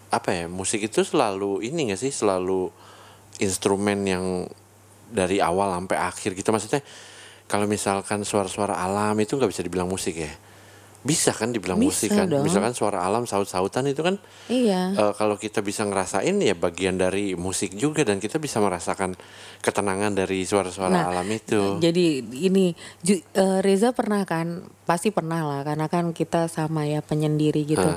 apa 0.09 0.29
ya 0.31 0.45
musik 0.47 0.79
itu 0.81 1.03
selalu 1.03 1.59
ini 1.61 1.91
nggak 1.91 1.99
sih 1.99 2.15
selalu 2.15 2.71
instrumen 3.41 4.05
yang 4.05 4.45
dari 5.09 5.41
awal 5.41 5.73
sampai 5.73 5.97
akhir 5.97 6.31
gitu 6.33 6.49
maksudnya 6.49 6.79
kalau 7.45 7.67
misalkan 7.67 8.23
suara-suara 8.23 8.77
alam 8.77 9.17
itu 9.17 9.35
nggak 9.35 9.49
bisa 9.49 9.59
dibilang 9.59 9.89
musik 9.89 10.15
ya 10.15 10.31
bisa 11.01 11.33
kan 11.33 11.49
dibilang 11.49 11.81
Bisa 11.81 11.89
musik 11.89 12.09
kan 12.13 12.29
dong. 12.29 12.45
misalkan 12.45 12.71
suara 12.71 13.01
alam 13.01 13.25
saut-sautan 13.25 13.89
itu 13.89 13.99
kan 13.99 14.21
Iya. 14.45 14.93
Eh, 14.93 15.13
kalau 15.17 15.33
kita 15.33 15.59
bisa 15.59 15.81
ngerasain 15.81 16.37
ya 16.37 16.53
bagian 16.53 16.93
dari 16.93 17.33
musik 17.33 17.73
juga 17.73 18.05
dan 18.05 18.21
kita 18.21 18.37
bisa 18.37 18.61
merasakan 18.61 19.17
ketenangan 19.59 20.13
dari 20.13 20.45
suara-suara 20.45 20.93
Nah, 20.93 21.09
alam 21.09 21.25
itu. 21.25 21.81
Jadi 21.81 22.21
ini 22.45 22.77
Ju- 23.01 23.25
eh, 23.25 23.59
Reza 23.59 23.97
pernah 23.97 24.21
kan 24.23 24.61
pasti 24.85 25.09
pernah 25.09 25.41
lah 25.41 25.65
karena 25.65 25.89
kan 25.89 26.13
kita 26.13 26.45
sama 26.45 26.85
ya 26.85 27.01
penyendiri 27.01 27.65
gitu. 27.65 27.89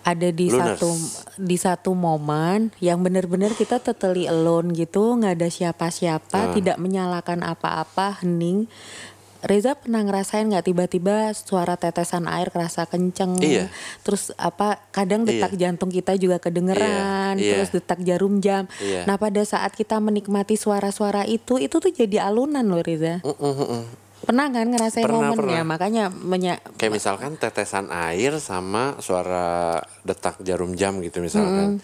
Ada 0.00 0.32
di 0.32 0.48
Loners. 0.48 0.80
satu 0.80 0.90
di 1.36 1.56
satu 1.60 1.90
momen 1.92 2.72
yang 2.80 3.04
benar-benar 3.04 3.52
kita 3.52 3.78
totally 3.78 4.24
alone 4.24 4.72
gitu, 4.72 5.16
nggak 5.20 5.36
ada 5.36 5.48
siapa-siapa, 5.52 6.56
tidak 6.56 6.80
menyalakan 6.80 7.44
apa-apa, 7.44 8.24
hening. 8.24 8.64
Reza 9.40 9.72
pernah 9.72 10.04
ngerasain 10.04 10.52
nggak 10.52 10.68
tiba-tiba 10.68 11.32
suara 11.32 11.72
tetesan 11.80 12.28
air 12.28 12.52
kerasa 12.52 12.84
kenceng, 12.84 13.40
Iya. 13.40 13.72
terus 14.04 14.36
apa 14.36 14.76
kadang 14.92 15.24
detak 15.24 15.56
jantung 15.56 15.88
kita 15.88 16.12
juga 16.20 16.36
kedengeran, 16.36 17.40
Iya, 17.40 17.44
iya. 17.44 17.52
terus 17.56 17.72
detak 17.72 18.04
jarum 18.04 18.44
jam. 18.44 18.68
Iya. 18.84 19.08
Nah 19.08 19.16
pada 19.16 19.40
saat 19.40 19.72
kita 19.72 19.96
menikmati 19.96 20.60
suara-suara 20.60 21.24
itu, 21.24 21.56
itu 21.56 21.72
tuh 21.80 21.88
jadi 21.88 22.28
alunan 22.28 22.68
loh 22.68 22.84
Reza. 22.84 23.24
Mm, 23.24 23.32
mm, 23.32 23.54
mm. 23.64 23.84
Pernah 24.30 24.46
kan 24.54 24.66
ngerasain 24.70 25.02
Pernah, 25.02 25.34
momennya? 25.34 25.42
pernah. 25.42 25.62
Makanya 25.66 26.04
menya 26.14 26.54
Kayak 26.78 27.02
misalkan 27.02 27.34
tetesan 27.34 27.90
air 27.90 28.38
sama 28.38 28.94
suara 29.02 29.82
detak 30.06 30.38
jarum 30.46 30.78
jam 30.78 31.02
gitu 31.02 31.18
misalkan. 31.18 31.82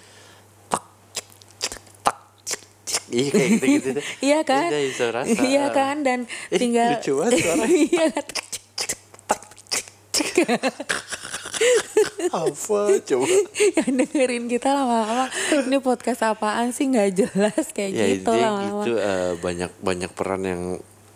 Cik. 2.86 3.02
Iya 3.10 3.28
kayak 3.34 3.50
gitu-gitu. 3.50 3.90
Iya 4.30 4.38
kan? 4.46 4.70
Kita 4.70 4.78
bisa 4.78 5.04
rasa. 5.10 5.38
Iya 5.50 5.64
kan 5.74 5.96
dan 6.06 6.30
tinggal 6.54 7.02
lucu 7.02 7.12
banget 7.18 7.42
suaranya. 7.42 7.66
Iya? 10.36 10.58
Apa 12.30 12.80
coba? 13.00 13.26
yang 13.80 13.92
dengerin 13.96 14.44
kita 14.46 14.68
lama-lama 14.70 15.32
ini 15.64 15.80
podcast 15.80 16.20
apaan 16.28 16.70
sih 16.76 16.92
nggak 16.92 17.10
jelas 17.16 17.72
kayak 17.72 17.90
ya 17.96 18.04
gitu 18.12 18.32
lama-lama. 18.36 18.84
gitu 18.84 18.92
eh, 19.00 19.32
banyak 19.40 19.72
banyak 19.80 20.10
peran 20.12 20.42
yang 20.44 20.62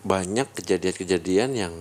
banyak 0.02 0.48
kejadian-kejadian 0.56 1.50
yang 1.56 1.74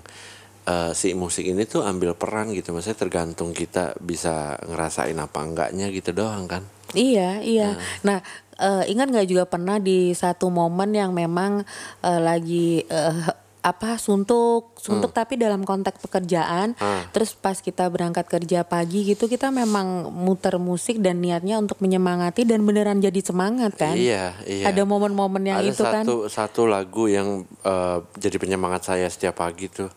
eh, 0.67 0.91
si 0.95 1.15
musik 1.15 1.45
ini 1.47 1.65
tuh 1.65 1.83
ambil 1.83 2.15
peran 2.15 2.51
gitu. 2.53 2.71
Maksudnya 2.71 2.99
tergantung 2.99 3.51
kita 3.55 3.95
bisa 3.99 4.59
ngerasain 4.65 5.17
apa 5.17 5.39
enggaknya 5.43 5.89
gitu 5.89 6.11
doang 6.13 6.47
kan. 6.47 6.63
Iya, 6.93 7.45
iya. 7.45 7.77
Nah, 8.01 8.19
eh, 8.57 8.83
ingat 8.89 9.13
nggak 9.13 9.29
juga 9.29 9.43
pernah 9.45 9.77
di 9.77 10.11
satu 10.13 10.49
momen 10.49 10.91
yang 10.93 11.13
memang 11.13 11.63
eh, 12.01 12.21
lagi 12.21 12.83
eh, 12.83 13.48
apa 13.59 13.99
suntuk 13.99 14.79
suntuk 14.79 15.11
tapi 15.11 15.35
dalam 15.35 15.67
konteks 15.67 15.99
pekerjaan 15.99 16.79
Ah. 16.79 17.03
terus 17.11 17.35
pas 17.35 17.59
kita 17.59 17.91
berangkat 17.91 18.23
kerja 18.25 18.63
pagi 18.63 19.03
gitu 19.03 19.27
kita 19.27 19.51
memang 19.51 20.07
muter 20.09 20.55
musik 20.55 21.03
dan 21.03 21.19
niatnya 21.19 21.59
untuk 21.59 21.83
menyemangati 21.83 22.47
dan 22.47 22.63
beneran 22.63 23.03
jadi 23.03 23.19
semangat 23.19 23.75
kan 23.75 23.99
Iya, 23.99 24.31
iya. 24.47 24.71
ada 24.71 24.87
momen-momen 24.87 25.43
yang 25.43 25.59
Ada 25.59 25.69
itu 25.75 25.83
kan 25.83 26.03
satu 26.07 26.15
satu 26.25 26.61
lagu 26.65 27.11
yang 27.11 27.43
eh, 27.61 27.97
jadi 28.15 28.39
penyemangat 28.39 28.87
saya 28.87 29.11
setiap 29.11 29.43
pagi 29.43 29.67
tuh 29.67 29.91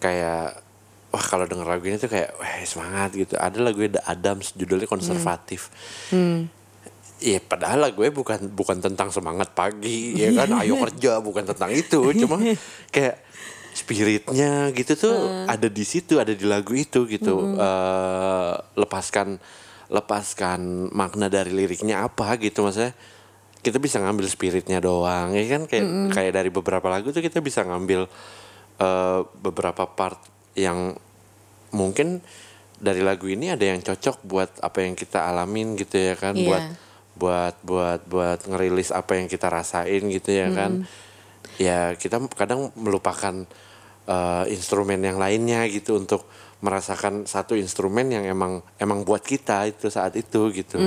kayak 0.00 0.64
wah 1.12 1.22
kalau 1.22 1.46
denger 1.46 1.62
lagu 1.62 1.84
ini 1.84 1.94
tuh 1.94 2.10
kayak 2.10 2.34
wah 2.34 2.56
semangat 2.64 3.14
gitu. 3.14 3.38
Ada 3.38 3.62
lagu 3.62 3.84
The 3.84 4.02
Adams 4.02 4.50
judulnya 4.52 4.90
konservatif. 4.90 5.70
Hmm. 6.10 6.50
Iya 7.24 7.40
padahal 7.40 7.88
lagunya 7.88 8.12
bukan 8.12 8.52
bukan 8.52 8.84
tentang 8.84 9.08
semangat 9.08 9.56
pagi 9.56 10.12
ya 10.12 10.28
kan? 10.36 10.60
Ayo 10.60 10.76
kerja 10.76 11.24
bukan 11.24 11.48
tentang 11.48 11.72
itu. 11.72 12.12
Cuma 12.20 12.36
kayak 12.94 13.24
spiritnya 13.72 14.70
gitu 14.76 14.92
tuh 14.94 15.16
ada 15.48 15.66
di 15.66 15.84
situ 15.88 16.20
ada 16.20 16.36
di 16.36 16.44
lagu 16.44 16.76
itu 16.76 17.08
gitu. 17.08 17.56
Eh, 17.56 18.54
lepaskan 18.76 19.40
lepaskan 19.88 20.92
makna 20.92 21.32
dari 21.32 21.48
liriknya 21.56 22.04
apa 22.04 22.36
gitu 22.36 22.60
maksudnya. 22.60 22.92
Kita 23.64 23.80
bisa 23.80 24.04
ngambil 24.04 24.28
spiritnya 24.28 24.84
doang 24.84 25.32
ya 25.32 25.48
kan? 25.48 25.64
Kayak 25.64 26.12
kayak 26.12 26.32
dari 26.36 26.52
beberapa 26.52 26.92
lagu 26.92 27.08
tuh 27.08 27.24
kita 27.24 27.40
bisa 27.40 27.64
ngambil 27.64 28.04
eh, 28.84 29.20
beberapa 29.40 29.88
part 29.88 30.20
yang 30.52 30.92
mungkin 31.72 32.20
dari 32.76 33.00
lagu 33.00 33.32
ini 33.32 33.48
ada 33.48 33.64
yang 33.64 33.80
cocok 33.80 34.20
buat 34.28 34.50
apa 34.60 34.84
yang 34.84 34.92
kita 34.92 35.24
alamin 35.24 35.72
gitu 35.80 35.96
ya 35.96 36.20
kan? 36.20 36.36
Iya. 36.36 36.44
buat 36.44 36.64
buat 37.14 37.54
buat 37.62 38.02
buat 38.06 38.42
ngerilis 38.46 38.90
apa 38.90 39.18
yang 39.18 39.26
kita 39.30 39.50
rasain 39.50 40.02
gitu 40.10 40.30
ya 40.34 40.50
kan. 40.50 40.84
Ya 41.58 41.94
kita 41.94 42.18
kadang 42.34 42.74
melupakan 42.74 43.46
eh, 44.06 44.44
instrumen 44.50 45.00
yang 45.02 45.18
lainnya 45.18 45.66
gitu 45.70 45.98
untuk 45.98 46.26
merasakan 46.64 47.28
satu 47.28 47.52
instrumen 47.60 48.08
yang 48.08 48.24
emang 48.24 48.64
emang 48.80 49.04
buat 49.04 49.20
kita 49.20 49.68
itu 49.68 49.92
saat 49.92 50.16
itu 50.16 50.48
gitu. 50.48 50.80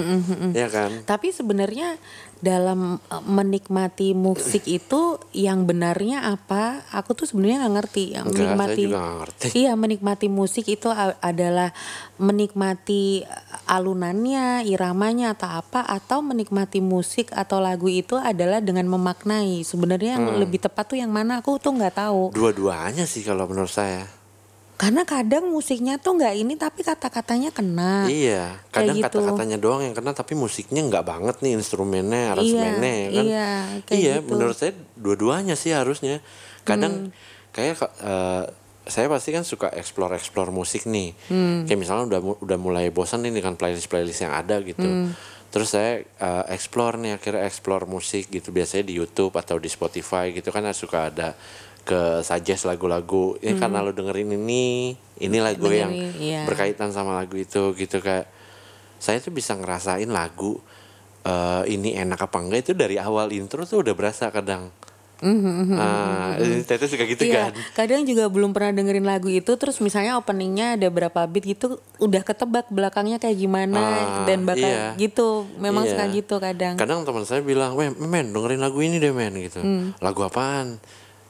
Ya 0.57 0.67
kan? 0.73 1.05
Tapi 1.05 1.29
sebenarnya 1.29 2.01
dalam 2.39 2.99
eh, 2.99 3.23
menikmati 3.23 4.13
musik 4.13 4.63
itu 4.65 5.17
yang 5.31 5.65
benarnya 5.65 6.29
apa? 6.29 6.85
Aku 6.93 7.13
tuh 7.13 7.25
sebenarnya 7.25 7.65
nggak 7.65 7.75
ngerti. 7.81 8.03
Yang 8.13 8.25
Enggak, 8.25 8.37
saya 8.37 8.47
menikmati 8.47 8.81
juga 8.83 9.01
ngerti. 9.21 9.47
Iya, 9.57 9.71
menikmati 9.73 10.27
musik 10.27 10.65
itu 10.67 10.89
adalah 11.21 11.69
menikmati 12.17 13.23
alunannya, 13.65 14.65
iramanya 14.65 15.33
atau 15.37 15.49
apa 15.49 15.81
atau 15.85 16.19
menikmati 16.21 16.79
musik 16.79 17.29
atau 17.31 17.61
lagu 17.61 17.87
itu 17.87 18.17
adalah 18.17 18.59
dengan 18.59 18.87
memaknai. 18.87 19.61
Sebenarnya 19.61 20.17
yang 20.17 20.25
Hmm. 20.27 20.39
lebih 20.41 20.59
tepat 20.59 20.89
tuh 20.89 20.97
yang 20.99 21.11
mana 21.11 21.39
aku 21.39 21.57
tuh 21.57 21.73
nggak 21.73 21.95
tahu. 21.95 22.29
dua-duanya 22.33 23.05
sih 23.05 23.21
kalau 23.21 23.47
menurut 23.47 23.71
saya 23.71 24.05
Karena 24.77 25.01
kadang 25.09 25.49
musiknya 25.49 25.97
tuh 25.97 26.21
nggak 26.21 26.35
ini 26.37 26.53
tapi 26.53 26.85
kata-katanya 26.85 27.49
kena. 27.49 28.05
Iya, 28.05 28.61
kadang 28.69 29.01
gitu. 29.01 29.09
kata-katanya 29.09 29.57
doang 29.57 29.81
yang 29.81 29.97
kena 29.97 30.13
tapi 30.13 30.37
musiknya 30.37 30.85
nggak 30.85 31.01
banget 31.01 31.35
nih 31.41 31.57
instrumennya, 31.57 32.37
aransemennya 32.37 32.93
ya 32.93 33.07
kan. 33.09 33.25
iya, 33.25 33.49
kayak 33.89 33.97
iya, 33.97 34.15
gitu. 34.21 34.29
menurut 34.29 34.53
saya 34.53 34.77
dua-duanya 34.93 35.57
sih 35.57 35.73
harusnya. 35.73 36.21
Kadang 36.61 37.09
Hmm. 37.09 37.13
kayak 37.57 37.73
eh, 38.05 38.43
saya 38.85 39.09
pasti 39.09 39.33
kan 39.33 39.41
suka 39.41 39.73
explore-explore 39.73 40.53
musik 40.53 40.85
nih. 40.85 41.17
Hmm. 41.25 41.65
Kayak 41.65 41.79
misalnya 41.81 42.05
udah 42.13 42.19
udah 42.45 42.57
mulai 42.61 42.93
bosan 42.93 43.25
nih 43.25 43.33
dengan 43.33 43.57
playlist-playlist 43.57 44.29
yang 44.29 44.33
ada 44.37 44.61
gitu. 44.61 44.85
Hmm. 44.85 45.09
Terus 45.49 45.73
saya 45.73 46.05
eh, 46.05 46.43
explore 46.53 47.01
nih 47.01 47.17
akhirnya 47.17 47.49
explore 47.49 47.89
musik 47.89 48.29
gitu 48.29 48.53
biasanya 48.53 48.85
di 48.85 49.01
YouTube 49.01 49.33
atau 49.41 49.57
di 49.57 49.73
Spotify 49.73 50.29
gitu 50.37 50.53
kan 50.53 50.69
suka 50.69 51.09
ada 51.09 51.33
ke 51.87 52.01
suggest 52.21 52.65
lagu-lagu 52.65 53.39
ini 53.39 53.55
karena 53.55 53.79
lo 53.79 53.89
dengerin 53.89 54.35
ini 54.35 54.91
ini 55.17 55.37
lagu 55.39 55.65
yang 55.65 55.87
Hmm. 55.87 56.03
Dengerin, 56.03 56.19
iya. 56.19 56.41
berkaitan 56.43 56.91
sama 56.91 57.15
lagu 57.15 57.33
itu 57.33 57.71
gitu 57.73 57.97
kayak 57.97 58.27
saya 58.97 59.17
tuh 59.17 59.31
bisa 59.31 59.55
ngerasain 59.55 60.07
lagu 60.07 60.59
eh, 61.23 61.63
ini 61.67 61.95
enak 61.95 62.19
apa 62.21 62.37
enggak 62.37 62.59
itu 62.61 62.73
dari 62.73 62.95
awal 62.97 63.31
intro 63.31 63.63
tuh 63.63 63.79
udah 63.79 63.93
berasa 63.93 64.27
kadang 64.27 64.67
ah 65.17 66.37
ini 66.37 66.61
Tete 66.61 66.85
suka 66.85 67.01
gitu 67.03 67.19
Mhm, 67.19 67.27
Iya, 67.27 67.41
kan 67.49 67.53
kadang 67.75 68.05
juga 68.05 68.29
belum 68.29 68.53
pernah 68.53 68.69
dengerin 68.71 69.01
lagu 69.03 69.27
itu 69.27 69.49
terus 69.51 69.79
misalnya 69.79 70.13
openingnya 70.15 70.77
ada 70.77 70.87
berapa 70.87 71.25
beat 71.25 71.45
gitu 71.47 71.65
udah 71.97 72.21
ketebak 72.21 72.69
belakangnya 72.69 73.17
kayak 73.17 73.33
gimana 73.35 73.81
Ah, 73.81 74.25
dan 74.25 74.45
bakal 74.45 74.61
iya. 74.63 74.93
gitu. 74.95 75.49
Memang 75.57 75.83
Iya. 75.83 75.91
suka 75.91 76.05
gitu 76.13 76.35
kadang. 76.37 76.75
kadang 76.75 77.01
teman 77.01 77.25
saya 77.25 77.41
bilang 77.41 77.73
men 77.73 77.97
men 77.97 78.29
dengerin 78.29 78.61
lagu 78.61 78.77
ini 78.77 78.97
deh 78.97 79.09
men 79.09 79.33
gitu 79.35 79.57
Hmm. 79.57 79.97
lagu 79.97 80.21
apaan 80.21 80.77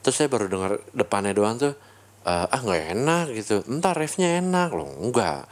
terus 0.08 0.24
saya 0.24 0.32
baru 0.32 0.48
denger 0.48 0.96
depannya 0.96 1.36
doang 1.36 1.60
tuh 1.60 1.76
eh, 2.24 2.48
ah 2.48 2.62
nggak 2.64 2.96
enak 2.96 3.26
gitu. 3.36 3.60
Entar 3.68 3.92
refnya 3.92 4.40
enak. 4.40 4.72
Loh 4.72 4.88
enggak 4.88 5.44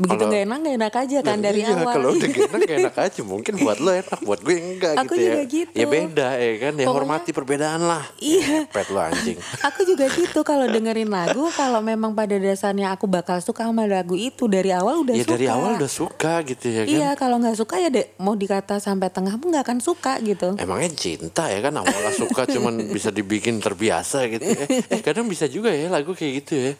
Begitu 0.00 0.22
nggak 0.24 0.42
enak 0.48 0.58
nggak 0.64 0.76
enak 0.80 0.94
aja 0.96 1.18
kan 1.20 1.38
dari 1.44 1.60
iya, 1.60 1.76
awal. 1.76 1.92
Kalau 1.92 2.08
udah 2.16 2.28
gak 2.32 2.40
enak, 2.48 2.60
gak 2.64 2.78
enak 2.80 2.96
aja. 2.96 3.20
Mungkin 3.36 3.54
buat 3.60 3.78
lo 3.84 3.90
enak, 3.92 4.18
buat 4.24 4.40
gue 4.40 4.56
enggak 4.56 4.92
Aku 4.96 5.12
gitu 5.12 5.20
ya. 5.20 5.28
juga 5.28 5.42
gitu. 5.44 5.76
Ya 5.76 5.86
beda 5.86 6.28
ya 6.40 6.52
kan. 6.56 6.72
Ya 6.72 6.86
Pokoknya- 6.88 6.96
hormati 6.96 7.30
perbedaan 7.36 7.82
lah. 7.84 8.04
Iya. 8.16 8.64
Pet 8.72 8.88
lo 8.88 9.00
anjing. 9.04 9.36
aku 9.68 9.80
juga 9.84 10.08
gitu 10.08 10.40
kalau 10.40 10.64
dengerin 10.72 11.12
lagu 11.12 11.44
kalau 11.52 11.84
memang 11.84 12.16
pada 12.16 12.32
dasarnya 12.40 12.96
aku 12.96 13.04
bakal 13.04 13.36
suka 13.44 13.68
sama 13.68 13.84
lagu 13.84 14.16
itu 14.16 14.48
dari 14.48 14.72
awal 14.72 15.04
udah 15.04 15.12
ya 15.12 15.24
suka. 15.28 15.32
dari 15.36 15.46
awal 15.52 15.70
udah 15.76 15.90
suka 15.92 16.32
gitu 16.48 16.66
ya 16.72 16.82
kan. 16.88 16.96
Iya, 16.96 17.08
kalau 17.20 17.36
nggak 17.36 17.56
suka 17.60 17.74
ya 17.76 17.92
dek 17.92 18.16
mau 18.16 18.32
dikata 18.32 18.80
sampai 18.80 19.12
tengah 19.12 19.36
pun 19.36 19.52
nggak 19.52 19.68
akan 19.68 19.78
suka 19.84 20.16
gitu. 20.24 20.56
Emangnya 20.56 20.96
cinta 20.96 21.52
ya 21.52 21.60
kan 21.60 21.76
awalnya 21.76 22.12
suka 22.16 22.48
cuman 22.48 22.88
bisa 22.88 23.12
dibikin 23.12 23.60
terbiasa 23.60 24.24
gitu 24.32 24.48
ya. 24.48 24.64
Eh 24.88 25.04
kadang 25.04 25.28
bisa 25.28 25.44
juga 25.44 25.68
ya 25.76 25.92
lagu 25.92 26.16
kayak 26.16 26.32
gitu 26.40 26.54
ya. 26.56 26.72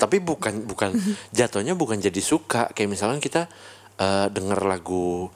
Tapi 0.00 0.24
bukan 0.24 0.64
bukan 0.64 0.96
jatuhnya 1.36 1.76
bukan 1.76 2.00
jadi 2.00 2.20
suka. 2.24 2.72
Kayak 2.72 2.90
misalnya 2.96 3.20
kita 3.20 3.42
eh, 4.00 4.26
denger 4.32 4.64
lagu 4.64 5.28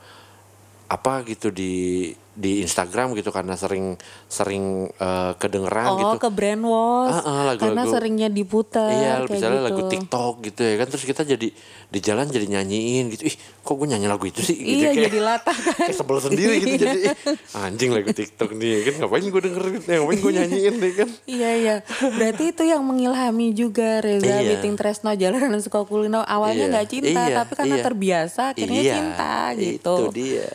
apa 0.88 1.24
gitu 1.28 1.52
di 1.52 2.12
di 2.34 2.60
Instagram 2.60 3.14
gitu 3.14 3.30
karena 3.30 3.54
sering 3.54 3.94
sering 4.26 4.64
eh, 4.90 5.32
kedengeran 5.34 5.86
Oh, 5.86 5.96
gitu. 5.96 6.16
ke 6.18 6.28
brainwash. 6.28 7.10
Ah, 7.10 7.20
ah, 7.20 7.42
lagu-lagu- 7.46 7.62
karena 7.64 7.82
seringnya 7.86 8.28
diputar 8.28 8.90
Iya, 8.90 9.14
misalnya 9.24 9.60
gitu. 9.60 9.68
lagu 9.70 9.82
TikTok 9.86 10.34
gitu 10.42 10.60
ya 10.60 10.74
kan 10.74 10.86
terus 10.88 11.04
kita 11.04 11.22
jadi 11.22 11.48
di 11.86 11.98
jalan 12.00 12.26
jadi 12.26 12.46
nyanyiin 12.48 13.06
gitu. 13.08 13.22
Ih, 13.24 13.36
kok 13.60 13.72
gue 13.72 13.86
nyanyi 13.86 14.06
lagu 14.06 14.24
itu 14.24 14.40
sih 14.40 14.52
gitu 14.52 14.66
Iya, 14.76 14.90
kayak, 14.90 15.04
jadi 15.06 15.18
latah 15.20 15.54
kan. 15.64 15.74
kayak 15.80 15.94
sebel 15.94 16.18
sendiri 16.20 16.54
gitu 16.58 16.74
jadi 16.76 16.98
ih, 17.00 17.16
anjing 17.56 17.90
lagu 17.90 18.10
TikTok 18.10 18.50
nih 18.52 18.68
ya 18.68 18.80
kan 18.82 18.94
ngapain 19.00 19.24
gue 19.24 19.40
dengerin, 19.40 19.80
ya, 19.80 19.94
ngapain 19.96 20.18
gue 20.18 20.32
nyanyiin 20.34 20.74
deh 20.76 20.92
kan. 20.96 21.08
Iya 21.24 21.50
iya, 21.54 21.74
berarti 22.10 22.44
itu 22.50 22.62
yang 22.62 22.82
mengilhami 22.82 23.46
juga 23.52 23.98
Reza 24.00 24.26
Iya. 24.36 24.58
Biting 24.58 24.74
Tresno 24.74 25.10
Jalanan 25.12 25.58
Sukakulino 25.58 26.20
awalnya 26.20 26.66
Iya, 26.66 26.72
nggak 26.72 26.88
cinta 26.88 27.22
iya, 27.22 27.34
tapi 27.36 27.52
karena 27.54 27.76
iya. 27.76 27.84
terbiasa 27.84 28.42
akhirnya 28.50 28.80
Iya, 28.80 28.92
cinta 28.92 29.32
gitu. 29.54 29.94
Itu 30.00 30.10
dia. 30.12 30.50